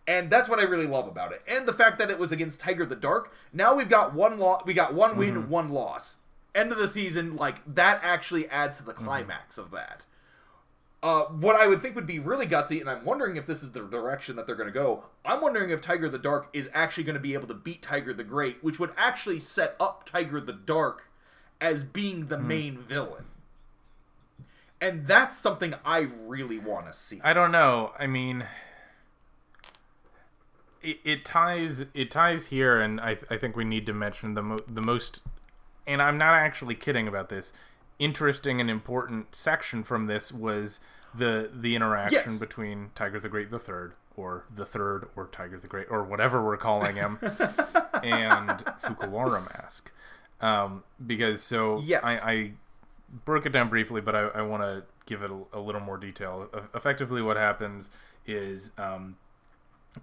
and 0.07 0.29
that's 0.29 0.49
what 0.49 0.59
I 0.59 0.63
really 0.63 0.87
love 0.87 1.07
about 1.07 1.31
it. 1.31 1.41
And 1.47 1.65
the 1.65 1.73
fact 1.73 1.97
that 1.99 2.09
it 2.09 2.19
was 2.19 2.31
against 2.31 2.59
Tiger 2.59 2.85
the 2.85 2.95
Dark. 2.95 3.33
Now 3.53 3.75
we've 3.75 3.89
got 3.89 4.13
one 4.13 4.37
loss. 4.37 4.63
We 4.65 4.73
got 4.73 4.93
one 4.93 5.15
win, 5.15 5.49
one 5.49 5.69
loss. 5.69 6.17
End 6.53 6.71
of 6.71 6.77
the 6.77 6.87
season, 6.87 7.35
like 7.35 7.61
that 7.73 7.99
actually 8.03 8.47
adds 8.49 8.77
to 8.77 8.83
the 8.83 8.93
climax 8.93 9.57
of 9.57 9.71
that. 9.71 10.05
Uh, 11.01 11.23
what 11.25 11.55
I 11.55 11.67
would 11.67 11.81
think 11.81 11.95
would 11.95 12.07
be 12.07 12.19
really 12.19 12.45
gutsy, 12.45 12.79
and 12.79 12.89
I'm 12.89 13.03
wondering 13.03 13.35
if 13.35 13.45
this 13.45 13.61
is 13.61 13.71
the 13.71 13.81
direction 13.81 14.35
that 14.37 14.47
they're 14.47 14.55
going 14.55 14.67
to 14.67 14.73
go. 14.73 15.05
I'm 15.25 15.41
wondering 15.41 15.69
if 15.69 15.81
Tiger 15.81 16.07
the 16.07 16.17
Dark 16.19 16.49
is 16.53 16.69
actually 16.73 17.03
going 17.03 17.15
to 17.15 17.19
be 17.19 17.33
able 17.33 17.47
to 17.47 17.53
beat 17.53 17.81
Tiger 17.81 18.13
the 18.13 18.23
Great, 18.23 18.63
which 18.63 18.79
would 18.79 18.91
actually 18.95 19.39
set 19.39 19.75
up 19.79 20.05
Tiger 20.05 20.39
the 20.39 20.53
Dark 20.53 21.09
as 21.63 21.81
being 21.81 22.27
the 22.27 22.37
hmm. 22.37 22.47
main 22.47 22.77
villain. 22.77 23.25
And 24.81 25.07
that's 25.07 25.37
something 25.37 25.73
I 25.85 26.09
really 26.27 26.59
want 26.59 26.87
to 26.87 26.93
see. 26.93 27.21
I 27.23 27.31
don't 27.31 27.53
know. 27.53 27.93
I 27.97 28.05
mean, 28.05 28.45
it, 30.81 30.97
it 31.05 31.25
ties 31.25 31.85
it 31.93 32.11
ties 32.11 32.47
here, 32.47 32.81
and 32.81 32.99
I 32.99 33.17
I 33.31 33.37
think 33.37 33.55
we 33.55 33.63
need 33.63 33.85
to 33.85 33.93
mention 33.93 34.33
the 34.33 34.41
mo- 34.41 34.59
the 34.67 34.81
most, 34.81 35.21
and 35.87 36.01
I'm 36.01 36.17
not 36.17 36.33
actually 36.33 36.75
kidding 36.75 37.07
about 37.07 37.29
this. 37.29 37.53
Interesting 37.97 38.59
and 38.59 38.69
important 38.69 39.33
section 39.33 39.83
from 39.83 40.07
this 40.07 40.33
was 40.33 40.81
the 41.15 41.49
the 41.53 41.77
interaction 41.77 42.33
Yes. 42.33 42.39
between 42.39 42.91
Tiger 42.93 43.21
the 43.21 43.29
Great 43.29 43.51
the 43.51 43.59
Third, 43.59 43.93
or 44.17 44.43
the 44.53 44.65
Third, 44.65 45.07
or 45.15 45.27
Tiger 45.27 45.57
the 45.57 45.67
Great, 45.67 45.87
or 45.89 46.03
whatever 46.03 46.43
we're 46.43 46.57
calling 46.57 46.97
him, 46.97 47.19
and 47.21 48.65
Fukuwara 48.81 49.49
Mask. 49.53 49.93
Um, 50.43 50.83
because 51.05 51.41
so 51.41 51.79
Yes. 51.85 52.03
I, 52.03 52.31
I 52.31 52.51
broke 53.25 53.45
it 53.45 53.51
down 53.51 53.69
briefly, 53.69 54.01
but 54.01 54.15
I, 54.15 54.21
I 54.27 54.41
want 54.41 54.63
to 54.63 54.83
give 55.05 55.21
it 55.21 55.31
a, 55.31 55.57
a 55.57 55.59
little 55.59 55.81
more 55.81 55.97
detail. 55.97 56.49
Effectively, 56.75 57.21
what 57.21 57.37
happens 57.37 57.89
is 58.25 58.71
um, 58.77 59.17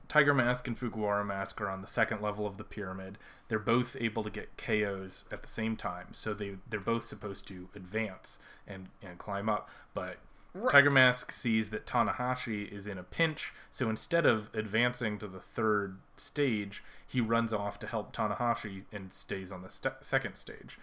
Tiger 0.08 0.32
Mask 0.34 0.66
and 0.66 0.78
Fukuwara 0.78 1.26
Mask 1.26 1.60
are 1.60 1.68
on 1.68 1.82
the 1.82 1.88
second 1.88 2.22
level 2.22 2.46
of 2.46 2.56
the 2.56 2.64
pyramid. 2.64 3.18
They're 3.48 3.58
both 3.58 3.96
able 3.98 4.22
to 4.22 4.30
get 4.30 4.56
KOs 4.56 5.24
at 5.32 5.42
the 5.42 5.48
same 5.48 5.76
time, 5.76 6.08
so 6.12 6.32
they 6.32 6.56
they're 6.68 6.80
both 6.80 7.04
supposed 7.04 7.46
to 7.48 7.68
advance 7.74 8.38
and 8.66 8.88
and 9.02 9.18
climb 9.18 9.48
up. 9.48 9.68
But 9.94 10.18
Right. 10.52 10.72
Tiger 10.72 10.90
Mask 10.90 11.30
sees 11.30 11.70
that 11.70 11.86
Tanahashi 11.86 12.70
is 12.72 12.86
in 12.88 12.98
a 12.98 13.02
pinch, 13.04 13.52
so 13.70 13.88
instead 13.88 14.26
of 14.26 14.50
advancing 14.52 15.18
to 15.20 15.28
the 15.28 15.38
third 15.40 15.98
stage, 16.16 16.82
he 17.06 17.20
runs 17.20 17.52
off 17.52 17.78
to 17.80 17.86
help 17.86 18.12
Tanahashi 18.12 18.84
and 18.92 19.12
stays 19.12 19.52
on 19.52 19.62
the 19.62 19.70
st- 19.70 19.94
second 20.02 20.36
stage. 20.36 20.78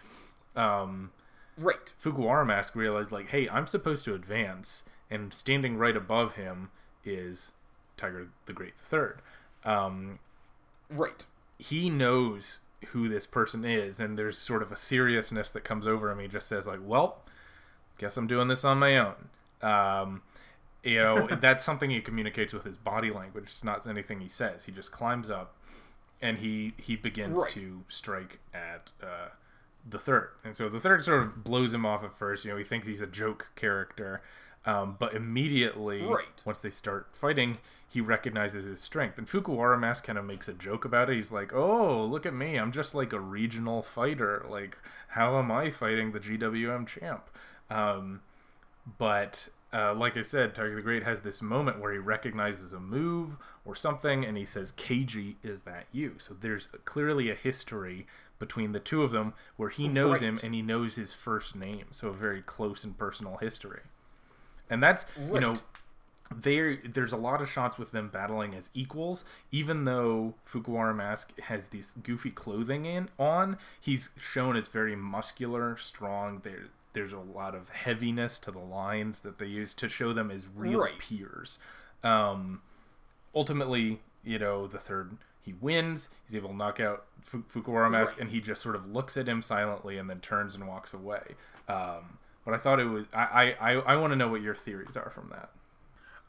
Um, 0.56 1.12
Right. 1.58 1.92
Fukuwara 2.02 2.46
Mask 2.46 2.74
realized, 2.76 3.10
like, 3.10 3.28
hey, 3.30 3.48
I'm 3.48 3.66
supposed 3.66 4.04
to 4.06 4.14
advance, 4.14 4.84
and 5.10 5.34
standing 5.34 5.76
right 5.76 5.96
above 5.96 6.34
him 6.36 6.70
is 7.04 7.52
Tiger 7.96 8.28
the 8.46 8.52
Great 8.52 8.76
the 8.78 8.84
Third. 8.84 9.20
Um, 9.64 10.18
Right. 10.88 11.26
he 11.58 11.90
knows 11.90 12.60
who 12.90 13.08
this 13.08 13.26
person 13.26 13.64
is, 13.64 13.98
and 14.00 14.16
there's 14.16 14.38
sort 14.38 14.62
of 14.62 14.70
a 14.70 14.76
seriousness 14.76 15.50
that 15.50 15.64
comes 15.64 15.86
over 15.86 16.10
him. 16.10 16.20
He 16.20 16.28
just 16.28 16.46
says 16.46 16.66
like, 16.66 16.78
"Well, 16.80 17.24
guess 17.98 18.16
I'm 18.16 18.28
doing 18.28 18.46
this 18.48 18.64
on 18.64 18.78
my 18.78 18.96
own." 18.96 19.28
Um, 19.62 20.22
you 20.84 20.96
know, 21.02 21.26
that's 21.40 21.64
something 21.64 21.90
he 21.90 22.00
communicates 22.00 22.52
with 22.52 22.64
his 22.64 22.76
body 22.76 23.10
language. 23.10 23.44
It's 23.44 23.64
not 23.64 23.86
anything 23.86 24.20
he 24.20 24.28
says. 24.28 24.64
He 24.64 24.72
just 24.72 24.92
climbs 24.92 25.30
up 25.30 25.56
and 26.20 26.38
he 26.38 26.74
he 26.78 26.96
begins 26.96 27.34
Right. 27.34 27.50
to 27.50 27.82
strike 27.88 28.38
at 28.54 28.90
uh, 29.02 29.28
the 29.88 29.98
third. 29.98 30.30
And 30.44 30.56
so 30.56 30.68
the 30.68 30.80
third 30.80 31.04
sort 31.04 31.22
of 31.22 31.44
blows 31.44 31.72
him 31.74 31.84
off 31.86 32.04
at 32.04 32.12
first. 32.12 32.44
You 32.44 32.52
know, 32.52 32.56
he 32.58 32.64
thinks 32.64 32.86
he's 32.86 33.02
a 33.02 33.06
joke 33.06 33.48
character, 33.56 34.22
um, 34.66 34.96
but 34.98 35.14
immediately 35.14 36.02
Right. 36.02 36.26
once 36.44 36.60
they 36.60 36.70
start 36.70 37.08
fighting, 37.12 37.58
he 37.90 38.00
recognizes 38.00 38.66
his 38.66 38.80
strength. 38.80 39.16
And 39.18 39.26
Fukuwara 39.26 39.78
Mask 39.78 40.04
kind 40.04 40.18
of 40.18 40.24
makes 40.24 40.46
a 40.48 40.52
joke 40.52 40.84
about 40.84 41.08
it. 41.08 41.16
He's 41.16 41.32
like, 41.32 41.52
"Oh, 41.54 42.04
look 42.04 42.26
at 42.26 42.34
me! 42.34 42.56
I'm 42.56 42.70
just 42.72 42.94
like 42.94 43.12
a 43.12 43.20
regional 43.20 43.82
fighter. 43.82 44.44
Like, 44.48 44.76
how 45.08 45.38
am 45.38 45.50
I 45.50 45.70
fighting 45.70 46.12
the 46.12 46.20
GWM 46.20 46.86
champ?" 46.86 47.30
Um, 47.70 48.20
but 48.96 49.48
uh, 49.72 49.94
like 49.94 50.16
I 50.16 50.22
said, 50.22 50.54
Tiger 50.54 50.76
the 50.76 50.82
Great 50.82 51.02
has 51.02 51.20
this 51.20 51.42
moment 51.42 51.78
where 51.78 51.92
he 51.92 51.98
recognizes 51.98 52.72
a 52.72 52.80
move 52.80 53.36
or 53.64 53.74
something, 53.74 54.24
and 54.24 54.36
he 54.36 54.46
says, 54.46 54.72
"KG, 54.72 55.36
is 55.42 55.62
that 55.62 55.86
you?" 55.92 56.14
So 56.18 56.34
there's 56.38 56.68
clearly 56.84 57.30
a 57.30 57.34
history 57.34 58.06
between 58.38 58.72
the 58.72 58.80
two 58.80 59.02
of 59.02 59.10
them 59.10 59.34
where 59.56 59.68
he 59.68 59.88
knows 59.88 60.20
him 60.20 60.38
and 60.42 60.54
he 60.54 60.62
knows 60.62 60.94
his 60.94 61.12
first 61.12 61.54
name. 61.54 61.86
So 61.90 62.08
a 62.08 62.12
very 62.12 62.40
close 62.40 62.82
and 62.82 62.96
personal 62.96 63.36
history, 63.36 63.82
and 64.70 64.82
that's 64.82 65.04
you 65.30 65.40
know 65.40 65.56
there 66.34 66.76
there's 66.76 67.12
a 67.12 67.16
lot 67.16 67.42
of 67.42 67.50
shots 67.50 67.76
with 67.76 67.90
them 67.90 68.08
battling 68.08 68.54
as 68.54 68.70
equals. 68.72 69.22
Even 69.52 69.84
though 69.84 70.34
fukuwara 70.50 70.96
mask 70.96 71.38
has 71.40 71.68
these 71.68 71.92
goofy 72.02 72.30
clothing 72.30 72.86
in 72.86 73.10
on 73.18 73.58
he's 73.78 74.10
shown 74.18 74.56
as 74.56 74.68
very 74.68 74.96
muscular 74.96 75.76
strong. 75.76 76.40
There 76.42 76.68
there's 76.98 77.12
a 77.12 77.18
lot 77.18 77.54
of 77.54 77.68
heaviness 77.70 78.40
to 78.40 78.50
the 78.50 78.58
lines 78.58 79.20
that 79.20 79.38
they 79.38 79.46
use 79.46 79.72
to 79.72 79.88
show 79.88 80.12
them 80.12 80.32
as 80.32 80.48
real 80.52 80.80
Right. 80.80 80.98
peers. 80.98 81.60
Um 82.02 82.60
ultimately 83.34 84.00
you 84.24 84.38
know 84.38 84.66
the 84.66 84.78
third 84.80 85.16
he 85.40 85.52
wins. 85.52 86.08
He's 86.26 86.34
able 86.34 86.50
to 86.50 86.56
knock 86.56 86.80
out 86.80 87.04
Fu- 87.22 87.44
fukuwara 87.44 87.88
mask 87.90 88.14
Right. 88.14 88.22
and 88.22 88.30
he 88.30 88.40
just 88.40 88.60
sort 88.60 88.74
of 88.74 88.90
looks 88.90 89.16
at 89.16 89.28
him 89.28 89.42
silently 89.42 89.96
and 89.96 90.10
then 90.10 90.18
turns 90.20 90.56
and 90.56 90.66
walks 90.66 90.92
away. 90.92 91.36
Um 91.68 92.18
but 92.44 92.52
i 92.54 92.56
thought 92.58 92.80
it 92.80 92.86
was 92.86 93.06
i 93.12 93.54
i 93.60 93.72
i, 93.72 93.72
I 93.92 93.96
want 93.96 94.12
to 94.12 94.16
know 94.16 94.28
what 94.28 94.42
your 94.42 94.56
theories 94.56 94.96
are 94.96 95.10
from 95.10 95.28
that. 95.30 95.50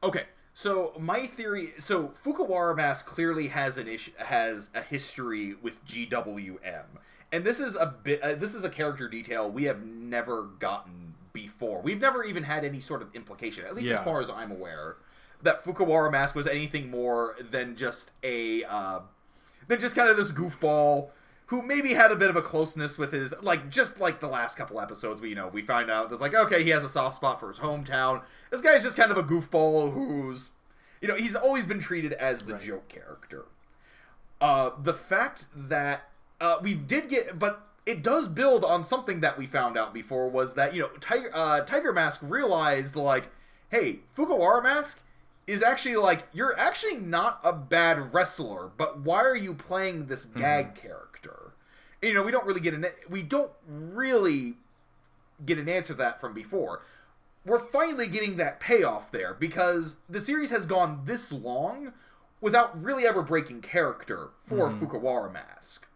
Okay, 0.03 0.25
so 0.53 0.93
my 0.99 1.25
theory, 1.25 1.73
so 1.77 2.13
Fukuwara 2.23 2.75
Mask 2.75 3.05
clearly 3.05 3.47
has 3.49 3.77
an 3.77 3.87
issue, 3.87 4.11
has 4.17 4.69
a 4.73 4.81
history 4.81 5.55
with 5.55 5.83
GWM, 5.85 6.85
and 7.31 7.43
this 7.43 7.59
is 7.59 7.75
a 7.75 7.85
bit, 7.87 8.21
uh, 8.21 8.33
this 8.35 8.55
is 8.55 8.63
a 8.63 8.69
character 8.69 9.07
detail 9.07 9.49
we 9.49 9.65
have 9.65 9.83
never 9.85 10.43
gotten 10.43 11.13
before. 11.33 11.81
We've 11.81 12.01
never 12.01 12.23
even 12.23 12.43
had 12.43 12.65
any 12.65 12.79
sort 12.79 13.01
of 13.01 13.13
implication, 13.15 13.65
at 13.65 13.75
least 13.75 13.89
as 13.89 13.99
far 14.01 14.19
as 14.21 14.29
I'm 14.29 14.51
aware, 14.51 14.97
that 15.43 15.63
Fukuwara 15.63 16.11
Mask 16.11 16.35
was 16.35 16.47
anything 16.47 16.89
more 16.89 17.35
than 17.39 17.75
just 17.75 18.11
a, 18.23 18.63
uh, 18.65 18.99
than 19.67 19.79
just 19.79 19.95
kind 19.95 20.09
of 20.09 20.17
this 20.17 20.31
goofball 20.31 21.09
who 21.47 21.61
maybe 21.63 21.93
had 21.95 22.11
a 22.11 22.15
bit 22.15 22.29
of 22.29 22.35
a 22.35 22.41
closeness 22.43 22.97
with 22.99 23.11
his 23.11 23.33
like 23.41 23.69
just 23.69 23.99
like 23.99 24.19
the 24.19 24.27
last 24.27 24.55
couple 24.55 24.79
episodes 24.79 25.19
we 25.19 25.29
you 25.29 25.35
know 25.35 25.47
we 25.47 25.63
find 25.63 25.89
out 25.89 26.07
that's 26.09 26.21
like 26.21 26.35
okay 26.35 26.63
he 26.63 26.69
has 26.69 26.83
a 26.83 26.89
soft 26.89 27.15
spot 27.15 27.39
for 27.39 27.47
his 27.47 27.57
hometown 27.57 28.21
this 28.51 28.61
guy's 28.61 28.83
just 28.83 28.95
kind 28.95 29.11
of 29.11 29.17
a 29.17 29.23
goofball 29.23 29.91
who's 29.91 30.51
you 31.01 31.07
know 31.07 31.15
he's 31.15 31.35
always 31.35 31.65
been 31.65 31.79
treated 31.79 32.13
as 32.13 32.43
the 32.43 32.53
Right. 32.53 32.61
joke 32.61 32.87
character 32.87 33.45
uh 34.41 34.71
the 34.81 34.93
fact 34.93 35.45
that 35.55 36.08
uh 36.41 36.57
we 36.61 36.73
did 36.73 37.09
get 37.09 37.37
but 37.39 37.67
it 37.85 38.03
does 38.03 38.27
build 38.27 38.63
on 38.63 38.83
something 38.83 39.21
that 39.21 39.37
we 39.37 39.45
found 39.45 39.77
out 39.77 39.93
before 39.93 40.29
was 40.29 40.53
that 40.53 40.73
you 40.73 40.81
know 40.81 40.89
tiger 40.99 41.29
uh 41.33 41.61
tiger 41.61 41.93
mask 41.93 42.19
realized 42.23 42.95
like 42.95 43.25
hey 43.69 43.99
fukuwara 44.15 44.61
mask 44.61 45.01
is 45.49 45.63
actually 45.63 45.95
like 45.95 46.27
you're 46.31 46.57
actually 46.59 46.97
not 46.97 47.39
a 47.43 47.51
bad 47.51 48.13
wrestler, 48.13 48.69
but 48.77 48.99
why 48.99 49.23
are 49.23 49.35
you 49.35 49.53
playing 49.53 50.05
this 50.05 50.25
gag 50.25 50.75
character? 50.75 51.53
And, 52.01 52.09
you 52.09 52.13
know, 52.13 52.23
we 52.23 52.31
don't 52.31 52.45
really 52.45 52.61
get 52.61 52.75
an 52.75 52.85
we 53.09 53.23
don't 53.23 53.51
really 53.67 54.57
get 55.43 55.57
an 55.57 55.67
answer 55.67 55.93
to 55.93 55.97
that 55.97 56.21
from 56.21 56.33
before. 56.33 56.81
We're 57.45 57.59
finally 57.59 58.07
getting 58.07 58.35
that 58.35 58.59
payoff 58.59 59.11
there 59.11 59.33
because 59.33 59.95
the 60.07 60.21
series 60.21 60.51
has 60.51 60.67
gone 60.67 61.01
this 61.05 61.31
long 61.31 61.93
without 62.41 62.81
really 62.81 63.07
ever 63.07 63.23
breaking 63.23 63.61
character 63.61 64.29
for 64.45 64.69
Fukuwara 64.69 65.33
Mask. 65.33 65.87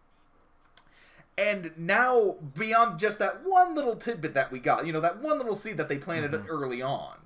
And 1.36 1.72
now, 1.76 2.36
beyond 2.56 3.00
just 3.00 3.18
that 3.18 3.44
one 3.44 3.74
little 3.74 3.96
tidbit 3.96 4.34
that 4.34 4.52
we 4.52 4.60
got, 4.60 4.86
you 4.86 4.92
know, 4.92 5.00
that 5.00 5.20
one 5.20 5.38
little 5.38 5.56
seed 5.56 5.76
that 5.78 5.88
they 5.88 5.98
planted 5.98 6.30
mm-hmm. 6.30 6.48
early 6.48 6.80
on, 6.80 7.16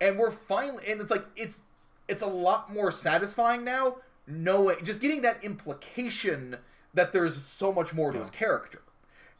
and 0.00 0.18
we're 0.18 0.30
finally 0.30 0.84
and 0.86 1.00
it's 1.00 1.10
like 1.10 1.24
it's 1.36 1.60
it's 2.08 2.22
a 2.22 2.26
lot 2.26 2.72
more 2.72 2.90
satisfying 2.90 3.64
now 3.64 3.96
knowing 4.26 4.82
just 4.84 5.00
getting 5.00 5.22
that 5.22 5.42
implication 5.42 6.56
that 6.92 7.12
there's 7.12 7.42
so 7.42 7.72
much 7.72 7.92
more 7.92 8.12
to 8.12 8.18
his 8.18 8.30
character. 8.30 8.82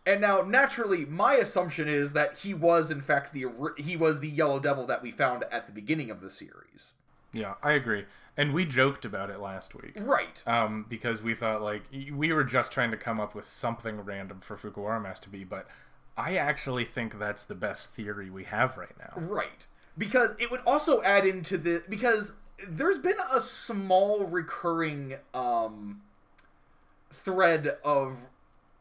And 0.06 0.20
now 0.20 0.42
naturally 0.42 1.04
my 1.04 1.34
assumption 1.34 1.88
is 1.88 2.12
that 2.12 2.38
he 2.38 2.54
was 2.54 2.90
in 2.90 3.00
fact 3.00 3.32
the 3.32 3.46
he 3.78 3.96
was 3.96 4.20
the 4.20 4.28
yellow 4.28 4.60
devil 4.60 4.86
that 4.86 5.02
we 5.02 5.10
found 5.10 5.44
at 5.50 5.66
the 5.66 5.72
beginning 5.72 6.10
of 6.10 6.20
the 6.20 6.30
series. 6.30 6.92
Yeah, 7.32 7.54
I 7.62 7.72
agree. 7.72 8.04
And 8.36 8.52
we 8.52 8.64
joked 8.64 9.04
about 9.04 9.30
it 9.30 9.38
last 9.38 9.74
week. 9.74 9.92
right 9.96 10.42
Um, 10.46 10.86
because 10.88 11.22
we 11.22 11.34
thought 11.34 11.62
like 11.62 11.82
we 12.12 12.32
were 12.32 12.44
just 12.44 12.72
trying 12.72 12.90
to 12.90 12.96
come 12.96 13.20
up 13.20 13.34
with 13.34 13.44
something 13.44 14.00
random 14.00 14.40
for 14.40 14.56
Fukuwara 14.56 15.00
Mask 15.02 15.22
to 15.24 15.28
be, 15.28 15.44
but 15.44 15.68
I 16.16 16.36
actually 16.36 16.84
think 16.84 17.18
that's 17.18 17.44
the 17.44 17.54
best 17.54 17.90
theory 17.90 18.30
we 18.30 18.44
have 18.44 18.76
right 18.76 18.96
now. 18.98 19.12
Right. 19.16 19.66
Because 19.96 20.30
it 20.38 20.50
would 20.50 20.60
also 20.66 21.02
add 21.02 21.26
into 21.26 21.56
the 21.58 21.82
because 21.88 22.32
there's 22.68 22.98
been 22.98 23.18
a 23.32 23.40
small 23.40 24.24
recurring 24.24 25.16
um 25.32 26.02
thread 27.10 27.78
of 27.84 28.18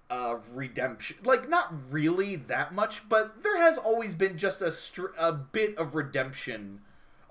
uh 0.09 0.37
redemption. 0.53 1.17
Like 1.23 1.47
not 1.47 1.73
really 1.91 2.35
that 2.35 2.73
much, 2.73 3.07
but 3.07 3.43
there 3.43 3.59
has 3.59 3.77
always 3.77 4.15
been 4.15 4.37
just 4.37 4.61
a 4.61 4.71
str- 4.71 5.15
a 5.17 5.31
bit 5.31 5.77
of 5.77 5.93
redemption 5.95 6.81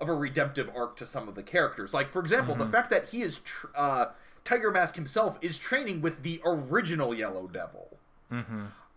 of 0.03 0.09
a 0.09 0.13
redemptive 0.13 0.69
arc 0.75 0.95
to 0.97 1.05
some 1.05 1.27
of 1.27 1.33
the 1.35 1.41
characters. 1.43 1.93
Like 1.93 2.11
for 2.11 2.19
example, 2.19 2.53
the 2.55 2.67
fact 2.67 2.89
that 2.91 3.09
he 3.09 3.21
is 3.23 3.39
tr- 3.39 3.67
uh 3.75 4.05
Tiger 4.45 4.69
Mask 4.71 4.95
himself 4.95 5.37
is 5.41 5.57
training 5.57 6.01
with 6.01 6.21
the 6.21 6.41
original 6.45 7.13
Yellow 7.15 7.47
Devil. 7.47 7.97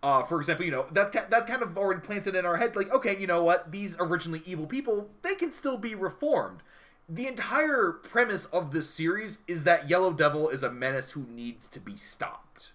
Uh, 0.02 0.22
for 0.24 0.38
example, 0.38 0.64
you 0.64 0.70
know 0.70 0.86
that's 0.92 1.10
ki- 1.10 1.26
that 1.30 1.46
kind 1.46 1.62
of 1.62 1.76
already 1.78 2.00
planted 2.00 2.34
in 2.34 2.44
our 2.44 2.56
head. 2.56 2.76
Like, 2.76 2.92
okay, 2.92 3.16
you 3.18 3.26
know 3.26 3.42
what? 3.42 3.72
These 3.72 3.96
originally 3.98 4.42
evil 4.44 4.66
people, 4.66 5.08
they 5.22 5.34
can 5.34 5.50
still 5.52 5.78
be 5.78 5.94
reformed. 5.94 6.60
The 7.08 7.26
entire 7.28 7.92
premise 7.92 8.46
of 8.46 8.72
this 8.72 8.90
series 8.90 9.38
is 9.46 9.64
that 9.64 9.88
Yellow 9.88 10.12
Devil 10.12 10.48
is 10.48 10.62
a 10.62 10.70
menace 10.70 11.12
who 11.12 11.24
needs 11.30 11.68
to 11.68 11.80
be 11.80 11.96
stopped. 11.96 12.72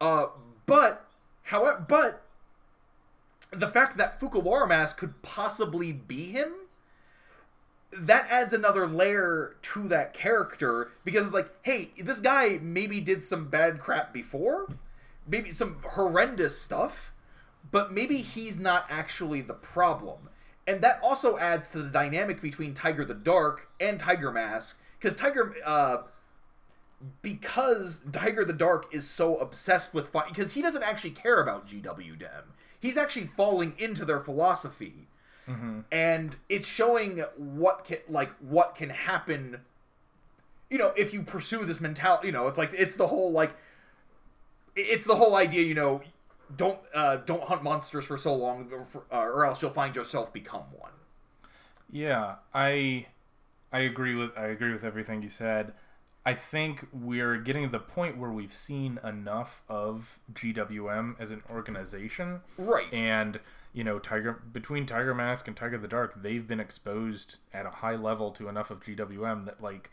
Uh, 0.00 0.26
but, 0.66 1.06
however, 1.44 1.84
but 1.88 2.22
the 3.50 3.68
fact 3.68 3.96
that 3.96 4.20
Fukuwara 4.20 4.68
Mask 4.68 4.98
could 4.98 5.22
possibly 5.22 5.92
be 5.92 6.26
him, 6.32 6.52
that 7.92 8.26
adds 8.30 8.52
another 8.52 8.86
layer 8.86 9.56
to 9.62 9.88
that 9.88 10.12
character 10.12 10.90
because 11.04 11.26
it's 11.26 11.34
like, 11.34 11.50
hey, 11.62 11.90
this 11.98 12.20
guy 12.20 12.58
maybe 12.60 13.00
did 13.00 13.22
some 13.22 13.48
bad 13.48 13.78
crap 13.78 14.12
before, 14.12 14.68
maybe 15.26 15.52
some 15.52 15.78
horrendous 15.82 16.60
stuff, 16.60 17.12
but 17.70 17.92
maybe 17.92 18.18
he's 18.18 18.58
not 18.58 18.86
actually 18.90 19.40
the 19.40 19.54
problem. 19.54 20.28
And 20.66 20.82
that 20.82 21.00
also 21.02 21.38
adds 21.38 21.70
to 21.70 21.78
the 21.78 21.88
dynamic 21.88 22.40
between 22.42 22.74
Tiger 22.74 23.04
the 23.04 23.14
Dark 23.14 23.68
and 23.78 24.00
Tiger 24.00 24.32
Mask 24.32 24.78
because 24.98 25.14
Tiger 25.14 25.54
uh 25.64 25.98
because 27.22 28.00
Tiger 28.10 28.44
the 28.44 28.52
Dark 28.52 28.92
is 28.92 29.08
so 29.08 29.36
obsessed 29.36 29.94
with 29.94 30.12
because 30.12 30.54
he 30.54 30.62
doesn't 30.62 30.82
actually 30.82 31.10
care 31.10 31.40
about 31.40 31.68
GWM. 31.68 32.44
He's 32.80 32.96
actually 32.96 33.26
falling 33.26 33.74
into 33.78 34.04
their 34.04 34.20
philosophy. 34.20 35.08
And 35.92 36.36
it's 36.48 36.66
showing 36.66 37.24
what 37.36 37.84
can 37.84 37.98
like 38.08 38.30
what 38.40 38.74
can 38.74 38.90
happen 38.90 39.60
you 40.70 40.78
know, 40.78 40.92
if 40.96 41.12
you 41.12 41.22
pursue 41.22 41.64
this 41.64 41.80
mentality, 41.80 42.28
you 42.28 42.32
know, 42.32 42.48
it's 42.48 42.58
like 42.58 42.72
it's 42.72 42.96
the 42.96 43.06
whole 43.06 43.30
like 43.30 43.54
it's 44.74 45.06
the 45.06 45.16
whole 45.16 45.36
idea, 45.36 45.62
you 45.62 45.74
know, 45.74 46.02
don't 46.54 46.78
uh 46.94 47.16
don't 47.16 47.44
hunt 47.44 47.62
monsters 47.62 48.04
for 48.04 48.16
so 48.16 48.34
long 48.34 48.68
or, 48.72 48.84
for, 48.84 49.02
uh, 49.12 49.20
or 49.20 49.44
else 49.44 49.62
you'll 49.62 49.70
find 49.70 49.94
yourself 49.94 50.32
become 50.32 50.64
one. 50.76 50.92
Yeah, 51.90 52.36
I 52.52 53.06
I 53.72 53.80
agree 53.80 54.14
with 54.14 54.36
I 54.36 54.46
agree 54.46 54.72
with 54.72 54.84
everything 54.84 55.22
you 55.22 55.28
said. 55.28 55.72
I 56.24 56.34
think 56.34 56.88
we're 56.92 57.36
getting 57.36 57.62
to 57.62 57.70
the 57.70 57.78
point 57.78 58.18
where 58.18 58.32
we've 58.32 58.52
seen 58.52 58.98
enough 59.04 59.62
of 59.68 60.18
GWM 60.32 61.14
as 61.20 61.30
an 61.30 61.44
organization. 61.48 62.40
Right. 62.58 62.92
And, 62.92 63.38
you 63.76 63.84
know, 63.84 63.98
Tiger 63.98 64.32
between 64.32 64.86
Tiger 64.86 65.14
Mask 65.14 65.46
and 65.46 65.54
Tiger 65.54 65.76
the 65.76 65.86
Dark, 65.86 66.22
they've 66.22 66.48
been 66.48 66.60
exposed 66.60 67.36
at 67.52 67.66
a 67.66 67.70
high 67.70 67.94
level 67.94 68.30
to 68.30 68.48
enough 68.48 68.70
of 68.70 68.80
GWM 68.80 69.44
that 69.44 69.62
like 69.62 69.90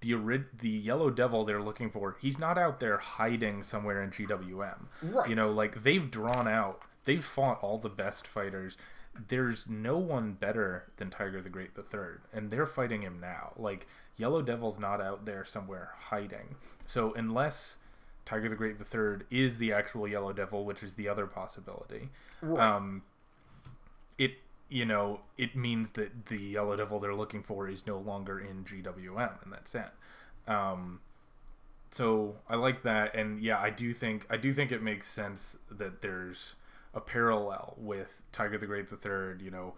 the 0.00 0.14
the 0.58 0.68
Yellow 0.68 1.10
Devil 1.10 1.44
they're 1.44 1.62
looking 1.62 1.90
for, 1.90 2.16
he's 2.20 2.40
not 2.40 2.58
out 2.58 2.80
there 2.80 2.98
hiding 2.98 3.62
somewhere 3.62 4.02
in 4.02 4.10
GWM. 4.10 4.86
Right. 5.00 5.30
You 5.30 5.36
know, 5.36 5.52
like 5.52 5.84
they've 5.84 6.10
drawn 6.10 6.48
out, 6.48 6.82
they've 7.04 7.24
fought 7.24 7.62
all 7.62 7.78
the 7.78 7.88
best 7.88 8.26
fighters. 8.26 8.76
There's 9.28 9.68
no 9.68 9.96
one 9.96 10.32
better 10.32 10.90
than 10.96 11.10
Tiger 11.10 11.40
the 11.40 11.48
Great 11.48 11.76
the 11.76 11.84
Third, 11.84 12.22
and 12.32 12.50
they're 12.50 12.66
fighting 12.66 13.02
him 13.02 13.20
now. 13.20 13.52
Like 13.56 13.86
Yellow 14.16 14.42
Devil's 14.42 14.80
not 14.80 15.00
out 15.00 15.24
there 15.24 15.44
somewhere 15.44 15.92
hiding. 16.10 16.56
So 16.84 17.14
unless 17.14 17.76
Tiger 18.24 18.48
the 18.48 18.56
Great 18.56 18.78
the 18.78 18.84
Third 18.84 19.26
is 19.30 19.58
the 19.58 19.72
actual 19.72 20.08
Yellow 20.08 20.32
Devil, 20.32 20.64
which 20.64 20.82
is 20.82 20.94
the 20.94 21.08
other 21.08 21.26
possibility, 21.26 22.08
Right. 22.40 22.58
um, 22.60 23.02
it 24.18 24.34
you 24.68 24.84
know 24.84 25.20
it 25.36 25.54
means 25.56 25.90
that 25.92 26.26
the 26.26 26.38
Yellow 26.38 26.76
Devil 26.76 27.00
they're 27.00 27.14
looking 27.14 27.42
for 27.42 27.68
is 27.68 27.86
no 27.86 27.98
longer 27.98 28.38
in 28.38 28.64
GWM, 28.64 29.42
and 29.42 29.52
that's 29.52 29.74
it. 29.74 29.90
Um, 30.46 31.00
so 31.90 32.36
I 32.48 32.56
like 32.56 32.82
that, 32.82 33.14
and 33.14 33.40
yeah, 33.42 33.58
I 33.60 33.70
do 33.70 33.92
think 33.92 34.26
I 34.30 34.36
do 34.36 34.52
think 34.52 34.72
it 34.72 34.82
makes 34.82 35.08
sense 35.08 35.56
that 35.70 36.02
there's 36.02 36.54
a 36.92 37.00
parallel 37.00 37.74
with 37.76 38.22
Tiger 38.32 38.56
the 38.58 38.66
Great 38.66 38.88
the 38.88 38.96
Third. 38.96 39.42
You 39.42 39.50
know, 39.50 39.74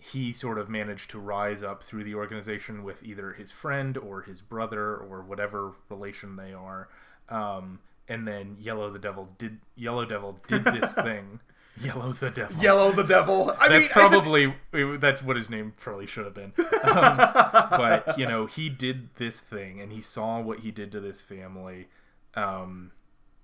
he 0.00 0.32
sort 0.32 0.58
of 0.58 0.68
managed 0.68 1.10
to 1.10 1.18
rise 1.18 1.62
up 1.62 1.82
through 1.82 2.04
the 2.04 2.14
organization 2.14 2.82
with 2.84 3.02
either 3.02 3.32
his 3.32 3.50
friend 3.50 3.96
or 3.96 4.22
his 4.22 4.40
brother 4.40 4.96
or 4.96 5.22
whatever 5.22 5.72
relation 5.88 6.36
they 6.36 6.52
are. 6.52 6.88
Um, 7.30 7.80
and 8.08 8.26
then 8.26 8.56
Yellow 8.60 8.90
the 8.90 8.98
Devil 8.98 9.28
did 9.38 9.58
Yellow 9.76 10.04
Devil 10.04 10.38
did 10.48 10.64
this 10.64 10.92
thing. 10.92 11.40
Yellow 11.80 12.12
the 12.12 12.30
Devil. 12.30 12.56
Yellow 12.62 12.90
the 12.90 13.04
Devil. 13.04 13.54
I 13.60 13.68
mean, 13.68 13.82
That's 13.82 13.86
a- 13.86 13.90
probably 13.90 14.54
that's 14.98 15.22
what 15.22 15.36
his 15.36 15.48
name 15.48 15.74
probably 15.76 16.06
should 16.06 16.24
have 16.24 16.34
been. 16.34 16.52
Um, 16.82 17.16
but 17.18 18.18
you 18.18 18.26
know, 18.26 18.46
he 18.46 18.68
did 18.68 19.10
this 19.16 19.38
thing, 19.38 19.80
and 19.80 19.92
he 19.92 20.00
saw 20.00 20.40
what 20.40 20.60
he 20.60 20.70
did 20.72 20.90
to 20.92 21.00
this 21.00 21.22
family 21.22 21.86
um, 22.34 22.90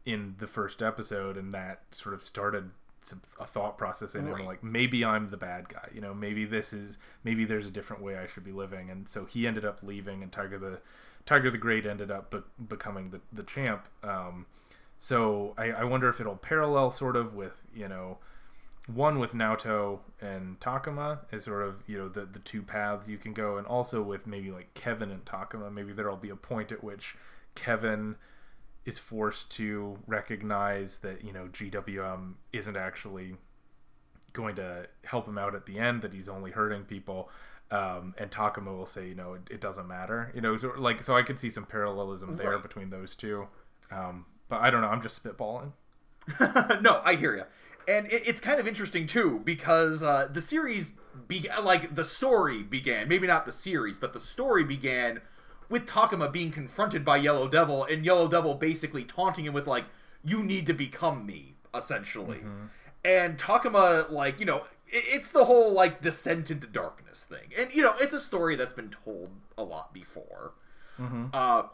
in 0.04 0.34
the 0.38 0.46
first 0.48 0.82
episode, 0.82 1.36
and 1.36 1.52
that 1.52 1.82
sort 1.92 2.14
of 2.14 2.22
started 2.22 2.70
some, 3.02 3.20
a 3.38 3.46
thought 3.46 3.76
process 3.78 4.14
in 4.16 4.26
him, 4.26 4.44
like 4.46 4.64
maybe 4.64 5.04
I'm 5.04 5.28
the 5.28 5.36
bad 5.36 5.68
guy. 5.68 5.88
You 5.94 6.00
know, 6.00 6.12
maybe 6.14 6.44
this 6.44 6.72
is 6.72 6.98
maybe 7.22 7.44
there's 7.44 7.66
a 7.66 7.70
different 7.70 8.02
way 8.02 8.16
I 8.16 8.26
should 8.26 8.44
be 8.44 8.52
living, 8.52 8.90
and 8.90 9.08
so 9.08 9.26
he 9.26 9.46
ended 9.46 9.64
up 9.64 9.78
leaving, 9.82 10.22
and 10.24 10.32
Tiger 10.32 10.58
the 10.58 10.80
Tiger 11.26 11.50
the 11.50 11.58
Great 11.58 11.86
ended 11.86 12.10
up 12.10 12.30
be- 12.30 12.64
becoming 12.68 13.10
the 13.10 13.20
the 13.32 13.42
champ. 13.42 13.86
Um, 14.02 14.46
so 14.98 15.54
I, 15.56 15.70
I 15.70 15.84
wonder 15.84 16.08
if 16.08 16.20
it'll 16.20 16.36
parallel 16.36 16.90
sort 16.90 17.16
of 17.16 17.34
with 17.34 17.62
you 17.74 17.88
know 17.88 18.18
one 18.86 19.18
with 19.18 19.32
Naoto 19.32 20.00
and 20.20 20.60
Takuma 20.60 21.20
is 21.32 21.44
sort 21.44 21.62
of 21.62 21.82
you 21.86 21.96
know 21.96 22.08
the 22.08 22.26
the 22.26 22.38
two 22.38 22.62
paths 22.62 23.08
you 23.08 23.16
can 23.16 23.32
go, 23.32 23.56
and 23.56 23.66
also 23.66 24.02
with 24.02 24.26
maybe 24.26 24.50
like 24.50 24.74
Kevin 24.74 25.10
and 25.10 25.24
Takuma. 25.24 25.72
Maybe 25.72 25.92
there'll 25.92 26.16
be 26.16 26.30
a 26.30 26.36
point 26.36 26.70
at 26.70 26.84
which 26.84 27.16
Kevin 27.54 28.16
is 28.84 28.98
forced 28.98 29.50
to 29.52 29.98
recognize 30.06 30.98
that 30.98 31.24
you 31.24 31.32
know 31.32 31.48
GWM 31.48 32.34
isn't 32.52 32.76
actually 32.76 33.36
going 34.34 34.56
to 34.56 34.86
help 35.04 35.26
him 35.26 35.38
out 35.38 35.54
at 35.54 35.64
the 35.64 35.78
end; 35.78 36.02
that 36.02 36.12
he's 36.12 36.28
only 36.28 36.50
hurting 36.50 36.84
people. 36.84 37.30
Um, 37.70 38.14
and 38.18 38.30
Takuma 38.30 38.76
will 38.76 38.86
say, 38.86 39.08
you 39.08 39.14
know, 39.14 39.34
it, 39.34 39.42
it 39.50 39.60
doesn't 39.60 39.88
matter, 39.88 40.30
you 40.34 40.40
know, 40.40 40.56
so 40.56 40.72
like 40.76 41.02
so 41.02 41.16
I 41.16 41.22
could 41.22 41.40
see 41.40 41.50
some 41.50 41.64
parallelism 41.64 42.36
there 42.36 42.52
Right. 42.52 42.62
between 42.62 42.90
those 42.90 43.16
two. 43.16 43.48
Um, 43.90 44.26
but 44.48 44.60
I 44.60 44.70
don't 44.70 44.80
know. 44.82 44.88
I'm 44.88 45.02
just 45.02 45.22
spitballing. 45.24 45.72
no, 46.82 47.00
I 47.04 47.14
hear 47.16 47.36
you, 47.36 47.44
and 47.92 48.06
it, 48.06 48.22
it's 48.26 48.40
kind 48.40 48.58
of 48.60 48.66
interesting 48.68 49.06
too 49.06 49.40
because 49.44 50.02
uh, 50.02 50.28
the 50.32 50.40
series 50.40 50.92
began, 51.28 51.64
like 51.64 51.94
the 51.94 52.04
story 52.04 52.62
began, 52.62 53.08
maybe 53.08 53.26
not 53.26 53.44
the 53.46 53.52
series, 53.52 53.98
but 53.98 54.12
the 54.12 54.20
story 54.20 54.64
began 54.64 55.20
with 55.68 55.86
Takuma 55.86 56.30
being 56.32 56.50
confronted 56.50 57.04
by 57.04 57.16
Yellow 57.16 57.48
Devil, 57.48 57.84
and 57.84 58.04
Yellow 58.04 58.28
Devil 58.28 58.54
basically 58.54 59.04
taunting 59.04 59.44
him 59.46 59.52
with 59.54 59.66
like, 59.66 59.84
"You 60.24 60.42
need 60.42 60.66
to 60.66 60.72
become 60.74 61.26
me," 61.26 61.56
essentially, 61.74 62.42
and 63.04 63.38
Takuma 63.38 64.10
like 64.10 64.38
you 64.40 64.46
know. 64.46 64.64
It- 64.94 65.04
It's 65.08 65.30
the 65.30 65.44
whole 65.44 65.72
like 65.72 66.00
descent 66.00 66.50
into 66.50 66.66
darkness 66.66 67.24
thing, 67.24 67.50
and 67.56 67.74
you 67.74 67.82
know 67.82 67.94
it's 68.00 68.12
a 68.12 68.20
story 68.20 68.56
that's 68.56 68.72
been 68.74 68.90
told 68.90 69.30
a 69.58 69.62
lot 69.64 69.92
before. 69.92 70.52
Uh, 71.34 71.64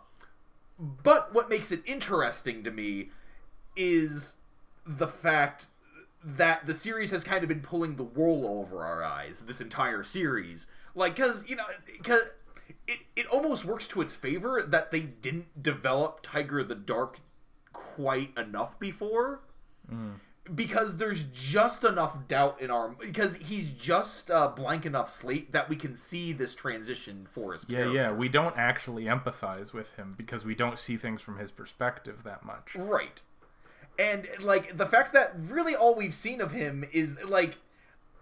but 0.78 1.34
what 1.34 1.48
makes 1.50 1.70
it 1.70 1.82
interesting 1.84 2.64
to 2.64 2.70
me 2.70 3.10
is 3.76 4.36
the 4.86 5.06
fact 5.06 5.66
that 6.24 6.66
the 6.66 6.74
series 6.74 7.10
has 7.10 7.22
kind 7.24 7.42
of 7.42 7.48
been 7.48 7.60
pulling 7.60 7.96
the 7.96 8.02
wool 8.04 8.46
over 8.60 8.82
our 8.82 9.02
eyes 9.04 9.42
this 9.46 9.60
entire 9.60 10.02
series. 10.02 10.66
Like 10.94 11.16
because 11.16 11.46
you 11.48 11.56
know 11.56 11.64
because 11.86 12.32
it, 12.88 13.00
it 13.16 13.26
almost 13.26 13.64
works 13.64 13.86
to 13.88 14.00
its 14.00 14.14
favor 14.14 14.62
that 14.62 14.90
they 14.90 15.00
didn't 15.00 15.62
develop 15.62 16.20
tiger 16.22 16.62
the 16.64 16.74
dark 16.74 17.18
quite 17.72 18.36
enough 18.38 18.78
before 18.78 19.40
because 20.54 20.96
there's 20.96 21.22
just 21.24 21.84
enough 21.84 22.26
doubt 22.26 22.60
in 22.60 22.70
our 22.70 22.88
because 22.90 23.36
he's 23.36 23.70
just 23.70 24.30
a 24.30 24.48
blank 24.54 24.84
enough 24.86 25.10
slate 25.10 25.52
that 25.52 25.68
we 25.68 25.76
can 25.76 25.94
see 25.94 26.32
this 26.32 26.54
transition 26.54 27.26
for 27.30 27.52
his 27.52 27.66
Yeah, 27.68 27.78
character. 27.78 27.94
yeah. 27.94 28.12
We 28.12 28.28
don't 28.28 28.56
actually 28.56 29.04
empathize 29.04 29.72
with 29.72 29.94
him 29.96 30.14
because 30.16 30.44
we 30.44 30.54
don't 30.54 30.78
see 30.78 30.96
things 30.96 31.22
from 31.22 31.38
his 31.38 31.52
perspective 31.52 32.22
that 32.24 32.44
much. 32.44 32.74
Right. 32.74 33.22
And 33.98 34.26
like 34.40 34.76
the 34.76 34.86
fact 34.86 35.12
that 35.12 35.34
really 35.36 35.76
all 35.76 35.94
we've 35.94 36.14
seen 36.14 36.40
of 36.40 36.52
him 36.52 36.84
is 36.92 37.22
like 37.24 37.58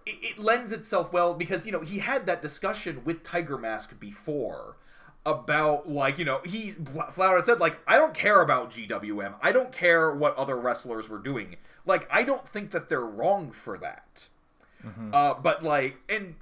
it, 0.05 0.19
it 0.23 0.39
lends 0.39 0.73
itself 0.73 1.13
well 1.13 1.35
because 1.35 1.67
you 1.67 1.73
know 1.73 1.81
he 1.81 2.01
had 2.01 2.27
that 2.27 2.43
discussion 2.43 3.03
with 3.05 3.23
Tiger 3.23 3.57
Mask 3.57 3.99
before 4.01 4.77
about 5.29 5.89
like 5.89 6.19
you 6.19 6.25
know 6.25 6.41
he 6.45 6.71
flat 6.71 7.19
out 7.19 7.45
said 7.45 7.61
like 7.61 7.79
I 7.87 7.97
don't 7.99 8.15
care 8.15 8.41
about 8.41 8.71
GWM 8.71 9.35
I 9.43 9.53
don't 9.53 9.73
care 9.73 10.13
what 10.13 10.35
other 10.37 10.57
wrestlers 10.57 11.09
were 11.09 11.19
doing. 11.19 11.57
Like 11.85 12.09
I 12.11 12.23
don't 12.23 12.49
think 12.49 12.71
that 12.71 12.89
they're 12.89 13.01
wrong 13.05 13.51
for 13.51 13.77
that. 13.79 14.29
Uh, 15.13 15.35
but 15.35 15.63
like 15.63 15.99
and 16.09 16.37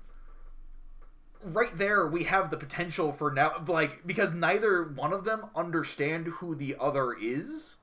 right 1.42 1.76
there 1.76 2.06
we 2.06 2.24
have 2.24 2.50
the 2.50 2.56
potential 2.56 3.10
for 3.12 3.32
now 3.32 3.64
like 3.66 4.06
because 4.06 4.32
neither 4.32 4.84
one 4.84 5.12
of 5.12 5.24
them 5.24 5.46
understand 5.54 6.26
who 6.26 6.54
the 6.54 6.76
other 6.78 7.12
is. 7.12 7.76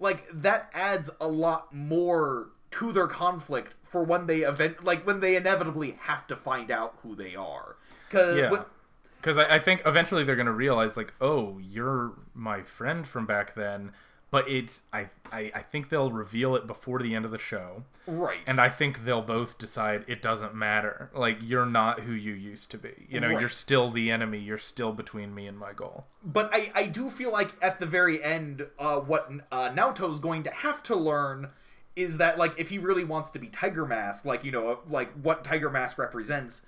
Like 0.00 0.28
that 0.32 0.70
adds 0.72 1.10
a 1.20 1.28
lot 1.28 1.74
more 1.74 2.48
to 2.70 2.92
their 2.92 3.06
conflict 3.06 3.74
for 3.82 4.02
when 4.02 4.26
they 4.26 4.38
event 4.40 4.82
like 4.82 5.06
when 5.06 5.20
they 5.20 5.36
inevitably 5.36 5.98
have 6.02 6.26
to 6.28 6.36
find 6.36 6.70
out 6.70 6.94
who 7.02 7.14
they 7.14 7.34
are. 7.34 7.76
Because 8.08 8.38
Yeah. 8.38 8.50
Because 9.20 9.38
I, 9.38 9.56
I 9.56 9.58
think 9.58 9.82
eventually 9.84 10.24
they're 10.24 10.36
going 10.36 10.46
to 10.46 10.52
realize, 10.52 10.96
like, 10.96 11.12
oh, 11.20 11.58
you're 11.58 12.12
my 12.34 12.62
friend 12.62 13.06
from 13.06 13.26
back 13.26 13.54
then. 13.54 13.92
But 14.30 14.46
it's, 14.46 14.82
I, 14.92 15.08
I, 15.32 15.50
I 15.54 15.62
think 15.62 15.88
they'll 15.88 16.12
reveal 16.12 16.54
it 16.54 16.66
before 16.66 16.98
the 17.02 17.14
end 17.14 17.24
of 17.24 17.30
the 17.30 17.38
show. 17.38 17.84
right 18.06 18.40
And 18.46 18.60
I 18.60 18.68
think 18.68 19.06
they'll 19.06 19.22
both 19.22 19.56
decide 19.56 20.04
it 20.06 20.20
doesn't 20.20 20.54
matter. 20.54 21.10
Like, 21.14 21.38
you're 21.40 21.64
not 21.64 22.00
who 22.00 22.12
you 22.12 22.34
used 22.34 22.70
to 22.72 22.78
be. 22.78 23.06
You 23.08 23.20
know, 23.20 23.28
Right. 23.30 23.40
you're 23.40 23.48
still 23.48 23.90
the 23.90 24.10
enemy. 24.10 24.38
You're 24.38 24.58
still 24.58 24.92
between 24.92 25.34
me 25.34 25.46
and 25.46 25.58
my 25.58 25.72
goal. 25.72 26.04
but 26.22 26.50
I, 26.52 26.70
I 26.74 26.86
do 26.88 27.08
feel 27.08 27.30
like 27.32 27.52
at 27.62 27.80
the 27.80 27.86
very 27.86 28.22
end, 28.22 28.66
uh, 28.78 28.96
what 29.00 29.30
uh, 29.50 29.70
Naoto's 29.70 30.20
going 30.20 30.42
to 30.42 30.50
have 30.50 30.82
to 30.84 30.94
learn 30.96 31.48
is 31.96 32.18
that 32.18 32.36
like 32.38 32.52
if 32.58 32.68
he 32.68 32.76
really 32.78 33.04
wants 33.04 33.30
to 33.30 33.38
be 33.38 33.48
Tiger 33.48 33.86
Mask, 33.86 34.26
like 34.26 34.44
you 34.44 34.52
know, 34.52 34.80
like 34.88 35.10
what 35.14 35.42
Tiger 35.42 35.70
Mask 35.70 35.96
represents, 35.98 36.60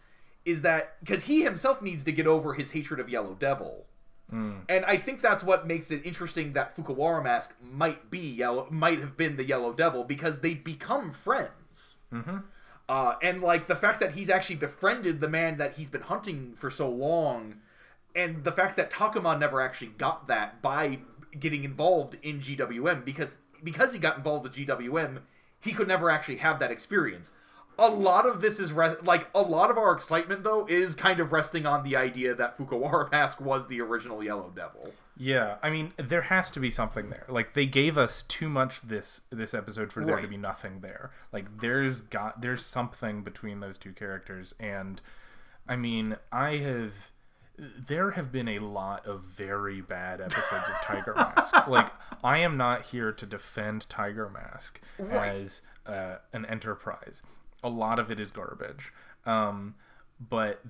is 0.45 0.63
that 0.63 0.97
because 1.01 1.25
he 1.25 1.43
himself 1.43 1.83
needs 1.83 2.05
to 2.05 2.13
get 2.13 2.27
over 2.27 2.55
his 2.55 2.71
hatred 2.73 3.01
of 3.01 3.09
Yellow 3.09 3.35
Devil. 3.35 3.87
And 4.69 4.85
I 4.85 4.97
think 4.97 5.23
that's 5.23 5.43
what 5.43 5.67
makes 5.67 5.91
it 5.91 6.03
interesting 6.05 6.53
that 6.53 6.77
Fukuwara 6.77 7.23
Mask 7.23 7.53
might 7.61 8.11
be 8.11 8.21
yellow, 8.21 8.69
might 8.71 9.01
have 9.01 9.17
been 9.17 9.37
the 9.37 9.45
Yellow 9.45 9.73
Devil 9.73 10.05
because 10.05 10.41
they 10.41 10.55
become 10.55 11.11
friends. 11.13 11.97
Uh, 12.89 13.15
and 13.23 13.43
like 13.43 13.67
the 13.67 13.75
fact 13.77 14.01
that 14.01 14.13
he's 14.13 14.31
actually 14.31 14.57
befriended 14.57 15.21
the 15.21 15.29
man 15.29 15.59
that 15.59 15.75
he's 15.75 15.91
been 15.91 16.03
hunting 16.03 16.55
for 16.55 16.71
so 16.71 16.89
long, 16.89 17.57
and 18.15 18.45
the 18.45 18.53
fact 18.53 18.77
that 18.77 18.91
Takuma 18.91 19.39
never 19.39 19.61
actually 19.61 19.93
got 19.99 20.29
that 20.29 20.63
by 20.63 20.99
getting 21.39 21.65
involved 21.65 22.17
in 22.23 22.41
GWM 22.41 23.05
because 23.05 23.39
because 23.63 23.93
he 23.93 23.99
got 23.99 24.17
involved 24.17 24.45
with 24.45 24.55
GWM, 24.55 25.21
he 25.61 25.73
could 25.73 25.89
never 25.89 26.09
actually 26.09 26.37
have 26.39 26.59
that 26.61 26.71
experience. 26.71 27.33
A 27.83 27.89
lot 27.89 28.27
of 28.27 28.41
this 28.43 28.61
is 28.61 28.73
re- 28.73 28.95
like 29.03 29.29
a 29.35 29.41
lot 29.43 29.71
of 29.71 29.79
our 29.79 29.93
excitement 29.93 30.45
though 30.45 30.67
is 30.69 30.95
kind 30.95 31.19
of 31.19 31.33
resting 31.33 31.65
on 31.67 31.83
the 31.83 31.97
idea 31.97 32.35
that 32.35 32.57
Fukuwara 32.59 33.11
Mask 33.13 33.41
was 33.41 33.67
the 33.69 33.81
original 33.81 34.23
Yellow 34.23 34.53
Devil. 34.55 34.93
Yeah, 35.17 35.57
I 35.63 35.71
mean, 35.71 35.93
there 35.97 36.23
has 36.23 36.51
to 36.53 36.61
be 36.61 36.71
something 36.71 37.11
there. 37.11 37.25
Like 37.29 37.55
they 37.55 37.67
gave 37.67 37.99
us 37.99 38.23
too 38.23 38.49
much 38.49 38.81
this 38.83 39.23
this 39.31 39.55
episode 39.55 39.93
for 39.93 40.05
there 40.05 40.21
to 40.21 40.29
be 40.29 40.37
nothing 40.37 40.81
there. 40.81 41.11
Like 41.33 41.61
there's 41.61 42.01
got 42.03 42.41
there's 42.43 42.65
something 42.65 43.23
between 43.23 43.61
those 43.61 43.77
two 43.79 43.93
characters, 43.93 44.55
and 44.61 45.01
I 45.69 45.77
mean, 45.77 46.17
I 46.31 46.57
have 46.59 46.93
there 47.59 48.13
have 48.13 48.33
been 48.33 48.49
a 48.49 48.59
lot 48.59 49.07
of 49.07 49.23
very 49.25 49.81
bad 49.83 50.21
episodes 50.23 50.69
of 50.69 50.75
Tiger 50.83 51.13
Mask. 51.17 51.67
Like 51.69 51.91
I 52.25 52.39
am 52.39 52.57
not 52.57 52.87
here 52.87 53.13
to 53.13 53.27
defend 53.27 53.89
Tiger 53.91 54.29
Mask 54.31 54.81
Right. 54.99 55.29
as 55.35 55.63
uh, 55.87 56.17
an 56.33 56.47
enterprise. 56.47 57.23
A 57.63 57.69
lot 57.69 57.99
of 57.99 58.11
it 58.11 58.19
is 58.21 58.31
garbage, 58.31 58.93
um, 59.27 59.75
but 60.19 60.63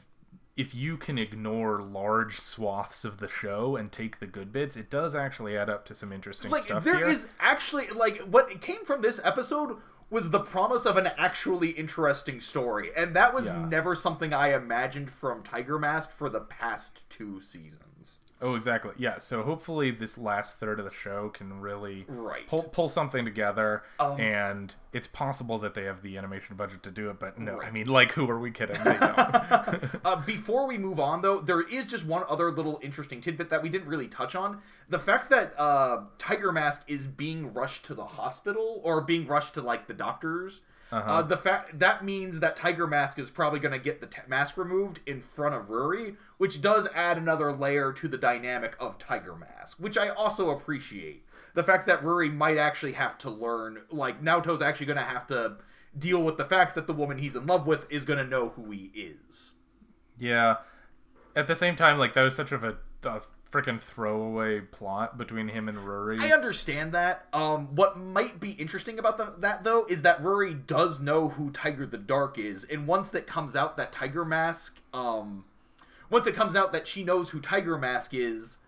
if 0.57 0.75
you 0.75 0.97
can 0.97 1.17
ignore 1.17 1.81
large 1.81 2.39
swaths 2.41 3.05
of 3.05 3.19
the 3.19 3.29
show 3.29 3.77
and 3.77 3.91
take 3.93 4.19
the 4.21 4.27
good 4.27 4.53
bits, 4.53 4.77
it 4.77 4.91
does 4.91 5.15
actually 5.15 5.57
add 5.57 5.71
up 5.71 5.85
to 5.87 5.95
some 5.95 6.13
interesting 6.13 6.51
like 6.51 6.65
stuff 6.65 6.85
there 6.85 6.97
here. 6.97 7.07
is 7.07 7.29
actually 7.39 7.87
like 7.89 8.19
what 8.23 8.61
came 8.61 8.85
from 8.85 9.01
this 9.01 9.21
episode 9.25 9.77
was 10.11 10.31
the 10.31 10.41
promise 10.41 10.85
of 10.87 10.97
an 10.97 11.07
actually 11.17 11.71
interesting 11.71 12.41
story 12.41 12.91
and 12.97 13.15
that 13.15 13.33
was 13.33 13.47
Yeah. 13.47 13.65
never 13.67 13.95
something 13.95 14.35
i 14.35 14.53
imagined 14.53 15.09
from 15.11 15.43
tiger 15.45 15.79
mask 15.79 16.11
for 16.11 16.29
the 16.29 16.41
past 16.41 17.09
two 17.09 17.41
seasons 17.41 17.85
Oh, 18.43 18.55
exactly. 18.55 18.93
Yeah. 18.97 19.19
So 19.19 19.43
hopefully 19.43 19.91
this 19.91 20.17
last 20.17 20.59
third 20.59 20.79
of 20.79 20.87
the 20.87 20.91
show 20.91 21.29
can 21.29 21.61
really 21.61 22.07
Right. 22.09 22.47
pull 22.49 22.63
pull 22.63 22.89
something 22.89 23.27
together, 23.27 23.83
Um, 23.99 24.19
and 24.19 24.75
it's 24.95 25.07
possible 25.07 25.59
that 25.59 25.75
they 25.75 25.85
have 25.85 26.01
the 26.01 26.17
animation 26.17 26.57
budget 26.57 26.83
to 26.85 26.91
do 26.91 27.11
it. 27.11 27.19
But 27.21 27.39
no, 27.39 27.61
I 27.61 27.71
mean, 27.71 27.87
like, 27.87 28.13
who 28.13 28.29
are 28.31 28.39
we 28.39 28.51
kidding? 28.51 28.77
Uh, 30.05 30.17
before 30.25 30.67
we 30.67 30.79
move 30.79 30.99
on 30.99 31.21
though 31.23 31.39
there 31.41 31.61
is 31.61 31.87
just 31.87 32.05
one 32.07 32.25
other 32.29 32.51
little 32.51 32.79
interesting 32.83 33.21
tidbit 33.21 33.51
that 33.51 33.63
we 33.63 33.69
didn't 33.69 33.87
really 33.87 34.09
touch 34.09 34.35
on 34.35 34.61
the 34.89 34.99
fact 34.99 35.31
that 35.31 35.53
uh, 35.59 36.01
tiger 36.19 36.51
mask 36.53 36.83
is 36.89 37.07
being 37.07 37.53
rushed 37.53 37.85
to 37.85 37.95
the 37.95 38.05
hospital 38.05 38.81
or 38.83 39.01
being 39.03 39.27
rushed 39.27 39.55
to 39.55 39.61
like 39.63 39.87
the 39.87 39.95
doctors 39.95 40.63
Uh-huh. 40.93 41.11
uh, 41.13 41.23
the 41.23 41.37
fact 41.37 41.79
that 41.79 42.05
means 42.05 42.41
that 42.41 42.57
Tiger 42.57 42.87
Mask 42.87 43.19
is 43.19 43.31
probably 43.31 43.61
going 43.61 43.73
to 43.73 43.79
get 43.79 44.01
the 44.01 44.07
t- 44.07 44.23
mask 44.27 44.57
removed 44.57 45.01
in 45.07 45.21
front 45.21 45.55
of 45.55 45.69
Ruri, 45.69 46.17
which 46.39 46.61
does 46.61 46.89
add 46.95 47.17
another 47.17 47.53
layer 47.53 47.93
to 47.93 48.09
the 48.09 48.19
dynamic 48.19 48.75
of 48.81 48.99
Tiger 48.99 49.37
Mask, 49.37 49.79
which 49.79 49.97
I 49.97 50.09
also 50.09 50.51
appreciate. 50.51 51.25
The 51.55 51.63
fact 51.63 51.87
that 51.87 52.03
Ruri 52.03 52.33
might 52.33 52.59
actually 52.59 52.93
have 52.93 53.19
to 53.19 53.31
learn, 53.31 53.83
like 53.91 54.23
Naoto's 54.23 54.63
actually 54.63 54.87
going 54.87 54.99
to 54.99 55.03
have 55.05 55.27
to 55.29 55.57
deal 55.97 56.23
with 56.23 56.37
the 56.37 56.45
fact 56.45 56.75
that 56.77 56.87
the 56.87 56.93
woman 56.93 57.19
he's 57.19 57.35
in 57.35 57.47
love 57.47 57.67
with 57.67 57.87
is 57.91 58.05
going 58.05 58.19
to 58.19 58.25
know 58.25 58.51
who 58.51 58.71
he 58.71 58.91
is. 58.95 59.53
yeah. 60.19 60.57
At 61.37 61.47
the 61.47 61.55
same 61.55 61.77
time, 61.77 61.97
like 61.97 62.15
that 62.15 62.23
was 62.23 62.35
such 62.35 62.51
of 62.51 62.65
a, 62.65 62.79
a 63.05 63.21
freaking 63.51 63.81
throwaway 63.81 64.61
plot 64.61 65.19
between 65.19 65.49
him 65.49 65.69
and 65.69 65.79
Ruri. 65.79 66.21
I 66.21 66.33
understand 66.33 66.93
that. 66.93 67.27
Um, 67.33 67.75
what 67.75 67.99
might 67.99 68.39
be 68.39 68.53
interesting 68.53 68.99
about 68.99 69.19
the, 69.19 69.35
that 69.39 69.65
though 69.65 69.87
is 69.87 70.03
that 70.03 70.23
Ruri 70.23 70.67
does 70.67 71.01
know 71.01 71.29
who 71.31 71.51
Tiger 71.51 71.87
the 71.87 71.99
Dark 71.99 72.39
is, 72.39 72.65
and 72.65 72.87
once 72.87 73.11
that 73.11 73.27
comes 73.27 73.57
out 73.57 73.77
that 73.77 73.91
Tiger 73.93 74.25
Mask, 74.25 74.81
um, 74.95 75.45
once 76.11 76.27
it 76.27 76.35
comes 76.35 76.55
out 76.55 76.73
that 76.73 76.87
she 76.87 77.03
knows 77.03 77.31
who 77.31 77.41
Tiger 77.41 77.77
Mask 77.77 78.15
is, 78.15 78.59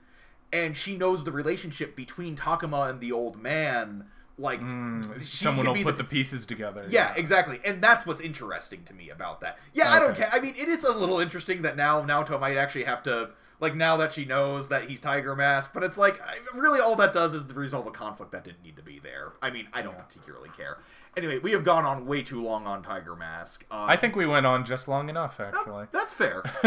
and 0.53 0.77
she 0.77 0.97
knows 0.97 1.25
the 1.25 1.33
relationship 1.33 1.95
between 1.97 2.37
Takuma 2.37 2.91
and 2.91 3.01
the 3.01 3.13
old 3.13 3.41
man, 3.41 4.07
like 4.37 4.59
she 4.59 4.65
Mm, 4.65 5.23
Someone 5.23 5.67
will 5.67 5.75
be 5.75 5.85
put 5.85 5.97
the 5.97 6.03
the 6.03 6.09
pieces 6.09 6.45
together. 6.45 6.85
yeah, 6.91 7.15
exactly. 7.17 7.61
And 7.65 7.83
that's 7.83 8.05
what's 8.05 8.21
interesting 8.21 8.83
to 8.85 8.95
me 8.95 9.11
about 9.11 9.41
that. 9.43 9.59
Yeah, 9.75 9.93
I 9.93 9.99
don't 10.01 10.17
care. 10.17 10.29
I 10.33 10.41
mean, 10.41 10.55
it 10.57 10.69
is 10.69 10.83
a 10.85 10.93
little 10.93 11.21
interesting 11.21 11.63
that 11.63 11.77
now 11.77 12.03
Naoto 12.03 12.41
might 12.41 12.57
actually 12.57 12.85
have 12.85 13.03
to 13.05 13.31
like 13.63 13.75
now 13.77 13.97
that 13.97 14.13
she 14.13 14.25
knows 14.27 14.69
that 14.69 14.91
he's 14.91 15.01
Tiger 15.01 15.35
Mask, 15.37 15.73
but 15.73 15.83
it's 15.85 15.97
like 15.97 16.21
really 16.53 16.81
all 16.81 16.97
that 16.97 17.13
does 17.13 17.33
is 17.33 17.51
resolve 17.55 17.87
a 17.87 17.91
conflict 17.93 18.33
that 18.33 18.43
didn't 18.45 18.63
need 18.63 18.77
to 18.77 18.83
be 18.83 18.99
there. 18.99 19.33
I 19.41 19.51
mean, 19.51 19.69
I 19.73 19.81
don't 19.83 19.97
particularly 19.97 20.51
care. 20.55 20.79
Anyway, 21.17 21.39
we 21.39 21.53
have 21.53 21.63
gone 21.65 21.85
on 21.85 22.05
way 22.07 22.23
too 22.23 22.43
long 22.43 22.67
on 22.67 22.83
Tiger 22.83 23.15
Mask. 23.15 23.65
Um, 23.71 23.89
I 23.89 23.97
think 23.97 24.17
we 24.17 24.27
went 24.27 24.45
on 24.47 24.65
just 24.65 24.89
long 24.89 25.09
enough, 25.09 25.39
actually. 25.41 25.87
that's 25.93 26.13
fair. 26.13 26.43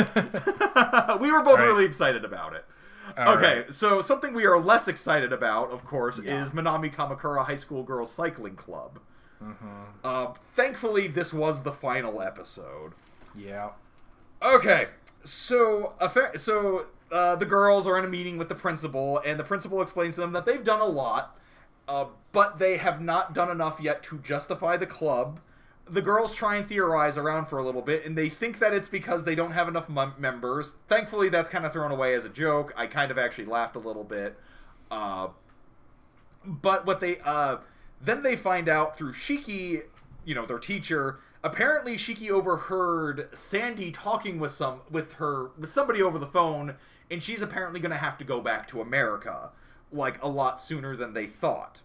we 1.19 1.31
were 1.31 1.41
both 1.43 1.59
Right. 1.59 1.65
really 1.65 1.85
excited 1.85 2.23
about 2.25 2.55
it. 2.55 2.65
All 3.17 3.35
okay, 3.35 3.57
right. 3.57 3.73
so 3.73 4.01
something 4.01 4.33
we 4.33 4.45
are 4.45 4.59
less 4.59 4.87
excited 4.87 5.31
about, 5.33 5.69
of 5.71 5.85
course, 5.85 6.19
Yeah. 6.23 6.41
is 6.43 6.51
Minami 6.51 6.91
Kamakura 6.93 7.45
High 7.45 7.55
School 7.55 7.83
Girls 7.83 8.11
Cycling 8.11 8.55
Club. 8.55 8.99
Mm-hmm. 9.43 9.67
Uh, 10.03 10.27
thankfully, 10.53 11.07
this 11.07 11.33
was 11.33 11.61
the 11.63 11.71
final 11.71 12.21
episode. 12.21 12.93
Yeah. 13.35 13.71
Okay, 14.45 14.89
so 15.23 15.93
fa- 16.11 16.37
so 16.37 16.85
uh, 17.11 17.35
the 17.35 17.47
girls 17.47 17.87
are 17.87 17.97
in 17.97 18.05
a 18.05 18.07
meeting 18.07 18.37
with 18.37 18.47
the 18.47 18.53
principal, 18.53 19.17
and 19.25 19.39
the 19.39 19.43
principal 19.43 19.81
explains 19.81 20.13
to 20.15 20.21
them 20.21 20.33
that 20.33 20.45
they've 20.45 20.63
done 20.63 20.81
a 20.81 20.85
lot, 20.85 21.35
uh, 21.87 22.05
but 22.31 22.59
they 22.59 22.77
have 22.77 23.01
not 23.01 23.33
done 23.33 23.49
enough 23.49 23.79
yet 23.81 24.03
to 24.03 24.19
justify 24.19 24.77
the 24.77 24.85
club. 24.85 25.39
The 25.89 26.01
girls 26.01 26.35
try 26.35 26.57
and 26.57 26.69
theorize 26.69 27.17
around 27.17 27.47
for 27.47 27.57
a 27.57 27.63
little 27.63 27.81
bit, 27.81 28.05
and 28.05 28.15
they 28.15 28.29
think 28.29 28.59
that 28.59 28.71
it's 28.71 28.87
because 28.87 29.25
they 29.25 29.33
don't 29.33 29.51
have 29.51 29.67
enough 29.67 29.89
mem- 29.89 30.13
members. 30.19 30.75
Thankfully, 30.87 31.29
that's 31.29 31.49
kind 31.49 31.65
of 31.65 31.73
thrown 31.73 31.91
away 31.91 32.13
as 32.13 32.23
a 32.23 32.29
joke. 32.29 32.71
I 32.77 32.85
kind 32.85 33.09
of 33.09 33.17
actually 33.17 33.45
laughed 33.45 33.75
a 33.75 33.79
little 33.79 34.03
bit. 34.03 34.37
Uh, 34.91 35.29
but 36.45 36.85
what 36.85 36.99
they 36.99 37.17
uh, 37.25 37.57
then 37.99 38.21
they 38.21 38.35
find 38.35 38.69
out 38.69 38.95
through 38.95 39.13
Shiki, 39.13 39.81
you 40.23 40.35
know, 40.35 40.45
their 40.45 40.59
teacher. 40.59 41.19
Apparently, 41.45 41.95
Shiki 41.95 42.31
overheard 42.31 43.29
Sandy 43.33 43.91
talking 43.91 44.39
with 44.39 44.51
some 44.51 44.81
with 44.89 45.13
her 45.13 45.51
with 45.59 45.69
somebody 45.69 46.01
over 46.01 46.17
the 46.17 46.25
phone, 46.25 46.73
and 47.11 47.21
she's 47.21 47.43
apparently 47.43 47.79
going 47.79 47.91
to 47.91 47.97
have 47.97 48.17
to 48.17 48.25
go 48.25 48.41
back 48.41 48.67
to 48.69 48.81
America, 48.81 49.51
like 49.91 50.21
a 50.23 50.27
lot 50.27 50.59
sooner 50.59 50.95
than 50.95 51.13
they 51.13 51.27
thought. 51.27 51.83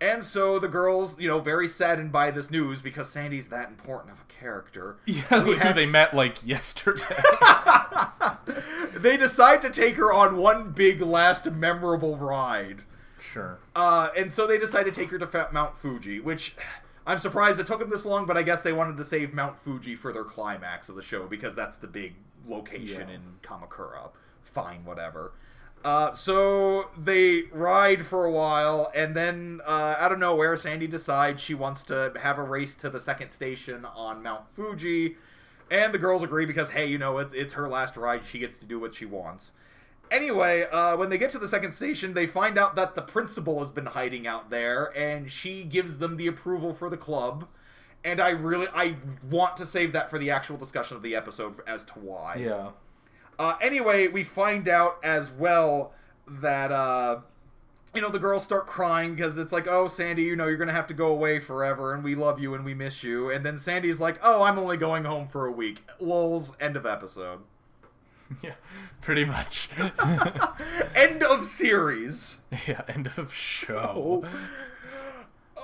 And 0.00 0.22
so 0.22 0.60
the 0.60 0.68
girls, 0.68 1.18
you 1.18 1.26
know, 1.26 1.40
very 1.40 1.66
saddened 1.66 2.12
by 2.12 2.30
this 2.30 2.52
news 2.52 2.82
because 2.82 3.08
Sandy's 3.10 3.48
that 3.48 3.68
important 3.68 4.12
of 4.12 4.20
a 4.20 4.32
character. 4.32 4.98
Yeah, 5.06 5.42
we 5.42 5.54
who 5.54 5.58
have- 5.58 5.74
they 5.74 5.86
met 5.86 6.14
like 6.14 6.46
yesterday. 6.46 7.16
they 8.96 9.16
decide 9.16 9.60
to 9.62 9.70
take 9.70 9.96
her 9.96 10.12
on 10.12 10.36
one 10.36 10.70
big 10.70 11.00
last 11.00 11.50
memorable 11.50 12.16
ride. 12.16 12.82
sure. 13.18 13.58
Uh, 13.74 14.10
and 14.16 14.32
so 14.32 14.46
they 14.46 14.58
decide 14.58 14.84
to 14.84 14.92
take 14.92 15.10
her 15.10 15.18
to 15.18 15.48
Mount 15.52 15.76
Fuji, 15.76 16.20
which 16.20 16.54
I'm 17.06 17.18
surprised 17.18 17.60
it 17.60 17.66
took 17.66 17.80
them 17.80 17.90
this 17.90 18.04
long, 18.04 18.24
but 18.26 18.36
I 18.36 18.42
guess 18.42 18.62
they 18.62 18.72
wanted 18.72 18.96
to 18.96 19.04
save 19.04 19.34
Mount 19.34 19.58
Fuji 19.58 19.94
for 19.94 20.12
their 20.12 20.24
climax 20.24 20.88
of 20.88 20.96
the 20.96 21.02
show 21.02 21.26
because 21.26 21.54
that's 21.54 21.76
the 21.76 21.86
big 21.86 22.14
location 22.46 23.08
Yeah. 23.08 23.16
in 23.16 23.20
Kamakura. 23.42 24.10
Fine, 24.42 24.84
whatever. 24.84 25.32
Uh, 25.84 26.14
so 26.14 26.88
they 26.96 27.42
ride 27.52 28.06
for 28.06 28.24
a 28.24 28.30
while, 28.30 28.90
and 28.94 29.14
then 29.14 29.60
uh, 29.66 29.96
out 29.98 30.12
of 30.12 30.18
nowhere, 30.18 30.56
Sandy 30.56 30.86
decides 30.86 31.42
she 31.42 31.52
wants 31.52 31.84
to 31.84 32.12
have 32.22 32.38
a 32.38 32.42
race 32.42 32.74
to 32.76 32.88
the 32.88 32.98
second 33.00 33.30
station 33.30 33.84
on 33.84 34.22
Mount 34.22 34.44
Fuji. 34.54 35.16
And 35.70 35.92
the 35.92 35.98
girls 35.98 36.22
agree 36.22 36.46
because, 36.46 36.70
hey, 36.70 36.86
you 36.86 36.96
know, 36.96 37.18
it, 37.18 37.34
it's 37.34 37.52
her 37.54 37.68
last 37.68 37.98
ride. 37.98 38.24
She 38.24 38.38
gets 38.38 38.56
to 38.58 38.64
do 38.64 38.80
what 38.80 38.94
she 38.94 39.04
wants. 39.04 39.52
Anyway, 40.10 40.62
uh, 40.70 40.96
when 40.96 41.08
they 41.08 41.18
get 41.18 41.30
to 41.30 41.38
the 41.38 41.48
second 41.48 41.72
station, 41.72 42.14
they 42.14 42.26
find 42.26 42.58
out 42.58 42.76
that 42.76 42.94
the 42.94 43.02
principal 43.02 43.60
has 43.60 43.72
been 43.72 43.86
hiding 43.86 44.26
out 44.26 44.50
there, 44.50 44.96
and 44.96 45.30
she 45.30 45.64
gives 45.64 45.98
them 45.98 46.16
the 46.16 46.26
approval 46.26 46.72
for 46.72 46.88
the 46.88 46.96
club. 46.96 47.48
And 48.04 48.20
I 48.20 48.30
really, 48.30 48.68
I 48.74 48.96
want 49.28 49.56
to 49.56 49.66
save 49.66 49.92
that 49.94 50.10
for 50.10 50.18
the 50.18 50.30
actual 50.30 50.56
discussion 50.56 50.96
of 50.96 51.02
the 51.02 51.16
episode 51.16 51.56
as 51.66 51.84
to 51.84 51.94
why. 51.94 52.36
Yeah. 52.36 52.70
Uh, 53.38 53.56
anyway, 53.60 54.08
we 54.08 54.22
find 54.22 54.68
out 54.68 54.98
as 55.02 55.30
well 55.30 55.92
that 56.26 56.70
uh, 56.70 57.20
you 57.94 58.00
know 58.00 58.10
the 58.10 58.18
girls 58.18 58.44
start 58.44 58.66
crying 58.66 59.14
because 59.14 59.36
it's 59.36 59.52
like, 59.52 59.66
oh, 59.66 59.88
Sandy, 59.88 60.22
you 60.22 60.36
know 60.36 60.46
you're 60.46 60.56
gonna 60.56 60.72
have 60.72 60.86
to 60.88 60.94
go 60.94 61.06
away 61.06 61.40
forever, 61.40 61.94
and 61.94 62.04
we 62.04 62.14
love 62.14 62.38
you 62.38 62.54
and 62.54 62.64
we 62.64 62.74
miss 62.74 63.02
you. 63.02 63.30
And 63.30 63.44
then 63.44 63.58
Sandy's 63.58 64.00
like, 64.00 64.18
oh, 64.22 64.42
I'm 64.42 64.58
only 64.58 64.76
going 64.76 65.04
home 65.04 65.28
for 65.28 65.46
a 65.46 65.52
week. 65.52 65.82
Lulz. 65.98 66.52
End 66.60 66.76
of 66.76 66.86
episode. 66.86 67.40
Yeah. 68.42 68.54
Pretty 69.00 69.24
much. 69.24 69.68
End 70.94 71.22
of 71.22 71.44
series. 71.46 72.40
yeah. 72.66 72.82
End 72.88 73.10
of 73.16 73.32
show. 73.34 74.24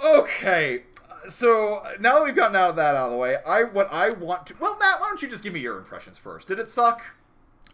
Okay. 0.04 0.82
So 1.28 1.82
now 1.98 2.16
that 2.16 2.24
we've 2.24 2.34
gotten 2.34 2.56
out 2.56 2.70
of 2.70 2.76
that 2.76 2.94
out 2.94 3.06
of 3.06 3.12
the 3.12 3.16
way, 3.18 3.38
I 3.46 3.64
what 3.64 3.92
I 3.92 4.10
want 4.10 4.46
to 4.48 4.54
well, 4.60 4.76
Matt, 4.78 5.00
why 5.00 5.08
don't 5.08 5.22
you 5.22 5.28
just 5.28 5.42
give 5.42 5.52
me 5.52 5.60
your 5.60 5.78
impressions 5.78 6.18
first? 6.18 6.48
Did 6.48 6.58
it 6.58 6.70
suck? 6.70 7.02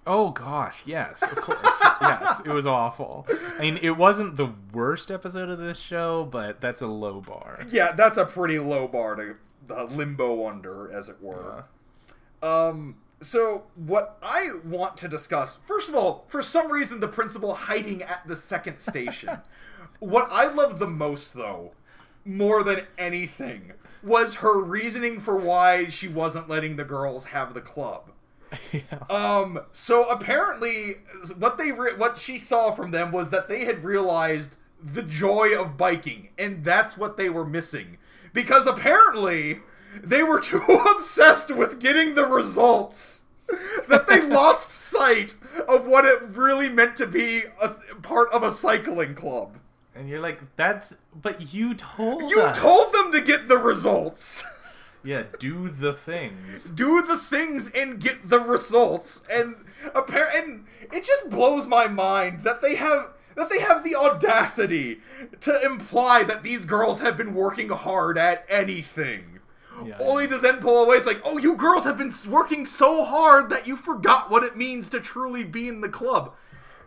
Oh 0.07 0.31
gosh, 0.31 0.83
yes, 0.87 1.21
of 1.23 1.35
course. 1.37 1.59
yes, 2.01 2.41
it 2.45 2.51
was 2.51 2.65
awful. 2.65 3.27
I 3.59 3.63
mean, 3.63 3.79
it 3.83 3.97
wasn't 3.97 4.37
the 4.37 4.53
worst 4.73 5.11
episode 5.11 5.49
of 5.49 5.59
this 5.59 5.79
show, 5.79 6.29
but 6.31 6.61
that's 6.61 6.81
a 6.81 6.87
low 6.87 7.21
bar. 7.21 7.61
Yeah, 7.69 7.91
that's 7.91 8.17
a 8.17 8.25
pretty 8.25 8.61
low 8.61 8.87
bar 8.87 9.17
to 9.17 9.35
the 9.67 9.85
limbo 9.85 10.49
under, 10.49 10.91
as 10.93 11.09
it 11.09 11.21
were. 11.21 11.65
Um, 12.41 12.97
so 13.21 13.65
what 13.75 14.19
I 14.23 14.53
want 14.65 14.97
to 14.99 15.09
discuss, 15.09 15.59
first 15.67 15.89
of 15.89 15.95
all, 15.95 16.25
for 16.29 16.43
some 16.43 16.71
reason, 16.71 17.01
the 17.01 17.09
principal 17.09 17.55
hiding 17.55 18.03
at 18.03 18.27
the 18.27 18.37
second 18.37 18.79
station. 18.79 19.39
what 20.01 20.29
I 20.31 20.47
love 20.53 20.79
the 20.79 20.87
most, 20.87 21.35
though, 21.35 21.73
more 22.25 22.63
than 22.63 22.87
anything, 22.99 23.73
was 24.03 24.37
her 24.37 24.61
reasoning 24.61 25.21
for 25.21 25.37
why 25.37 25.89
she 25.89 26.09
wasn't 26.09 26.49
letting 26.49 26.77
the 26.77 26.85
girls 26.85 27.27
have 27.27 27.55
the 27.55 27.61
club. 27.61 28.11
yeah. 28.73 28.81
Um. 29.11 29.61
So 29.73 30.09
apparently, 30.09 30.99
what 31.37 31.59
they 31.59 31.73
re- 31.73 31.97
what 31.97 32.19
she 32.19 32.39
saw 32.39 32.71
from 32.71 32.91
them 32.91 33.11
was 33.11 33.31
that 33.31 33.49
they 33.49 33.65
had 33.65 33.83
realized 33.83 34.57
the 34.81 35.03
joy 35.03 35.59
of 35.59 35.77
biking, 35.77 36.29
and 36.39 36.65
that's 36.65 36.97
what 36.97 37.17
they 37.17 37.29
were 37.29 37.47
missing. 37.47 37.99
Because 38.33 38.67
apparently, 38.67 39.61
they 40.03 40.23
were 40.23 40.41
too 40.41 40.63
obsessed 40.97 41.51
with 41.51 41.79
getting 41.81 42.15
the 42.15 42.27
results 42.27 43.25
that 43.89 44.09
they 44.09 44.21
lost 44.27 44.71
sight 44.73 45.37
of 45.69 45.87
what 45.87 46.05
it 46.05 46.21
really 46.31 46.69
meant 46.69 46.97
to 46.97 47.07
be 47.07 47.45
a 47.61 47.69
part 48.03 48.31
of 48.33 48.43
a 48.43 48.53
cycling 48.53 49.15
club. 49.15 49.59
And 49.95 50.09
you're 50.09 50.21
like, 50.21 50.41
that's. 50.57 50.95
But 51.15 51.55
you 51.55 51.75
told 51.75 52.23
You 52.31 52.41
us. 52.43 52.59
told 52.59 52.93
them 52.93 53.13
to 53.13 53.21
get 53.21 53.49
the 53.49 53.59
results. 53.59 54.45
Yeah, 55.05 55.23
do 55.39 55.69
the 55.69 55.93
things. 55.93 56.65
do 56.69 57.01
the 57.01 57.17
things 57.17 57.71
and 57.71 58.01
get 58.01 58.29
the 58.29 58.41
results 58.41 59.23
and 59.31 59.55
appar- 59.95 60.35
and 60.35 60.65
it 60.93 61.05
just 61.05 61.31
blows 61.31 61.65
my 61.65 61.87
mind 61.87 62.43
that 62.43 62.61
they 62.61 62.75
have 62.75 63.11
that 63.37 63.49
they 63.49 63.61
have 63.61 63.85
the 63.85 63.95
audacity 63.95 64.99
to 65.43 65.65
imply 65.65 66.25
that 66.25 66.43
these 66.43 66.65
girls 66.65 66.99
have 67.03 67.17
been 67.17 67.35
working 67.35 67.69
hard 67.69 68.19
at 68.19 68.45
anything 68.49 69.36
Yeah. 69.85 69.97
only 70.01 70.27
to 70.29 70.39
then 70.39 70.59
pull 70.59 70.83
away 70.85 70.97
it's 70.97 71.07
like 71.07 71.21
oh 71.25 71.39
you 71.39 71.57
girls 71.57 71.85
have 71.85 71.99
been 71.99 72.13
working 72.29 72.65
so 72.65 73.05
hard 73.05 73.51
that 73.51 73.67
you 73.67 73.77
forgot 73.77 74.31
what 74.31 74.43
it 74.45 74.57
means 74.57 74.89
to 74.91 75.01
truly 75.01 75.45
be 75.45 75.69
in 75.69 75.81
the 75.81 75.89
club 75.89 76.35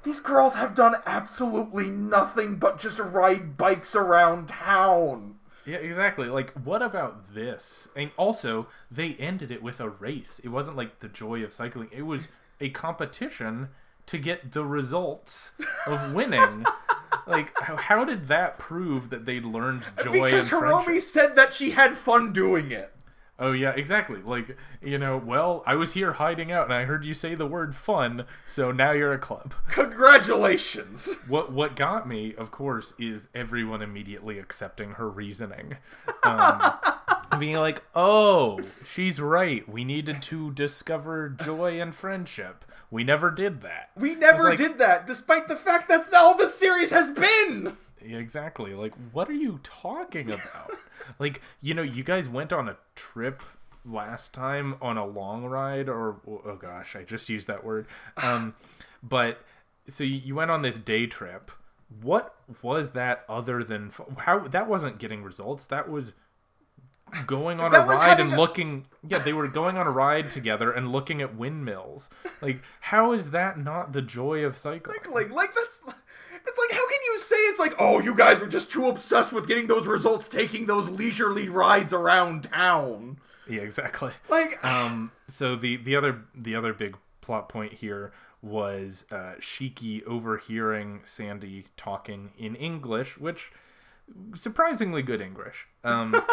these 0.04 0.20
girls 0.20 0.56
have 0.56 0.76
done 0.76 0.96
absolutely 1.06 1.90
nothing 1.90 2.56
but 2.56 2.80
just 2.80 3.00
ride 3.00 3.58
bikes 3.58 3.96
around 3.96 4.48
town 4.48 5.36
Yeah, 5.66 5.78
exactly. 5.78 6.28
Like, 6.30 6.52
what 6.54 6.82
about 6.82 7.36
this? 7.36 7.90
And 7.96 8.10
also, 8.18 8.68
they 8.90 9.14
ended 9.20 9.52
it 9.52 9.62
with 9.62 9.80
a 9.80 9.90
race. 9.90 10.40
It 10.44 10.50
wasn't 10.50 10.78
like 10.78 11.00
the 11.00 11.10
joy 11.10 11.44
of 11.44 11.54
cycling. 11.54 11.90
It 11.92 12.04
was 12.04 12.30
a 12.60 12.70
competition 12.70 13.70
to 14.08 14.18
get 14.18 14.54
the 14.54 14.66
results 14.66 15.52
of 15.86 16.14
winning. 16.14 16.66
like, 17.30 17.58
how, 17.60 17.76
how 17.78 18.06
did 18.06 18.28
that 18.28 18.58
prove 18.58 19.10
that 19.10 19.26
they 19.26 19.40
learned 19.40 19.84
joy 20.04 20.12
because 20.26 20.50
Hiromi 20.50 20.84
friendship? 20.84 21.04
said 21.04 21.36
that 21.36 21.54
she 21.54 21.72
had 21.72 21.98
fun 21.98 22.34
doing 22.34 22.72
it 22.72 22.94
Oh 23.42 23.54
yeah, 23.54 23.72
exactly. 23.72 24.22
Like, 24.22 24.58
you 24.82 24.98
know, 24.98 25.18
well, 25.18 25.64
I 25.66 25.76
was 25.76 25.94
here 25.94 26.14
hiding 26.14 26.52
out, 26.52 26.66
and 26.66 26.74
I 26.74 26.84
heard 26.84 27.06
you 27.06 27.14
say 27.14 27.36
the 27.36 27.46
word 27.48 27.74
"fun," 27.74 28.26
so 28.46 28.74
now 28.74 28.92
you're 28.92 29.14
a 29.14 29.18
club. 29.18 29.54
Congratulations. 29.70 31.10
What 31.26 31.52
what 31.52 31.78
got 31.78 32.08
me, 32.08 32.36
of 32.36 32.52
course, 32.52 32.94
is 33.00 33.30
everyone 33.34 33.82
immediately 33.82 34.40
accepting 34.40 34.92
her 34.92 35.10
reasoning, 35.10 35.78
um, 36.24 36.60
being 37.40 37.56
like, 37.56 37.84
"Oh, 37.96 38.60
she's 38.86 39.20
right. 39.20 39.68
We 39.68 39.84
needed 39.84 40.22
to 40.24 40.52
discover 40.52 41.30
joy 41.30 41.80
and 41.82 41.94
friendship. 41.94 42.66
We 42.92 43.04
never 43.04 43.32
did 43.32 43.62
that." 43.62 43.92
We 43.96 44.16
never 44.16 44.44
like- 44.50 44.58
did 44.58 44.78
that, 44.80 45.08
despite 45.08 45.48
the 45.48 45.56
fact 45.56 45.90
that's 45.90 46.14
all 46.14 46.36
the 46.38 46.48
series 46.48 46.92
has 46.92 47.10
been. 47.10 47.78
Exactly. 48.02 48.74
Like, 48.74 48.94
what 49.12 49.30
are 49.30 49.34
you 49.34 49.60
talking 49.64 50.32
about? 50.32 50.76
like, 51.20 51.42
you 51.62 51.74
know, 51.74 51.82
you 51.82 52.04
guys 52.04 52.30
went 52.30 52.54
on 52.54 52.70
a 52.70 52.78
trip 52.96 53.42
last 53.86 54.34
time 54.34 54.76
on 54.82 54.98
a 54.98 55.06
long 55.06 55.46
ride, 55.46 55.90
or 55.90 56.18
oh 56.26 56.58
gosh, 56.60 56.96
I 56.96 57.04
just 57.04 57.30
used 57.30 57.48
that 57.48 57.64
word. 57.64 57.88
Um, 58.22 58.56
but 59.02 59.42
so 59.88 60.04
you, 60.04 60.16
you 60.16 60.36
went 60.36 60.52
on 60.52 60.62
this 60.62 60.78
day 60.78 61.08
trip. 61.08 61.52
What 62.02 62.36
was 62.62 62.92
that 62.92 63.24
other 63.28 63.64
than 63.64 63.92
how 64.18 64.40
that 64.40 64.68
wasn't 64.68 65.00
getting 65.00 65.24
results? 65.24 65.66
That 65.66 65.90
was 65.90 66.14
going 67.28 67.60
on 67.60 67.72
That 67.72 67.86
a 67.86 67.88
ride 67.88 68.20
and 68.20 68.34
a- 68.34 68.36
looking 68.38 68.86
yeah 69.08 69.20
they 69.20 69.34
were 69.34 69.48
going 69.48 69.78
on 69.78 69.88
a 69.88 69.92
ride 69.92 70.30
together 70.30 70.72
and 70.72 70.92
looking 70.92 71.22
at 71.22 71.36
windmills 71.36 72.10
like 72.42 72.62
how 72.82 73.12
is 73.14 73.32
that 73.32 73.58
not 73.60 73.94
the 73.94 74.02
joy 74.02 74.44
of 74.46 74.58
cycling 74.58 74.98
Like, 75.12 75.32
like 75.32 75.56
that's. 75.56 75.82
It's 76.48 76.58
like, 76.58 76.72
how 76.72 76.88
can 76.88 76.98
you 77.06 77.20
say 77.20 77.36
it's 77.36 77.60
like, 77.60 77.76
oh, 77.80 78.00
you 78.00 78.16
guys 78.16 78.40
were 78.40 78.48
just 78.48 78.72
too 78.72 78.88
obsessed 78.88 79.34
with 79.34 79.46
getting 79.48 79.68
those 79.68 79.86
results, 79.86 80.28
taking 80.28 80.66
those 80.68 80.88
leisurely 80.90 81.50
rides 81.50 81.92
around 81.94 82.44
town? 82.46 83.18
yeah 83.48 83.62
exactly 83.62 84.12
Like, 84.30 84.64
um 84.66 85.12
so 85.28 85.56
the 85.56 85.76
the 85.78 85.96
other 85.96 86.22
the 86.34 86.56
other 86.56 86.74
big 86.74 86.96
plot 87.22 87.50
point 87.50 87.74
here 87.74 88.12
was 88.42 89.06
uh 89.12 89.34
shiki 89.42 90.04
overhearing 90.06 91.02
sandy 91.04 91.66
talking 91.76 92.32
in 92.38 92.56
english 92.56 93.18
which 93.18 93.52
surprisingly 94.36 95.02
good 95.02 95.22
english 95.22 95.68
um 95.84 96.14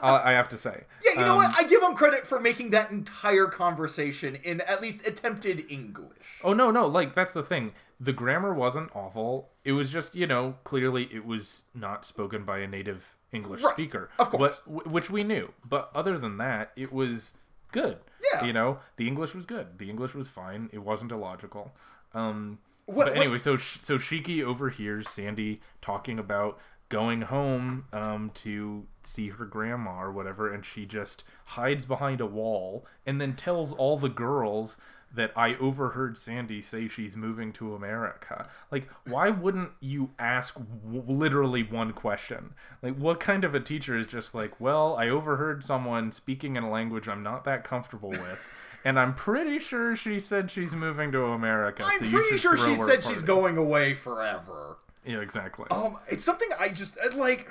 I, 0.00 0.22
I 0.26 0.30
have 0.32 0.48
to 0.50 0.58
say 0.58 0.84
yeah, 1.04 1.20
you 1.20 1.26
know 1.26 1.32
Um, 1.32 1.36
what? 1.38 1.54
I 1.58 1.66
give 1.66 1.82
him 1.82 1.94
credit 1.94 2.26
for 2.26 2.38
making 2.40 2.70
that 2.70 2.90
entire 2.90 3.46
conversation 3.46 4.36
in 4.36 4.60
at 4.62 4.80
least 4.80 5.06
attempted 5.06 5.64
English. 5.70 6.40
oh 6.44 6.52
no 6.52 6.70
no 6.70 6.86
like 6.86 7.14
that's 7.14 7.32
the 7.32 7.42
thing 7.42 7.72
the 8.00 8.12
grammar 8.12 8.54
wasn't 8.54 8.90
awful 8.94 9.48
it 9.64 9.72
was 9.72 9.90
just 9.92 10.14
you 10.14 10.26
know 10.26 10.54
clearly 10.64 11.08
it 11.12 11.24
was 11.24 11.64
not 11.74 12.04
spoken 12.04 12.44
by 12.44 12.58
a 12.58 12.66
native 12.66 13.16
english 13.32 13.62
Right, 13.62 13.72
speaker 13.72 14.08
of 14.18 14.30
course. 14.30 14.62
but, 14.66 14.86
which 14.86 15.10
we 15.10 15.24
knew 15.24 15.52
but 15.68 15.90
other 15.94 16.16
than 16.18 16.36
that 16.38 16.70
it 16.76 16.92
was 16.92 17.32
good 17.72 17.98
Yeah. 18.32 18.44
you 18.44 18.52
know 18.52 18.78
the 18.96 19.06
english 19.08 19.34
was 19.34 19.46
good 19.46 19.78
the 19.78 19.90
english 19.90 20.14
was 20.14 20.28
fine 20.28 20.70
it 20.72 20.78
wasn't 20.78 21.10
illogical 21.12 21.72
um 22.14 22.58
What- 22.86 23.06
but 23.06 23.06
what- 23.08 23.16
anyway 23.16 23.38
so 23.38 23.56
so 23.56 23.98
shiki 23.98 24.42
overhears 24.44 25.08
sandy 25.08 25.60
talking 25.82 26.18
about 26.20 26.58
going 26.88 27.22
home 27.22 27.84
um 27.92 28.30
to 28.32 28.86
see 29.02 29.28
her 29.28 29.44
grandma 29.44 30.00
or 30.00 30.10
whatever 30.10 30.52
and 30.52 30.64
she 30.64 30.86
just 30.86 31.22
hides 31.46 31.84
behind 31.84 32.20
a 32.20 32.26
wall 32.26 32.86
and 33.06 33.20
then 33.20 33.34
tells 33.34 33.72
all 33.72 33.98
the 33.98 34.08
girls 34.08 34.76
that 35.14 35.32
I 35.36 35.54
overheard 35.56 36.18
Sandy 36.18 36.60
say 36.60 36.86
she's 36.88 37.16
moving 37.16 37.52
to 37.54 37.74
America. 37.74 38.48
Like, 38.70 38.88
why 39.06 39.30
wouldn't 39.30 39.70
you 39.80 40.10
ask 40.18 40.54
w- 40.54 41.02
literally 41.06 41.62
one 41.62 41.92
question? 41.92 42.54
Like, 42.82 42.96
what 42.96 43.18
kind 43.18 43.44
of 43.44 43.54
a 43.54 43.60
teacher 43.60 43.96
is 43.96 44.06
just 44.06 44.34
like, 44.34 44.60
well, 44.60 44.96
I 44.96 45.08
overheard 45.08 45.64
someone 45.64 46.12
speaking 46.12 46.56
in 46.56 46.64
a 46.64 46.70
language 46.70 47.08
I'm 47.08 47.22
not 47.22 47.44
that 47.44 47.64
comfortable 47.64 48.10
with, 48.10 48.44
and 48.84 48.98
I'm 48.98 49.14
pretty 49.14 49.58
sure 49.58 49.96
she 49.96 50.20
said 50.20 50.50
she's 50.50 50.74
moving 50.74 51.10
to 51.12 51.24
America. 51.24 51.84
I'm 51.86 52.00
so 52.00 52.10
pretty 52.10 52.36
sure 52.36 52.56
she 52.56 52.76
said 52.76 53.02
she's 53.02 53.22
party." 53.22 53.26
going 53.26 53.56
away 53.56 53.94
forever. 53.94 54.76
Yeah, 55.08 55.20
exactly. 55.22 55.64
Um, 55.70 55.96
it's 56.10 56.22
something 56.22 56.48
I 56.60 56.68
just 56.68 56.98
uh, 56.98 57.16
like. 57.16 57.50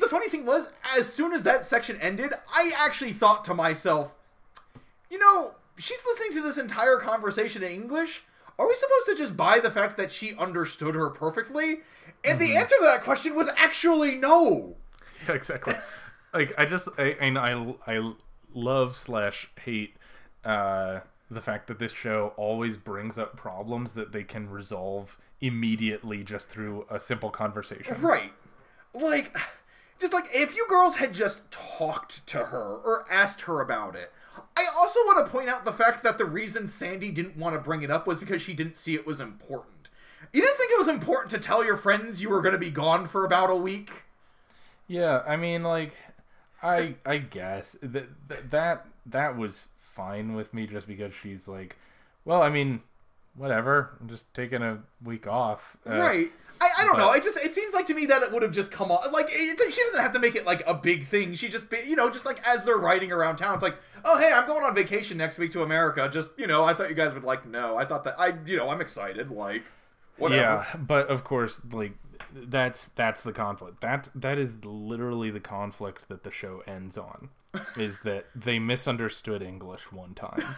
The 0.00 0.08
funny 0.08 0.30
thing 0.30 0.46
was, 0.46 0.68
as 0.96 1.12
soon 1.12 1.32
as 1.32 1.42
that 1.42 1.66
section 1.66 2.00
ended, 2.00 2.32
I 2.52 2.72
actually 2.74 3.12
thought 3.12 3.44
to 3.44 3.54
myself, 3.54 4.14
you 5.10 5.18
know, 5.18 5.52
she's 5.76 6.02
listening 6.06 6.32
to 6.32 6.40
this 6.40 6.56
entire 6.56 6.96
conversation 6.96 7.62
in 7.62 7.70
English. 7.70 8.24
Are 8.58 8.66
we 8.66 8.74
supposed 8.74 9.06
to 9.08 9.14
just 9.14 9.36
buy 9.36 9.60
the 9.60 9.70
fact 9.70 9.98
that 9.98 10.10
she 10.10 10.34
understood 10.36 10.94
her 10.94 11.10
perfectly? 11.10 11.80
And 12.24 12.40
the 12.40 12.56
answer 12.56 12.76
to 12.78 12.84
that 12.84 13.04
question 13.04 13.34
was 13.34 13.48
actually 13.56 14.14
no. 14.14 14.76
Yeah, 15.28 15.34
exactly. 15.34 15.74
like 16.32 16.52
I 16.58 16.64
just 16.64 16.88
I 16.98 17.16
and 17.20 17.38
I 17.38 17.74
I 17.86 18.12
love 18.54 18.96
slash 18.96 19.50
hate 19.62 19.96
uh 20.44 21.00
the 21.30 21.40
fact 21.40 21.66
that 21.68 21.78
this 21.78 21.92
show 21.92 22.32
always 22.36 22.76
brings 22.76 23.18
up 23.18 23.36
problems 23.36 23.94
that 23.94 24.12
they 24.12 24.24
can 24.24 24.50
resolve 24.50 25.18
immediately 25.40 26.22
just 26.22 26.48
through 26.48 26.86
a 26.90 27.00
simple 27.00 27.30
conversation. 27.30 28.00
Right. 28.00 28.32
Like, 28.92 29.36
just 29.98 30.12
like 30.12 30.28
if 30.32 30.54
you 30.54 30.66
girls 30.68 30.96
had 30.96 31.12
just 31.12 31.50
talked 31.50 32.26
to 32.28 32.38
her 32.38 32.80
or 32.84 33.06
asked 33.10 33.42
her 33.42 33.60
about 33.60 33.96
it. 33.96 34.12
I 34.56 34.66
also 34.76 35.00
want 35.00 35.24
to 35.24 35.30
point 35.30 35.48
out 35.48 35.64
the 35.64 35.72
fact 35.72 36.02
that 36.04 36.18
the 36.18 36.24
reason 36.24 36.68
Sandy 36.68 37.10
didn't 37.10 37.36
want 37.36 37.54
to 37.54 37.60
bring 37.60 37.82
it 37.82 37.90
up 37.90 38.06
was 38.06 38.20
because 38.20 38.42
she 38.42 38.52
didn't 38.52 38.76
see 38.76 38.94
it 38.94 39.06
was 39.06 39.20
important. 39.20 39.90
You 40.32 40.40
didn't 40.40 40.56
think 40.56 40.72
it 40.72 40.78
was 40.78 40.88
important 40.88 41.30
to 41.30 41.38
tell 41.38 41.64
your 41.64 41.76
friends 41.76 42.22
you 42.22 42.28
were 42.28 42.40
going 42.40 42.52
to 42.52 42.58
be 42.58 42.70
gone 42.70 43.06
for 43.06 43.24
about 43.24 43.50
a 43.50 43.56
week? 43.56 44.04
Yeah, 44.86 45.22
I 45.26 45.36
mean 45.36 45.62
like 45.62 45.94
I 46.62 46.96
I 47.06 47.18
guess 47.18 47.76
that 47.82 48.08
that 48.50 48.86
that 49.06 49.36
was 49.36 49.66
fine 49.94 50.34
with 50.34 50.52
me 50.52 50.66
just 50.66 50.86
because 50.86 51.12
she's 51.14 51.46
like 51.48 51.76
well, 52.24 52.42
I 52.42 52.48
mean 52.48 52.80
whatever. 53.36 53.96
I'm 54.00 54.08
just 54.08 54.32
taking 54.32 54.62
a 54.62 54.78
week 55.02 55.26
off. 55.26 55.76
Uh, 55.88 55.98
right. 55.98 56.28
I, 56.60 56.70
I 56.78 56.84
don't 56.84 56.92
but- 56.92 56.98
know. 56.98 57.08
I 57.08 57.18
just 57.18 57.36
it 57.38 57.54
seems 57.54 57.74
like 57.74 57.86
to 57.86 57.94
me 57.94 58.06
that 58.06 58.22
it 58.22 58.32
would 58.32 58.42
have 58.42 58.52
just 58.52 58.70
come 58.70 58.90
off 58.90 59.12
like 59.12 59.26
it, 59.30 59.72
she 59.72 59.82
doesn't 59.84 60.00
have 60.00 60.12
to 60.12 60.20
make 60.20 60.36
it 60.36 60.46
like 60.46 60.62
a 60.66 60.74
big 60.74 61.06
thing. 61.06 61.34
She 61.34 61.48
just 61.48 61.68
be, 61.68 61.78
you 61.84 61.96
know 61.96 62.08
just 62.10 62.24
like 62.24 62.40
as 62.46 62.64
they're 62.64 62.76
riding 62.76 63.12
around 63.12 63.36
town, 63.36 63.54
it's 63.54 63.62
like 63.62 63.76
oh 64.04 64.18
hey 64.18 64.32
I'm 64.32 64.46
going 64.46 64.64
on 64.64 64.74
vacation 64.74 65.18
next 65.18 65.38
week 65.38 65.52
to 65.52 65.62
America. 65.62 66.08
Just 66.12 66.30
you 66.38 66.46
know 66.46 66.64
I 66.64 66.74
thought 66.74 66.88
you 66.88 66.94
guys 66.94 67.12
would 67.14 67.24
like 67.24 67.46
know. 67.46 67.76
I 67.76 67.84
thought 67.84 68.04
that 68.04 68.18
I 68.18 68.34
you 68.46 68.56
know 68.56 68.70
I'm 68.70 68.80
excited 68.80 69.30
like 69.30 69.64
whatever. 70.16 70.42
Yeah, 70.42 70.76
but 70.76 71.08
of 71.08 71.24
course, 71.24 71.60
like 71.72 71.92
that's 72.34 72.88
that's 72.96 73.22
the 73.22 73.32
conflict. 73.32 73.80
That 73.80 74.08
that 74.14 74.36
is 74.38 74.64
literally 74.64 75.30
the 75.30 75.40
conflict 75.40 76.08
that 76.08 76.24
the 76.24 76.30
show 76.30 76.62
ends 76.66 76.98
on, 76.98 77.28
is 77.76 78.00
that 78.00 78.26
they 78.34 78.58
misunderstood 78.58 79.40
English 79.42 79.90
one 79.92 80.14
time. 80.14 80.42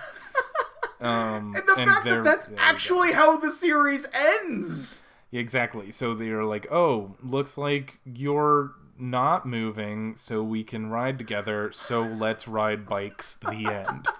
Um, 0.98 1.54
And 1.54 1.68
the 1.68 1.74
fact 1.74 2.04
that 2.06 2.24
that's 2.24 2.46
there 2.46 2.54
you 2.54 2.58
go. 2.58 2.62
actually 2.64 3.12
how 3.12 3.36
the 3.36 3.50
series 3.50 4.06
ends. 4.14 5.02
exactly. 5.30 5.92
So 5.92 6.14
they're 6.14 6.42
like, 6.44 6.66
"Oh, 6.72 7.16
looks 7.22 7.58
like 7.58 7.98
you're 8.06 8.72
not 8.98 9.44
moving, 9.44 10.16
so 10.16 10.42
we 10.42 10.64
can 10.64 10.88
ride 10.88 11.18
together. 11.18 11.70
So 11.70 12.00
let's 12.00 12.48
ride 12.48 12.86
bikes." 12.88 13.36
The 13.36 13.84
end. 13.88 14.08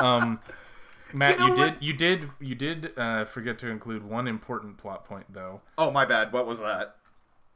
Um, 0.00 0.38
Matt, 1.12 1.38
You 1.38 1.46
you, 1.48 1.56
did 1.56 1.74
you 1.80 1.92
did 1.94 2.30
you 2.40 2.54
did 2.54 2.92
uh, 2.98 3.24
forget 3.24 3.58
to 3.60 3.68
include 3.68 4.04
one 4.04 4.28
important 4.28 4.76
plot 4.78 5.04
point 5.04 5.26
though. 5.32 5.60
Oh 5.76 5.90
my 5.90 6.04
bad. 6.04 6.32
What 6.32 6.46
was 6.46 6.58
that? 6.60 6.96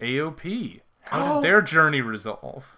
AOP. 0.00 0.80
How 1.02 1.20
Oh. 1.20 1.40
did 1.42 1.48
their 1.50 1.62
journey 1.62 2.00
resolve? 2.00 2.76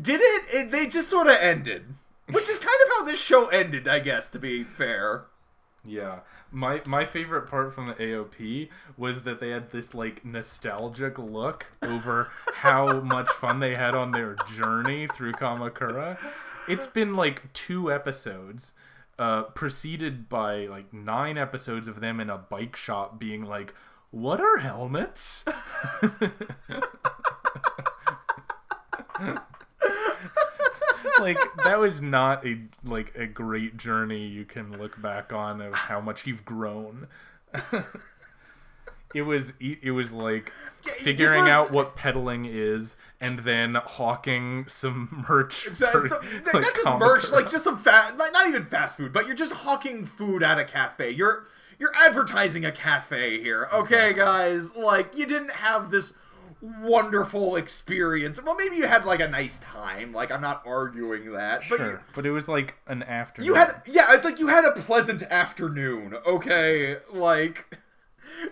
Did 0.00 0.20
it? 0.20 0.44
it 0.52 0.70
they 0.72 0.86
just 0.86 1.08
sort 1.08 1.26
of 1.26 1.36
ended, 1.40 1.94
which 2.30 2.48
is 2.48 2.58
kind 2.58 2.76
of 2.86 2.92
how 2.96 3.04
this 3.04 3.20
show 3.20 3.48
ended, 3.48 3.86
I 3.88 3.98
guess. 4.00 4.28
To 4.30 4.38
be 4.38 4.62
fair. 4.64 5.24
Yeah, 5.84 6.20
my 6.50 6.82
my 6.84 7.04
favorite 7.04 7.48
part 7.48 7.72
from 7.72 7.86
the 7.86 7.94
AOP 7.94 8.68
was 8.96 9.22
that 9.22 9.38
they 9.38 9.50
had 9.50 9.70
this 9.70 9.94
like 9.94 10.24
nostalgic 10.24 11.16
look 11.18 11.66
over 11.82 12.30
how 12.54 13.00
much 13.00 13.28
fun 13.28 13.60
they 13.60 13.76
had 13.76 13.94
on 13.94 14.10
their 14.10 14.34
journey 14.56 15.06
through 15.14 15.32
Kamakura. 15.32 16.18
It's 16.68 16.88
been 16.88 17.14
like 17.14 17.52
two 17.52 17.92
episodes, 17.92 18.72
uh, 19.18 19.44
preceded 19.44 20.28
by 20.28 20.66
like 20.66 20.92
nine 20.92 21.38
episodes 21.38 21.88
of 21.88 22.00
them 22.00 22.20
in 22.20 22.30
a 22.30 22.38
bike 22.38 22.76
shop 22.76 23.18
being 23.18 23.44
like, 23.44 23.74
"What 24.10 24.40
are 24.40 24.58
helmets?" 24.58 25.44
like 31.20 31.38
that 31.64 31.78
was 31.78 32.00
not 32.00 32.46
a 32.46 32.60
like 32.84 33.14
a 33.16 33.26
great 33.26 33.76
journey 33.76 34.26
you 34.26 34.44
can 34.44 34.78
look 34.78 35.00
back 35.00 35.32
on 35.32 35.60
of 35.60 35.74
how 35.74 36.00
much 36.00 36.26
you've 36.26 36.44
grown. 36.44 37.08
it 39.16 39.22
was 39.22 39.52
it 39.60 39.90
was 39.92 40.12
like 40.12 40.52
Yeah, 40.86 40.92
figuring 40.94 41.42
was- 41.42 41.50
out 41.50 41.70
what 41.72 41.96
peddling 41.96 42.44
is 42.44 42.96
and 43.20 43.38
then 43.40 43.74
hawking 43.76 44.66
some 44.68 45.24
merch. 45.28 45.64
For, 45.68 45.74
so- 45.74 46.20
like, 46.52 46.52
not 46.54 46.74
just 46.74 46.86
merch, 46.98 47.30
like 47.32 47.50
just 47.50 47.64
some 47.64 47.78
fat, 47.78 48.16
like 48.18 48.32
not 48.32 48.46
even 48.46 48.66
fast 48.66 48.96
food, 48.96 49.12
but 49.12 49.26
you're 49.26 49.36
just 49.36 49.52
hawking 49.52 50.04
food 50.06 50.42
at 50.42 50.58
a 50.58 50.64
cafe. 50.64 51.10
You're 51.10 51.46
you're 51.78 51.94
advertising 51.94 52.64
a 52.64 52.72
cafe 52.72 53.40
here, 53.40 53.68
okay, 53.72 54.12
guys? 54.12 54.74
Like 54.76 55.16
you 55.16 55.26
didn't 55.26 55.50
have 55.52 55.90
this 55.90 56.12
wonderful 56.62 57.56
experience. 57.56 58.42
Well, 58.42 58.54
maybe 58.56 58.76
you 58.76 58.86
had 58.86 59.04
like 59.04 59.20
a 59.20 59.28
nice 59.28 59.58
time. 59.58 60.12
Like 60.12 60.30
I'm 60.30 60.40
not 60.40 60.62
arguing 60.66 61.32
that, 61.32 61.62
but 61.68 61.76
sure, 61.76 62.02
but 62.14 62.24
it 62.26 62.30
was 62.30 62.48
like 62.48 62.76
an 62.86 63.02
afternoon. 63.02 63.46
you, 63.46 63.54
you 63.54 63.58
had 63.60 63.82
yeah, 63.86 64.14
it's 64.14 64.24
like 64.24 64.38
you 64.40 64.48
had 64.48 64.64
a 64.64 64.72
pleasant 64.72 65.22
afternoon, 65.24 66.16
okay? 66.26 66.96
Like 67.12 67.78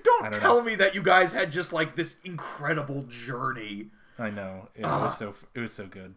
don't, 0.03 0.22
don't 0.25 0.33
tell 0.35 0.59
know. 0.59 0.64
me 0.64 0.75
that 0.77 0.95
you 0.95 1.03
guys 1.03 1.33
had 1.33 1.51
just 1.53 1.72
like 1.72 1.97
this 1.97 2.16
incredible 2.25 3.05
journey. 3.09 3.87
I 4.18 4.31
know 4.31 4.68
it 4.75 4.85
Ah. 4.85 5.05
was 5.07 5.18
so 5.18 5.35
it 5.55 5.61
was 5.61 5.72
so 5.72 5.87
good. 5.87 6.14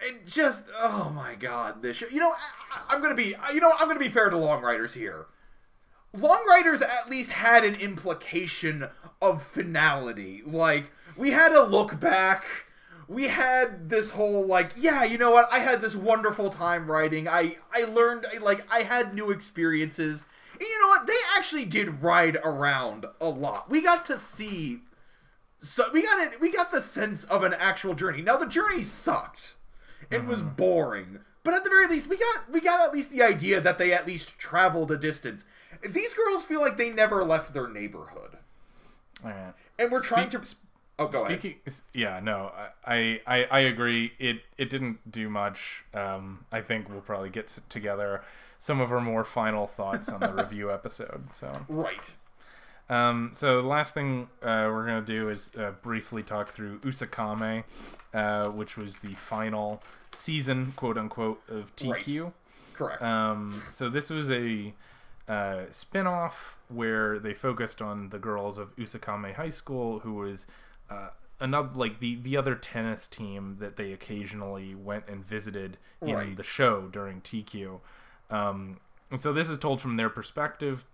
it 0.00 0.26
just 0.26 0.66
oh 0.80 1.12
my 1.14 1.34
god 1.36 1.80
this 1.82 1.96
show 1.98 2.06
you 2.10 2.18
know 2.20 2.32
I, 2.32 2.82
i'm 2.94 3.00
gonna 3.02 3.14
be 3.14 3.34
you 3.54 3.60
know 3.60 3.72
i'm 3.78 3.86
gonna 3.88 4.00
be 4.00 4.08
fair 4.08 4.30
to 4.30 4.36
long 4.36 4.60
riders 4.62 4.94
here 4.94 5.26
long 6.12 6.44
riders 6.48 6.82
at 6.82 7.08
least 7.08 7.30
had 7.30 7.64
an 7.64 7.74
implication 7.76 8.88
of 9.20 9.42
finality 9.42 10.42
like 10.44 10.90
we 11.16 11.30
had 11.30 11.52
a 11.52 11.62
look 11.64 11.98
back 12.00 12.44
we 13.08 13.28
had 13.28 13.88
this 13.90 14.12
whole 14.12 14.44
like 14.46 14.72
yeah 14.76 15.04
you 15.04 15.18
know 15.18 15.30
what 15.30 15.48
i 15.52 15.58
had 15.60 15.80
this 15.80 15.94
wonderful 15.94 16.50
time 16.50 16.90
writing 16.90 17.26
i 17.28 17.56
i 17.72 17.84
learned 17.84 18.26
like 18.40 18.64
i 18.72 18.82
had 18.82 19.14
new 19.14 19.30
experiences 19.30 20.24
and 20.62 20.70
you 20.70 20.80
know 20.80 20.88
what 20.88 21.06
they 21.06 21.18
actually 21.36 21.64
did 21.64 22.02
ride 22.02 22.36
around 22.44 23.06
a 23.20 23.28
lot 23.28 23.68
we 23.68 23.82
got 23.82 24.04
to 24.04 24.16
see 24.16 24.80
so 25.62 25.84
we 25.92 26.02
got 26.02 26.20
it. 26.20 26.40
We 26.40 26.50
got 26.50 26.72
the 26.72 26.80
sense 26.80 27.22
of 27.24 27.44
an 27.44 27.54
actual 27.54 27.94
journey. 27.94 28.20
Now 28.20 28.36
the 28.36 28.46
journey 28.46 28.82
sucked. 28.82 29.54
It 30.10 30.26
was 30.26 30.42
boring, 30.42 31.20
but 31.42 31.54
at 31.54 31.64
the 31.64 31.70
very 31.70 31.86
least, 31.86 32.08
we 32.08 32.18
got 32.18 32.50
we 32.50 32.60
got 32.60 32.80
at 32.80 32.92
least 32.92 33.12
the 33.12 33.22
idea 33.22 33.60
that 33.60 33.78
they 33.78 33.92
at 33.92 34.06
least 34.06 34.36
traveled 34.38 34.90
a 34.90 34.98
distance. 34.98 35.46
These 35.88 36.12
girls 36.12 36.44
feel 36.44 36.60
like 36.60 36.76
they 36.76 36.90
never 36.90 37.24
left 37.24 37.54
their 37.54 37.68
neighborhood, 37.68 38.36
right. 39.24 39.54
and 39.78 39.90
we're 39.90 40.02
trying 40.02 40.28
to. 40.30 40.42
Oh, 40.98 41.06
go 41.06 41.24
ahead. 41.24 41.54
Yeah, 41.94 42.20
no, 42.20 42.52
I, 42.84 43.20
I, 43.26 43.44
I 43.50 43.60
agree. 43.60 44.12
It, 44.18 44.42
it 44.58 44.68
didn't 44.68 45.10
do 45.10 45.30
much. 45.30 45.84
Um, 45.94 46.44
I 46.52 46.60
think 46.60 46.90
we'll 46.90 47.00
probably 47.00 47.30
get 47.30 47.58
together 47.70 48.22
some 48.62 48.80
of 48.80 48.92
our 48.92 49.00
more 49.00 49.24
final 49.24 49.66
thoughts 49.66 50.08
on 50.08 50.20
the 50.20 50.32
review 50.42 50.70
episode. 50.70 51.24
So, 51.32 51.50
Right. 51.68 52.14
um, 52.88 53.30
so 53.32 53.60
the 53.60 53.66
last 53.66 53.92
thing 53.92 54.28
uh, 54.40 54.70
we're 54.70 54.86
gonna 54.86 55.02
do 55.02 55.28
is 55.30 55.50
uh, 55.58 55.72
briefly 55.82 56.22
talk 56.22 56.50
through 56.52 56.78
Usakame, 56.78 57.64
uh, 58.14 58.50
which 58.50 58.76
was 58.76 58.98
the 58.98 59.14
final 59.14 59.82
season, 60.12 60.74
quote 60.76 60.96
unquote, 60.96 61.42
of 61.48 61.74
Teekyu. 61.74 62.32
Correct. 62.74 63.02
Um, 63.02 63.64
so 63.70 63.88
this 63.90 64.10
was 64.10 64.30
a 64.30 64.72
uh, 65.26 65.62
spin-off 65.70 66.56
where 66.68 67.18
they 67.18 67.34
focused 67.34 67.82
on 67.82 68.10
the 68.10 68.18
girls 68.20 68.58
of 68.58 68.76
Usakame 68.76 69.34
High 69.34 69.48
School, 69.50 69.98
who 70.00 70.14
was 70.14 70.46
uh, 70.88 71.08
another 71.40 71.70
like 71.74 71.98
the 71.98 72.14
the 72.14 72.36
other 72.36 72.54
tennis 72.54 73.08
team 73.08 73.56
that 73.58 73.76
they 73.76 73.92
occasionally 73.92 74.72
went 74.76 75.08
and 75.08 75.26
visited 75.26 75.78
in 76.00 76.14
Right. 76.14 76.36
the 76.36 76.44
show 76.44 76.82
during 76.82 77.22
Teekyu. 77.22 77.80
Um, 78.32 78.80
and 79.10 79.20
so 79.20 79.32
this 79.32 79.48
is 79.48 79.58
told 79.58 79.80
from 79.80 79.96
their 79.96 80.08
perspective. 80.08 80.84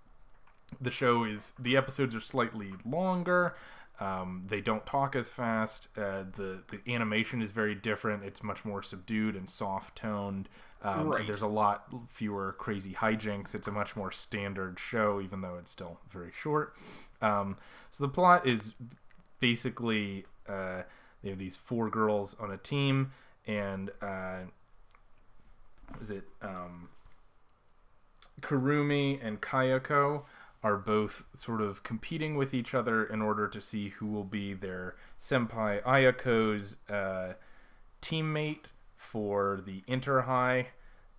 The 0.80 0.90
show 0.90 1.24
is 1.24 1.54
the 1.58 1.76
episodes 1.76 2.14
are 2.14 2.20
slightly 2.20 2.74
longer. 2.84 3.54
Um, 4.00 4.44
they 4.46 4.60
don't 4.60 4.84
talk 4.86 5.16
as 5.16 5.28
fast. 5.28 5.88
Uh, 5.96 6.24
the 6.34 6.62
the 6.68 6.80
animation 6.92 7.40
is 7.40 7.52
very 7.52 7.74
different. 7.74 8.22
It's 8.24 8.42
much 8.42 8.64
more 8.64 8.82
subdued 8.82 9.34
and 9.34 9.48
soft 9.48 9.96
toned. 9.96 10.48
Um, 10.82 11.08
Right. 11.08 11.26
There's 11.26 11.42
a 11.42 11.48
lot 11.48 11.88
fewer 12.08 12.52
crazy 12.58 12.92
hijinks. 12.92 13.54
It's 13.54 13.66
a 13.66 13.72
much 13.72 13.96
more 13.96 14.12
standard 14.12 14.78
show, 14.78 15.20
even 15.20 15.40
though 15.40 15.56
it's 15.58 15.72
still 15.72 15.98
very 16.10 16.30
short. 16.32 16.74
Um, 17.20 17.56
so 17.90 18.04
the 18.04 18.10
plot 18.12 18.46
is 18.46 18.74
basically 19.40 20.26
uh, 20.48 20.82
they 21.22 21.30
have 21.30 21.38
these 21.38 21.56
four 21.56 21.88
girls 21.90 22.36
on 22.38 22.50
a 22.52 22.56
team, 22.58 23.10
and 23.46 23.90
uh, 24.02 24.42
is 26.00 26.10
it 26.10 26.24
um, 26.42 26.88
Kurumi 28.40 29.18
and 29.22 29.40
Kayako 29.40 30.24
are 30.62 30.76
both 30.76 31.24
sort 31.34 31.60
of 31.60 31.82
competing 31.82 32.36
with 32.36 32.52
each 32.52 32.74
other 32.74 33.04
in 33.04 33.22
order 33.22 33.46
to 33.46 33.60
see 33.60 33.90
who 33.90 34.06
will 34.06 34.24
be 34.24 34.54
their 34.54 34.96
senpai 35.18 35.82
Ayako's 35.82 36.76
uh, 36.90 37.34
teammate 38.02 38.66
for 38.96 39.60
the 39.64 39.82
inter 39.86 40.22
high. 40.22 40.68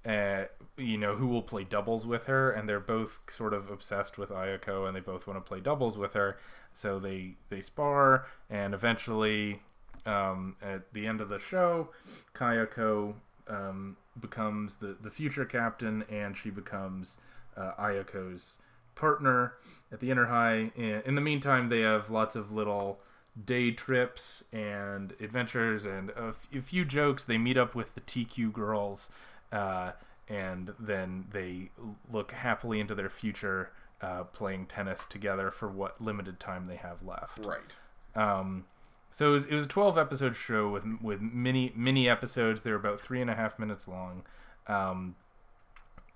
Uh, 0.06 0.46
you 0.78 0.98
know 0.98 1.16
who 1.16 1.28
will 1.28 1.42
play 1.42 1.64
doubles 1.64 2.08
with 2.08 2.26
her, 2.26 2.52
and 2.52 2.68
they're 2.68 2.80
both 2.80 3.20
sort 3.30 3.54
of 3.54 3.70
obsessed 3.70 4.18
with 4.18 4.30
Ayako, 4.30 4.88
and 4.88 4.96
they 4.96 5.02
both 5.02 5.28
want 5.28 5.38
to 5.38 5.48
play 5.48 5.60
doubles 5.60 5.98
with 5.98 6.14
her. 6.14 6.38
So 6.74 7.00
they 7.00 7.36
they 7.50 7.62
spar, 7.62 8.28
and 8.50 8.74
eventually, 8.74 9.62
um, 10.06 10.56
at 10.62 10.94
the 10.94 11.06
end 11.06 11.20
of 11.20 11.30
the 11.30 11.40
show, 11.40 11.90
Kayako 12.34 13.16
um, 13.50 13.98
becomes 14.20 14.78
the 14.78 14.96
the 15.02 15.10
future 15.10 15.46
captain, 15.46 16.04
and 16.10 16.38
she 16.38 16.50
becomes 16.50 17.18
uh, 17.58 17.72
Ayako's 17.80 18.58
partner 18.96 19.54
at 19.92 20.00
the 20.00 20.12
inter 20.12 20.26
high. 20.26 20.72
In, 20.76 21.02
in 21.06 21.16
the 21.16 21.22
meantime, 21.22 21.70
they 21.70 21.82
have 21.82 22.10
lots 22.10 22.36
of 22.36 22.52
little 22.52 23.00
day 23.46 23.72
trips 23.72 24.44
and 24.52 25.14
adventures 25.22 25.86
and 25.86 26.10
a, 26.12 26.30
f- 26.30 26.48
a 26.54 26.62
few 26.62 26.84
jokes. 26.84 27.24
They 27.24 27.38
meet 27.38 27.58
up 27.58 27.76
with 27.76 27.96
the 27.96 28.02
Teekyu 28.02 28.52
girls, 28.52 29.10
uh, 29.52 29.92
and 30.28 30.74
then 30.80 31.26
they 31.32 31.70
look 32.12 32.32
happily 32.32 32.80
into 32.80 32.96
their 32.96 33.10
future, 33.10 33.72
uh, 34.02 34.24
playing 34.26 34.66
tennis 34.66 35.06
together 35.06 35.52
for 35.52 35.70
what 35.70 36.02
limited 36.02 36.40
time 36.40 36.68
they 36.68 36.76
have 36.76 37.02
left. 37.04 37.40
Right. 37.40 37.60
Um, 38.16 38.66
so 39.12 39.30
it 39.30 39.34
was, 39.34 39.46
it 39.46 39.54
was 39.54 39.66
a 39.66 39.68
12 39.68 39.98
episode 39.98 40.36
show 40.36 40.70
with 40.70 40.86
with 41.02 41.22
mini 41.22 41.74
mini 41.76 42.08
episodes. 42.10 42.64
They 42.64 42.72
were 42.72 42.78
about 42.78 43.00
three 43.00 43.22
and 43.22 43.30
a 43.30 43.36
half 43.36 43.58
minutes 43.58 43.88
long. 43.88 44.24
Um, 44.68 45.16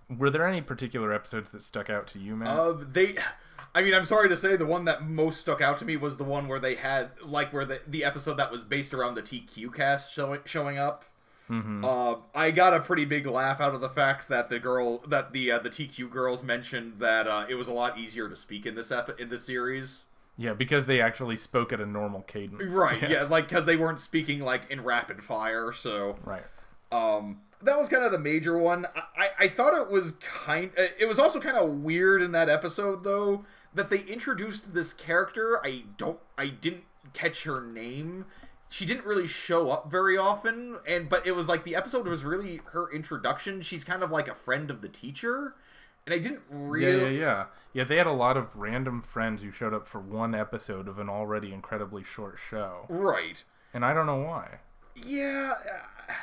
were 0.10 0.30
there 0.30 0.48
any 0.48 0.62
particular 0.62 1.14
episodes 1.14 1.52
that 1.52 1.64
stuck 1.64 1.90
out 1.90 2.08
to 2.08 2.20
you, 2.20 2.36
man? 2.36 2.48
Uh, 2.48 2.74
they, 2.92 3.16
I 3.74 3.82
mean, 3.82 3.94
I'm 3.94 4.06
sorry 4.06 4.30
to 4.30 4.38
say, 4.38 4.56
the 4.56 4.66
one 4.66 4.86
that 4.86 5.08
most 5.08 5.42
stuck 5.42 5.62
out 5.62 5.80
to 5.80 5.86
me 5.86 5.98
was 5.98 6.18
the 6.18 6.24
one 6.24 6.48
where 6.48 6.60
they 6.60 6.76
had 6.76 7.12
like 7.26 7.52
where 7.52 7.66
the 7.66 7.82
the 7.88 8.04
episode 8.04 8.36
that 8.36 8.52
was 8.52 8.64
based 8.64 8.94
around 8.94 9.16
the 9.16 9.22
Teekyu 9.22 9.74
cast 9.74 10.14
showing 10.14 10.42
showing 10.46 10.78
up. 10.78 11.06
Mm-hmm. 11.50 11.84
Uh, 11.84 12.16
I 12.34 12.52
got 12.52 12.74
a 12.74 12.80
pretty 12.80 13.06
big 13.06 13.26
laugh 13.26 13.60
out 13.60 13.76
of 13.76 13.82
the 13.82 13.90
fact 13.90 14.30
that 14.30 14.50
the 14.50 14.60
girl 14.60 15.00
that 15.08 15.34
the 15.34 15.52
uh, 15.52 15.60
the 15.60 15.70
Teekyu 15.70 16.10
girls 16.10 16.44
mentioned 16.44 17.00
that 17.00 17.28
uh, 17.28 17.46
it 17.50 17.56
was 17.56 17.68
a 17.68 17.74
lot 17.74 17.98
easier 17.98 18.30
to 18.30 18.36
speak 18.36 18.66
in 18.66 18.76
this 18.76 18.92
ep- 18.92 19.20
in 19.20 19.30
this 19.30 19.46
series. 19.46 20.06
Yeah, 20.38 20.54
because 20.54 20.86
they 20.86 21.00
actually 21.02 21.38
spoke 21.38 21.72
at 21.74 21.80
a 21.80 21.86
normal 21.86 22.22
cadence. 22.22 22.74
Right. 22.74 23.10
Yeah, 23.10 23.24
like 23.24 23.48
because 23.50 23.66
they 23.66 23.76
weren't 23.78 24.00
speaking 24.00 24.40
like 24.40 24.70
in 24.70 24.84
rapid 24.84 25.24
fire, 25.24 25.72
so. 25.72 26.18
Right. 26.24 26.44
Um, 26.92 27.42
that 27.62 27.78
was 27.78 27.90
kind 27.90 28.04
of 28.04 28.12
the 28.12 28.20
major 28.20 28.58
one. 28.58 28.86
I, 28.96 29.02
I, 29.18 29.30
I 29.40 29.48
thought 29.48 29.74
it 29.80 29.90
was 29.90 30.14
kind. 30.14 30.72
uh, 30.78 30.88
It 31.00 31.08
was 31.08 31.18
also 31.20 31.40
kind 31.40 31.58
of 31.58 31.70
weird 31.70 32.22
in 32.22 32.32
that 32.34 32.50
episode 32.50 33.04
though 33.04 33.46
that 33.74 33.90
they 33.90 34.02
introduced 34.02 34.74
this 34.74 34.94
character. 34.94 35.60
I 35.66 35.84
don't. 35.98 36.20
I 36.38 36.48
didn't 36.48 36.84
catch 37.14 37.44
her 37.44 37.62
name. 37.66 38.26
She 38.70 38.86
didn't 38.86 39.06
really 39.06 39.28
show 39.28 39.70
up 39.72 39.92
very 39.92 40.18
often, 40.18 40.78
and 40.88 41.08
but 41.08 41.28
it 41.28 41.34
was 41.36 41.48
like 41.48 41.64
the 41.64 41.76
episode 41.76 42.08
was 42.08 42.24
really 42.24 42.60
her 42.72 42.92
introduction. 42.92 43.62
She's 43.62 43.84
kind 43.84 44.02
of 44.04 44.10
like 44.12 44.28
a 44.28 44.34
friend 44.36 44.72
of 44.72 44.82
the 44.82 44.90
teacher, 44.90 45.54
and 46.06 46.14
I 46.14 46.18
didn't 46.18 46.42
really. 46.50 47.18
yeah, 47.18 47.26
yeah. 47.26 47.46
Yeah, 47.74 47.84
they 47.84 47.98
had 47.98 48.08
a 48.08 48.12
lot 48.12 48.38
of 48.38 48.56
random 48.56 49.02
friends 49.02 49.42
who 49.42 49.52
showed 49.52 49.74
up 49.74 49.88
for 49.88 50.00
one 50.00 50.36
episode 50.36 50.88
of 50.88 51.00
an 51.00 51.10
already 51.10 51.52
incredibly 51.52 52.04
short 52.04 52.38
show. 52.38 52.86
Right. 52.88 53.44
And 53.74 53.84
I 53.84 53.94
don't 53.94 54.06
know 54.06 54.18
why. 54.18 54.60
Yeah, 54.96 55.54
uh, 56.08 56.14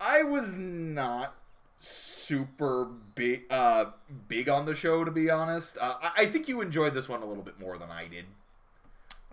I 0.00 0.22
was 0.22 0.56
not 0.56 1.34
super 1.78 2.86
big 3.14 3.42
uh 3.50 3.84
big 4.28 4.48
on 4.48 4.64
the 4.64 4.74
show 4.74 5.04
to 5.04 5.10
be 5.10 5.28
honest. 5.28 5.76
Uh, 5.78 5.96
I, 6.02 6.22
I 6.22 6.26
think 6.26 6.48
you 6.48 6.62
enjoyed 6.62 6.94
this 6.94 7.08
one 7.08 7.22
a 7.22 7.26
little 7.26 7.42
bit 7.42 7.60
more 7.60 7.76
than 7.76 7.90
I 7.90 8.08
did. 8.08 8.24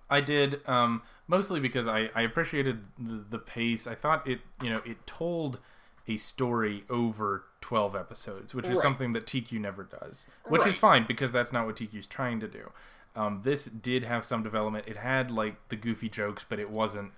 I 0.09 0.21
did, 0.21 0.61
um, 0.67 1.01
mostly 1.27 1.59
because 1.59 1.87
I, 1.87 2.09
I 2.13 2.21
appreciated 2.21 2.83
the, 2.99 3.23
the 3.29 3.39
pace. 3.39 3.87
I 3.87 3.95
thought 3.95 4.27
it, 4.27 4.41
you 4.61 4.69
know, 4.69 4.81
it 4.85 5.07
told 5.07 5.59
a 6.07 6.17
story 6.17 6.83
over 6.89 7.45
12 7.61 7.95
episodes, 7.95 8.53
which 8.53 8.65
is 8.65 8.71
Right. 8.75 8.81
something 8.81 9.13
that 9.13 9.25
Teekyu 9.25 9.59
never 9.59 9.83
does, 9.83 10.27
which 10.47 10.61
Right. 10.61 10.69
is 10.69 10.77
fine 10.77 11.05
because 11.07 11.31
that's 11.31 11.53
not 11.53 11.65
what 11.65 11.75
Teekyu's 11.77 12.07
trying 12.07 12.39
to 12.41 12.47
do. 12.47 12.71
Um, 13.15 13.41
this 13.43 13.65
did 13.65 14.03
have 14.03 14.25
some 14.25 14.43
development. 14.43 14.85
It 14.87 14.97
had 14.97 15.31
like 15.31 15.55
the 15.69 15.75
goofy 15.75 16.09
jokes, 16.09 16.45
but 16.47 16.59
it 16.59 16.69
wasn't 16.69 17.13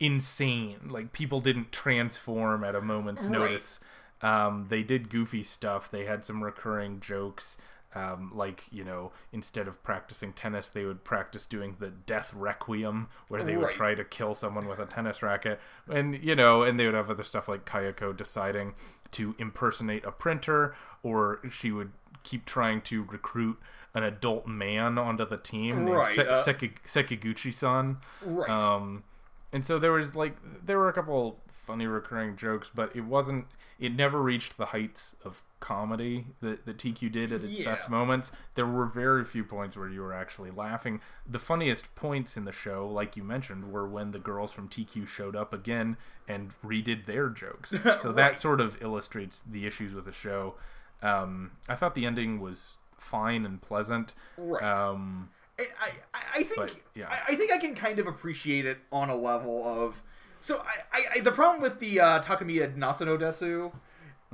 insane. 0.00 0.88
Like 0.88 1.12
people 1.12 1.40
didn't 1.40 1.72
transform 1.72 2.64
at 2.64 2.74
a 2.74 2.80
moment's 2.80 3.24
Right. 3.24 3.32
notice. 3.32 3.80
Um, 4.22 4.66
they 4.68 4.82
did 4.82 5.10
goofy 5.10 5.42
stuff. 5.42 5.90
They 5.90 6.04
had 6.06 6.24
some 6.24 6.42
recurring 6.42 7.00
jokes. 7.00 7.58
Um, 7.96 8.32
like 8.34 8.64
you 8.72 8.82
know, 8.82 9.12
instead 9.32 9.68
of 9.68 9.82
practicing 9.84 10.32
tennis, 10.32 10.68
they 10.68 10.84
would 10.84 11.04
practice 11.04 11.46
doing 11.46 11.76
the 11.78 11.90
death 11.90 12.32
requiem, 12.34 13.08
where 13.28 13.44
they 13.44 13.56
would 13.56 13.70
try 13.70 13.94
to 13.94 14.02
kill 14.04 14.34
someone 14.34 14.66
with 14.66 14.80
a 14.80 14.86
tennis 14.86 15.22
racket, 15.22 15.60
and 15.88 16.20
you 16.22 16.34
know, 16.34 16.62
and 16.64 16.78
they 16.78 16.86
would 16.86 16.94
have 16.94 17.08
other 17.10 17.22
stuff 17.22 17.48
like 17.48 17.64
Kayako 17.64 18.16
deciding 18.16 18.74
to 19.12 19.36
impersonate 19.38 20.04
a 20.04 20.10
printer, 20.10 20.74
or 21.04 21.40
she 21.52 21.70
would 21.70 21.92
keep 22.24 22.44
trying 22.46 22.80
to 22.80 23.04
recruit 23.04 23.58
an 23.94 24.02
adult 24.02 24.46
man 24.48 24.98
onto 24.98 25.24
the 25.24 25.36
team, 25.36 25.84
named 25.84 25.96
Right, 25.96 26.16
Se- 26.16 26.26
uh, 26.26 26.42
Seki- 26.42 26.74
Sekiguchi-san. 26.84 27.98
Right. 28.24 28.50
Um, 28.50 29.04
and 29.52 29.64
so 29.64 29.78
there 29.78 29.92
was 29.92 30.16
like 30.16 30.36
there 30.66 30.78
were 30.78 30.88
a 30.88 30.92
couple 30.92 31.38
funny 31.48 31.86
recurring 31.86 32.36
jokes, 32.36 32.70
but 32.74 32.94
it 32.96 33.02
wasn't. 33.04 33.46
It 33.78 33.94
never 33.94 34.20
reached 34.22 34.56
the 34.56 34.66
heights 34.66 35.16
of 35.24 35.42
comedy 35.60 36.26
that, 36.40 36.66
that 36.66 36.76
Teekyu 36.76 37.10
did 37.10 37.32
at 37.32 37.42
its 37.42 37.58
Yeah. 37.58 37.74
best 37.74 37.88
moments. 37.88 38.30
There 38.54 38.66
were 38.66 38.86
very 38.86 39.24
few 39.24 39.44
points 39.44 39.76
where 39.76 39.88
you 39.88 40.00
were 40.02 40.12
actually 40.12 40.50
laughing. 40.50 41.00
The 41.26 41.38
funniest 41.38 41.94
points 41.94 42.36
in 42.36 42.44
the 42.44 42.52
show, 42.52 42.86
like 42.86 43.16
you 43.16 43.24
mentioned, 43.24 43.72
were 43.72 43.88
when 43.88 44.10
the 44.10 44.18
girls 44.18 44.52
from 44.52 44.68
Teekyu 44.68 45.06
showed 45.08 45.34
up 45.34 45.54
again 45.54 45.96
and 46.28 46.52
redid 46.64 47.06
their 47.06 47.28
jokes. 47.30 47.74
So 47.98 48.12
that 48.12 48.38
sort 48.38 48.60
of 48.60 48.80
illustrates 48.82 49.42
the 49.48 49.66
issues 49.66 49.94
with 49.94 50.04
the 50.04 50.12
show. 50.12 50.54
Um, 51.02 51.52
I 51.68 51.74
thought 51.74 51.94
the 51.94 52.06
ending 52.06 52.40
was 52.40 52.76
fine 52.98 53.44
and 53.44 53.60
pleasant. 53.60 54.14
Right. 54.36 54.62
Um, 54.62 55.30
I, 55.58 55.66
I, 55.80 55.90
I 56.36 56.42
think 56.42 56.56
But, 56.56 56.76
yeah. 56.94 57.08
I, 57.08 57.32
I 57.32 57.36
think 57.36 57.52
I 57.52 57.58
can 57.58 57.74
kind 57.74 57.98
of 57.98 58.06
appreciate 58.06 58.66
it 58.66 58.78
on 58.90 59.08
a 59.10 59.14
level 59.16 59.64
of 59.64 60.02
so 60.44 60.58
I, 60.58 60.98
I, 60.98 61.04
I 61.16 61.20
the 61.20 61.32
problem 61.32 61.62
with 61.62 61.80
the 61.80 62.00
uh, 62.00 62.20
Takamiya 62.22 62.76
Nasano 62.76 63.18
Desu 63.18 63.72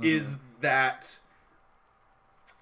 is 0.03 0.37
that 0.61 1.19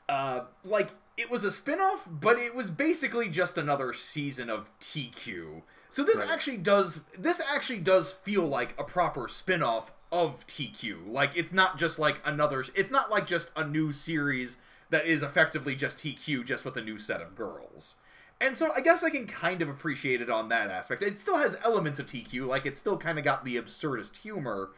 uh 0.08 0.42
like 0.64 0.90
it 1.18 1.30
was 1.32 1.44
a 1.44 1.52
spin-off 1.52 2.08
but 2.10 2.38
it 2.38 2.54
was 2.54 2.70
basically 2.70 3.28
just 3.30 3.58
another 3.58 3.94
season 3.94 4.50
of 4.50 4.70
Teekyu. 4.80 5.64
So 5.90 6.04
this 6.04 6.20
Right. 6.20 6.30
actually 6.30 6.58
does 6.58 7.02
this 7.18 7.42
actually 7.54 7.80
does 7.80 8.12
feel 8.12 8.46
like 8.48 8.80
a 8.80 8.84
proper 8.84 9.28
spin-off 9.28 9.92
of 10.12 10.46
Teekyu. 10.48 11.12
Like 11.12 11.32
it's 11.36 11.52
not 11.54 11.78
just 11.78 11.98
like 11.98 12.18
another 12.26 12.64
it's 12.76 12.92
not 12.92 13.10
like 13.10 13.26
just 13.26 13.50
a 13.56 13.66
new 13.66 13.92
series 13.92 14.58
that 14.92 15.06
is 15.08 15.24
effectively 15.24 15.76
just 15.76 15.98
Teekyu 15.98 16.46
just 16.46 16.66
with 16.66 16.78
a 16.78 16.82
new 16.82 17.00
set 17.00 17.22
of 17.22 17.36
girls. 17.36 17.96
And 18.42 18.58
so 18.58 18.72
I 18.74 18.82
guess 18.82 19.04
I 19.04 19.10
can 19.10 19.28
kind 19.28 19.62
of 19.62 19.70
appreciate 19.70 20.22
it 20.22 20.30
on 20.30 20.50
that 20.50 20.70
aspect. 20.70 21.02
It 21.02 21.20
still 21.20 21.38
has 21.38 21.58
elements 21.64 22.00
of 22.00 22.06
Teekyu, 22.06 22.48
like 22.48 22.66
it's 22.66 22.80
still 22.80 22.98
kind 22.98 23.18
of 23.18 23.26
got 23.26 23.44
the 23.44 23.58
absurdist 23.58 24.18
humor. 24.18 24.72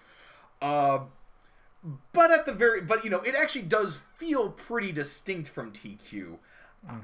Uh, 0.61 1.01
but 2.13 2.31
at 2.31 2.45
the 2.45 2.53
very, 2.53 2.81
but 2.81 3.03
you 3.03 3.09
know, 3.09 3.21
it 3.21 3.35
actually 3.35 3.63
does 3.63 4.01
feel 4.15 4.49
pretty 4.49 4.91
distinct 4.91 5.49
from 5.49 5.71
Teekyu. 5.71 6.37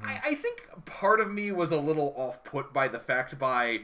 I, 0.04 0.20
I 0.26 0.36
think 0.36 0.68
part 0.86 1.20
of 1.20 1.32
me 1.32 1.52
was 1.52 1.72
a 1.72 1.80
little 1.80 2.14
off 2.18 2.44
put 2.44 2.74
by 2.74 2.88
the 2.88 3.00
fact 3.00 3.38
by 3.38 3.82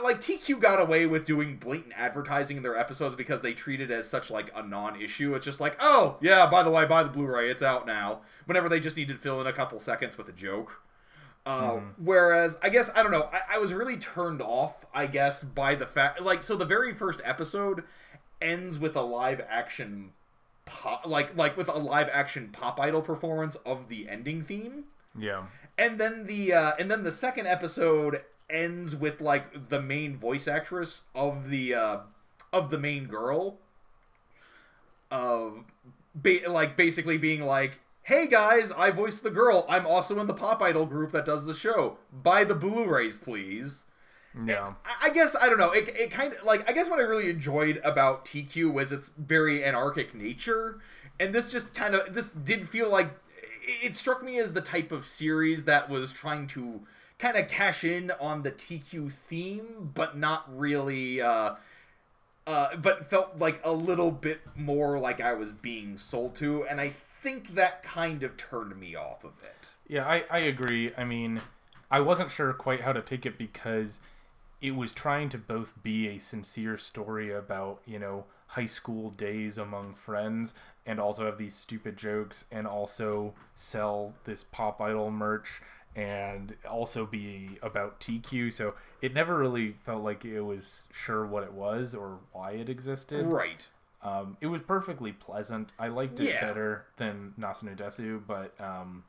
like 0.00 0.20
Teekyu 0.20 0.60
got 0.60 0.80
away 0.80 1.06
with 1.06 1.24
doing 1.24 1.56
blatant 1.56 1.94
advertising 1.96 2.56
in 2.56 2.62
their 2.62 2.78
episodes 2.78 3.16
because 3.16 3.40
they 3.40 3.52
treat 3.52 3.80
it 3.80 3.90
as 3.90 4.08
such 4.08 4.30
like 4.30 4.52
a 4.54 4.62
non-issue. 4.62 5.34
It's 5.34 5.44
just 5.44 5.58
like, 5.58 5.76
oh 5.80 6.16
yeah, 6.20 6.46
by 6.46 6.62
the 6.62 6.70
way, 6.70 6.84
buy 6.86 7.02
the 7.02 7.08
Blu-ray, 7.08 7.50
it's 7.50 7.62
out 7.62 7.86
now. 7.86 8.20
Whenever 8.44 8.68
they 8.68 8.78
just 8.78 8.96
needed 8.96 9.14
to 9.14 9.18
fill 9.18 9.40
in 9.40 9.48
a 9.48 9.52
couple 9.52 9.80
seconds 9.80 10.16
with 10.16 10.28
a 10.28 10.32
joke. 10.32 10.82
Uh, 11.46 11.78
Whereas, 12.02 12.58
I 12.60 12.70
guess 12.70 12.90
I 12.94 13.04
don't 13.04 13.12
know. 13.12 13.30
I, 13.32 13.54
I 13.54 13.58
was 13.58 13.72
really 13.72 13.96
turned 13.96 14.42
off, 14.42 14.84
I 14.92 15.06
guess, 15.06 15.44
by 15.44 15.76
the 15.76 15.86
fact 15.86 16.20
like 16.20 16.42
so. 16.42 16.56
The 16.56 16.64
very 16.64 16.92
first 16.92 17.20
episode 17.24 17.84
ends 18.42 18.80
with 18.80 18.96
a 18.96 19.02
live 19.02 19.40
action 19.48 20.10
pop, 20.64 21.06
like 21.06 21.36
like 21.36 21.56
with 21.56 21.68
a 21.68 21.78
live 21.78 22.08
action 22.12 22.50
pop 22.52 22.80
idol 22.80 23.00
performance 23.00 23.54
of 23.64 23.88
the 23.88 24.08
ending 24.08 24.42
theme, 24.42 24.86
yeah. 25.16 25.44
and 25.78 26.00
then 26.00 26.26
the 26.26 26.52
uh, 26.52 26.72
and 26.80 26.90
then 26.90 27.04
the 27.04 27.12
second 27.12 27.46
episode 27.46 28.22
ends 28.50 28.94
with 28.94 29.20
like 29.20 29.68
the 29.68 29.80
main 29.80 30.16
voice 30.16 30.48
actress 30.48 31.02
of 31.14 31.48
the 31.50 31.74
uh, 31.74 31.98
of 32.52 32.70
the 32.70 32.78
main 32.78 33.06
girl, 33.06 33.58
uh, 35.10 35.50
ba- 36.14 36.48
like 36.48 36.76
basically 36.76 37.18
being 37.18 37.42
like, 37.42 37.78
"Hey 38.06 38.28
guys, 38.28 38.70
I 38.70 38.90
voiced 38.92 39.22
the 39.24 39.30
girl. 39.30 39.66
I'm 39.68 39.84
also 39.86 40.18
in 40.20 40.28
the 40.28 40.34
pop 40.34 40.62
idol 40.62 40.86
group 40.86 41.10
that 41.10 41.26
does 41.26 41.44
the 41.44 41.54
show. 41.54 41.98
Buy 42.12 42.44
the 42.44 42.54
Blu-rays, 42.54 43.18
please." 43.18 43.84
Yeah. 44.44 44.74
I- 44.84 45.06
I 45.06 45.10
guess 45.10 45.34
I 45.34 45.48
don't 45.48 45.58
know. 45.58 45.72
It, 45.72 45.88
it 45.88 46.10
kind 46.10 46.34
of 46.34 46.44
like 46.44 46.68
I 46.68 46.72
guess 46.72 46.88
what 46.90 46.98
I 46.98 47.02
really 47.02 47.30
enjoyed 47.30 47.80
about 47.82 48.24
Teekyu 48.24 48.72
was 48.72 48.92
its 48.92 49.10
very 49.16 49.64
anarchic 49.64 50.14
nature, 50.14 50.78
and 51.18 51.34
this 51.34 51.50
just 51.50 51.74
kind 51.74 51.94
of 51.94 52.14
this 52.14 52.30
did 52.30 52.68
feel 52.68 52.88
like 52.90 53.10
it, 53.66 53.86
it 53.88 53.96
struck 53.96 54.22
me 54.22 54.38
as 54.38 54.52
the 54.52 54.60
type 54.60 54.92
of 54.92 55.04
series 55.06 55.64
that 55.64 55.88
was 55.88 56.12
trying 56.12 56.46
to 56.48 56.82
kind 57.18 57.36
of 57.36 57.48
cash 57.48 57.82
in 57.82 58.10
on 58.20 58.42
the 58.42 58.52
Teekyu 58.52 59.10
theme, 59.10 59.90
but 59.94 60.16
not 60.16 60.44
really. 60.56 61.20
Uh, 61.20 61.54
uh, 62.46 62.76
but 62.76 63.10
felt 63.10 63.38
like 63.38 63.60
a 63.64 63.72
little 63.72 64.12
bit 64.12 64.40
more 64.54 65.00
like 65.00 65.20
I 65.20 65.32
was 65.32 65.50
being 65.50 65.96
sold 65.96 66.36
to, 66.36 66.64
and 66.66 66.80
I 66.80 66.92
think 67.26 67.56
that 67.56 67.82
kind 67.82 68.22
of 68.22 68.36
turned 68.36 68.78
me 68.78 68.94
off 68.94 69.24
of 69.24 69.32
it. 69.42 69.72
Yeah, 69.88 70.06
I, 70.06 70.22
I 70.30 70.38
agree. 70.38 70.92
I 70.96 71.02
mean, 71.02 71.40
I 71.90 71.98
wasn't 71.98 72.30
sure 72.30 72.52
quite 72.52 72.82
how 72.82 72.92
to 72.92 73.02
take 73.02 73.26
it 73.26 73.36
because 73.36 73.98
it 74.60 74.76
was 74.76 74.92
trying 74.92 75.28
to 75.30 75.38
both 75.38 75.74
be 75.82 76.06
a 76.06 76.18
sincere 76.18 76.78
story 76.78 77.32
about, 77.32 77.80
you 77.84 77.98
know, 77.98 78.26
high 78.48 78.66
school 78.66 79.10
days 79.10 79.58
among 79.58 79.94
friends 79.94 80.54
and 80.86 81.00
also 81.00 81.26
have 81.26 81.36
these 81.36 81.56
stupid 81.56 81.96
jokes 81.96 82.44
and 82.52 82.64
also 82.64 83.34
sell 83.56 84.14
this 84.22 84.44
pop 84.44 84.80
idol 84.80 85.10
merch 85.10 85.60
and 85.96 86.54
also 86.68 87.06
be 87.06 87.58
about 87.60 87.98
Teekyu. 87.98 88.52
So 88.52 88.74
it 89.02 89.12
never 89.12 89.36
really 89.36 89.72
felt 89.72 90.04
like 90.04 90.24
it 90.24 90.42
was 90.42 90.86
sure 90.92 91.26
what 91.26 91.42
it 91.42 91.52
was 91.52 91.92
or 91.92 92.20
why 92.30 92.52
it 92.52 92.68
existed. 92.68 93.26
Right. 93.26 93.66
Um, 94.06 94.36
it 94.40 94.46
was 94.46 94.60
perfectly 94.60 95.10
pleasant. 95.12 95.72
I 95.78 95.88
liked 95.88 96.20
it 96.20 96.28
Yeah. 96.28 96.40
better 96.46 96.84
than 96.96 97.34
Nasano 97.38 97.76
Desu, 97.76 98.22
but 98.24 98.54
um, 98.60 99.02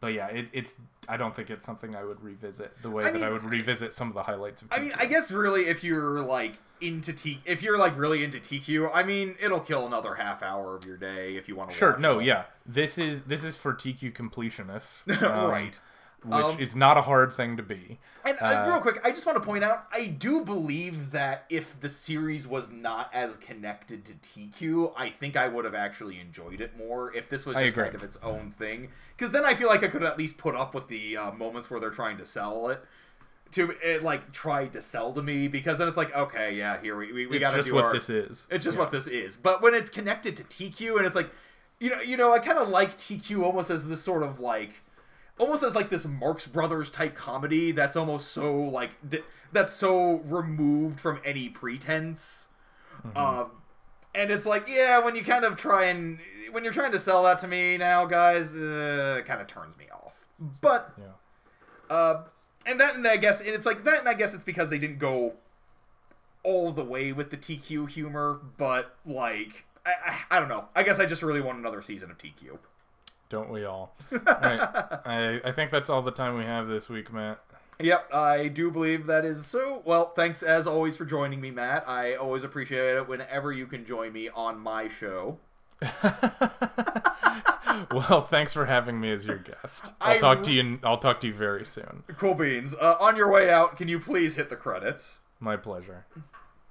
but 0.00 0.14
yeah, 0.14 0.26
it, 0.28 0.48
it's. 0.52 0.74
I 1.08 1.16
don't 1.16 1.34
think 1.36 1.50
it's 1.50 1.64
something 1.64 1.94
I 1.94 2.04
would 2.04 2.22
revisit 2.22 2.72
the 2.82 2.90
way 2.90 3.04
I 3.04 3.10
that 3.12 3.22
I 3.22 3.30
would 3.30 3.44
revisit 3.44 3.92
some 3.92 4.08
of 4.08 4.14
the 4.14 4.22
highlights 4.24 4.62
of. 4.62 4.68
I 4.72 4.80
mean, 4.80 4.92
I 4.96 5.06
guess 5.06 5.30
really, 5.30 5.66
if 5.66 5.84
you're 5.84 6.20
like 6.20 6.54
into 6.80 7.12
T, 7.12 7.40
if 7.44 7.62
you're 7.62 7.76
like 7.78 7.96
really 7.98 8.24
into 8.24 8.38
Teekyu, 8.38 8.90
I 8.92 9.02
mean, 9.02 9.36
it'll 9.40 9.60
kill 9.60 9.86
another 9.86 10.14
half 10.14 10.42
hour 10.42 10.74
of 10.74 10.84
your 10.86 10.96
day 10.96 11.36
if 11.36 11.48
you 11.48 11.54
want 11.54 11.70
to. 11.70 11.76
Sure. 11.76 11.96
No. 11.98 12.18
it. 12.18 12.24
Yeah. 12.24 12.44
This 12.66 12.98
is 12.98 13.22
this 13.22 13.44
is 13.44 13.56
for 13.56 13.74
Teekyu 13.74 14.12
completionists, 14.12 15.22
um, 15.22 15.50
right. 15.50 15.78
Which 16.24 16.44
Um, 16.44 16.60
is 16.60 16.76
not 16.76 16.98
a 16.98 17.02
hard 17.02 17.32
thing 17.32 17.56
to 17.56 17.62
be. 17.62 17.98
And 18.24 18.36
uh, 18.40 18.44
Uh, 18.44 18.70
real 18.70 18.80
quick, 18.80 19.00
I 19.04 19.10
just 19.10 19.24
want 19.24 19.38
to 19.38 19.44
point 19.44 19.64
out, 19.64 19.86
I 19.90 20.06
do 20.06 20.44
believe 20.44 21.12
that 21.12 21.46
if 21.48 21.80
the 21.80 21.88
series 21.88 22.46
was 22.46 22.70
not 22.70 23.08
as 23.14 23.38
connected 23.38 24.04
to 24.04 24.12
Teekyu, 24.12 24.92
I 24.96 25.08
think 25.08 25.36
I 25.36 25.48
would 25.48 25.64
have 25.64 25.74
actually 25.74 26.20
enjoyed 26.20 26.60
it 26.60 26.76
more 26.76 27.14
if 27.14 27.28
this 27.30 27.46
was 27.46 27.56
just 27.56 27.74
kind 27.74 27.94
of 27.94 28.02
its 28.02 28.18
own 28.22 28.50
thing. 28.50 28.88
Because 29.16 29.32
then 29.32 29.44
I 29.46 29.54
feel 29.54 29.68
like 29.68 29.82
I 29.82 29.88
could 29.88 30.02
at 30.02 30.18
least 30.18 30.36
put 30.36 30.54
up 30.54 30.74
with 30.74 30.88
the 30.88 31.16
uh, 31.16 31.32
moments 31.32 31.70
where 31.70 31.80
they're 31.80 31.90
trying 31.90 32.18
to 32.18 32.26
sell 32.26 32.68
it. 32.68 32.84
To 33.52 33.74
it, 33.82 34.04
like 34.04 34.30
try 34.30 34.66
to 34.68 34.80
sell 34.80 35.12
to 35.12 35.22
me 35.22 35.48
because 35.48 35.78
then 35.78 35.88
it's 35.88 35.96
like 35.96 36.14
okay 36.14 36.54
yeah 36.54 36.80
here 36.80 36.96
we 36.96 37.12
we, 37.12 37.26
we 37.26 37.36
it's 37.38 37.42
gotta 37.42 37.56
just 37.56 37.68
do 37.68 37.74
what 37.74 37.86
our, 37.86 37.92
this 37.92 38.08
is. 38.08 38.46
It's 38.48 38.64
just 38.64 38.78
what 38.78 38.92
this 38.92 39.08
is. 39.08 39.34
But 39.36 39.60
when 39.60 39.74
it's 39.74 39.90
connected 39.90 40.36
to 40.36 40.44
Teekyu 40.44 40.98
and 40.98 41.04
it's 41.04 41.16
like 41.16 41.30
you 41.80 41.90
know, 41.90 42.00
you 42.00 42.16
know, 42.16 42.32
I 42.32 42.38
kind 42.38 42.58
of 42.58 42.68
like 42.68 42.96
Teekyu 42.96 43.42
almost 43.42 43.70
as 43.70 43.88
this 43.88 44.02
sort 44.02 44.22
of 44.22 44.38
like 44.38 44.82
almost 45.40 45.62
as 45.62 45.74
like 45.74 45.90
this 45.90 46.06
Marx 46.06 46.46
Brothers 46.46 46.90
type 46.90 47.16
comedy 47.16 47.72
that's 47.72 47.96
almost 47.96 48.30
so 48.32 48.54
like 48.56 48.90
that's 49.52 49.72
so 49.72 50.18
removed 50.20 51.00
from 51.00 51.20
any 51.24 51.48
pretense. 51.48 52.48
Um 53.16 53.50
and 54.14 54.30
it's 54.30 54.44
like, 54.44 54.68
yeah, 54.68 54.98
when 54.98 55.14
you 55.14 55.22
kind 55.22 55.44
of 55.44 55.56
try 55.56 55.84
and 55.84 56.18
when 56.50 56.64
you're 56.64 56.72
trying 56.72 56.92
to 56.92 56.98
sell 56.98 57.22
that 57.24 57.38
to 57.40 57.48
me 57.48 57.76
now, 57.78 58.06
guys, 58.06 58.54
uh, 58.56 59.16
it 59.20 59.24
kind 59.26 59.40
of 59.40 59.46
turns 59.46 59.76
me 59.76 59.86
off. 59.92 60.26
But 60.60 60.92
Yeah. 60.98 61.94
uh, 61.96 62.22
and 62.66 62.80
that, 62.80 62.96
and 62.96 63.06
I 63.06 63.16
guess, 63.16 63.40
and 63.40 63.50
it's 63.50 63.64
like 63.64 63.84
that, 63.84 64.00
and 64.00 64.08
I 64.08 64.14
guess 64.14 64.34
it's 64.34 64.42
because 64.44 64.68
they 64.68 64.78
didn't 64.78 64.98
go 64.98 65.34
all 66.42 66.72
the 66.72 66.82
way 66.84 67.12
with 67.12 67.30
the 67.30 67.36
Teekyu 67.36 67.88
humor, 67.88 68.40
but 68.56 68.96
like, 69.06 69.64
I, 69.86 69.92
I, 70.04 70.36
I 70.36 70.40
don't 70.40 70.48
know. 70.48 70.64
I 70.74 70.82
guess 70.82 70.98
I 70.98 71.06
just 71.06 71.22
really 71.22 71.40
want 71.40 71.58
another 71.58 71.80
season 71.80 72.10
of 72.10 72.18
Teekyu. 72.18 72.58
Don't 73.30 73.48
we 73.48 73.64
all? 73.64 73.96
right. 74.10 74.60
I, 75.06 75.40
I 75.44 75.52
think 75.52 75.70
that's 75.70 75.88
all 75.88 76.02
the 76.02 76.10
time 76.10 76.36
we 76.36 76.44
have 76.44 76.68
this 76.68 76.88
week, 76.88 77.12
Matt. 77.12 77.40
Yep, 77.78 78.12
I 78.12 78.48
do 78.48 78.70
believe 78.70 79.06
that 79.06 79.24
is 79.24 79.46
so. 79.46 79.80
Well, 79.86 80.12
thanks 80.14 80.42
as 80.42 80.66
always 80.66 80.98
for 80.98 81.06
joining 81.06 81.40
me, 81.40 81.50
Matt. 81.50 81.88
I 81.88 82.14
always 82.14 82.44
appreciate 82.44 82.96
it 82.96 83.08
whenever 83.08 83.52
you 83.52 83.66
can 83.66 83.86
join 83.86 84.12
me 84.12 84.28
on 84.28 84.58
my 84.58 84.88
show. 84.88 85.38
well, 87.92 88.20
thanks 88.20 88.52
for 88.52 88.66
having 88.66 89.00
me 89.00 89.10
as 89.12 89.24
your 89.24 89.38
guest. 89.38 89.92
I'll 90.00 90.16
I 90.16 90.18
talk 90.18 90.42
to 90.42 90.52
you. 90.52 90.78
I'll 90.82 90.98
talk 90.98 91.20
to 91.20 91.28
you 91.28 91.32
very 91.32 91.64
soon. 91.64 92.02
Cool 92.18 92.34
beans. 92.34 92.74
Uh, 92.74 92.96
on 93.00 93.16
your 93.16 93.30
way 93.30 93.48
out, 93.48 93.78
can 93.78 93.88
you 93.88 93.98
please 93.98 94.34
hit 94.34 94.50
the 94.50 94.56
credits? 94.56 95.20
My 95.38 95.56
pleasure. 95.56 96.04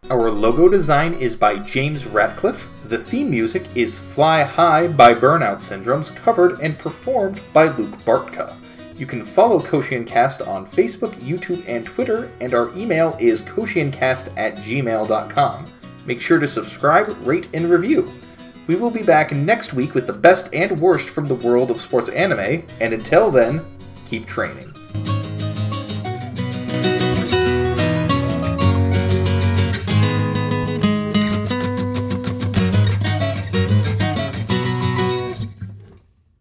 Our 0.10 0.32
logo 0.32 0.68
design 0.68 1.14
is 1.14 1.36
by 1.36 1.60
James 1.60 2.08
Ratcliffe. 2.08 2.68
The 2.86 2.98
theme 2.98 3.30
music 3.30 3.68
is 3.76 4.00
Fly 4.00 4.42
High 4.42 4.88
by 4.88 5.14
Burnout 5.14 5.58
Syndromes, 5.58 6.16
covered 6.16 6.60
and 6.62 6.80
performed 6.80 7.42
by 7.54 7.66
Luke 7.66 7.96
Bartka. 8.06 8.56
You 8.96 9.06
can 9.06 9.24
follow 9.24 9.60
Cast 9.60 10.42
on 10.42 10.66
Facebook, 10.66 11.14
YouTube, 11.18 11.64
and 11.68 11.86
Twitter, 11.86 12.32
and 12.42 12.56
our 12.56 12.76
email 12.76 13.16
is 13.20 13.44
koshiancast 13.44 14.34
at 14.36 14.56
gmail.com. 14.56 15.66
Make 16.08 16.22
sure 16.22 16.40
to 16.40 16.48
subscribe, 16.48 17.16
rate, 17.28 17.50
and 17.54 17.70
review. 17.70 18.12
We 18.66 18.76
will 18.76 18.92
be 18.92 19.04
back 19.04 19.32
next 19.32 19.74
week 19.74 19.94
with 19.94 20.08
the 20.08 20.14
best 20.14 20.52
and 20.54 20.80
worst 20.80 21.10
from 21.10 21.28
the 21.28 21.36
world 21.36 21.70
of 21.70 21.82
sports 21.82 22.10
anime, 22.10 22.64
and 22.80 22.94
until 22.94 23.30
then, 23.30 23.64
keep 24.08 24.26
training. 24.26 24.74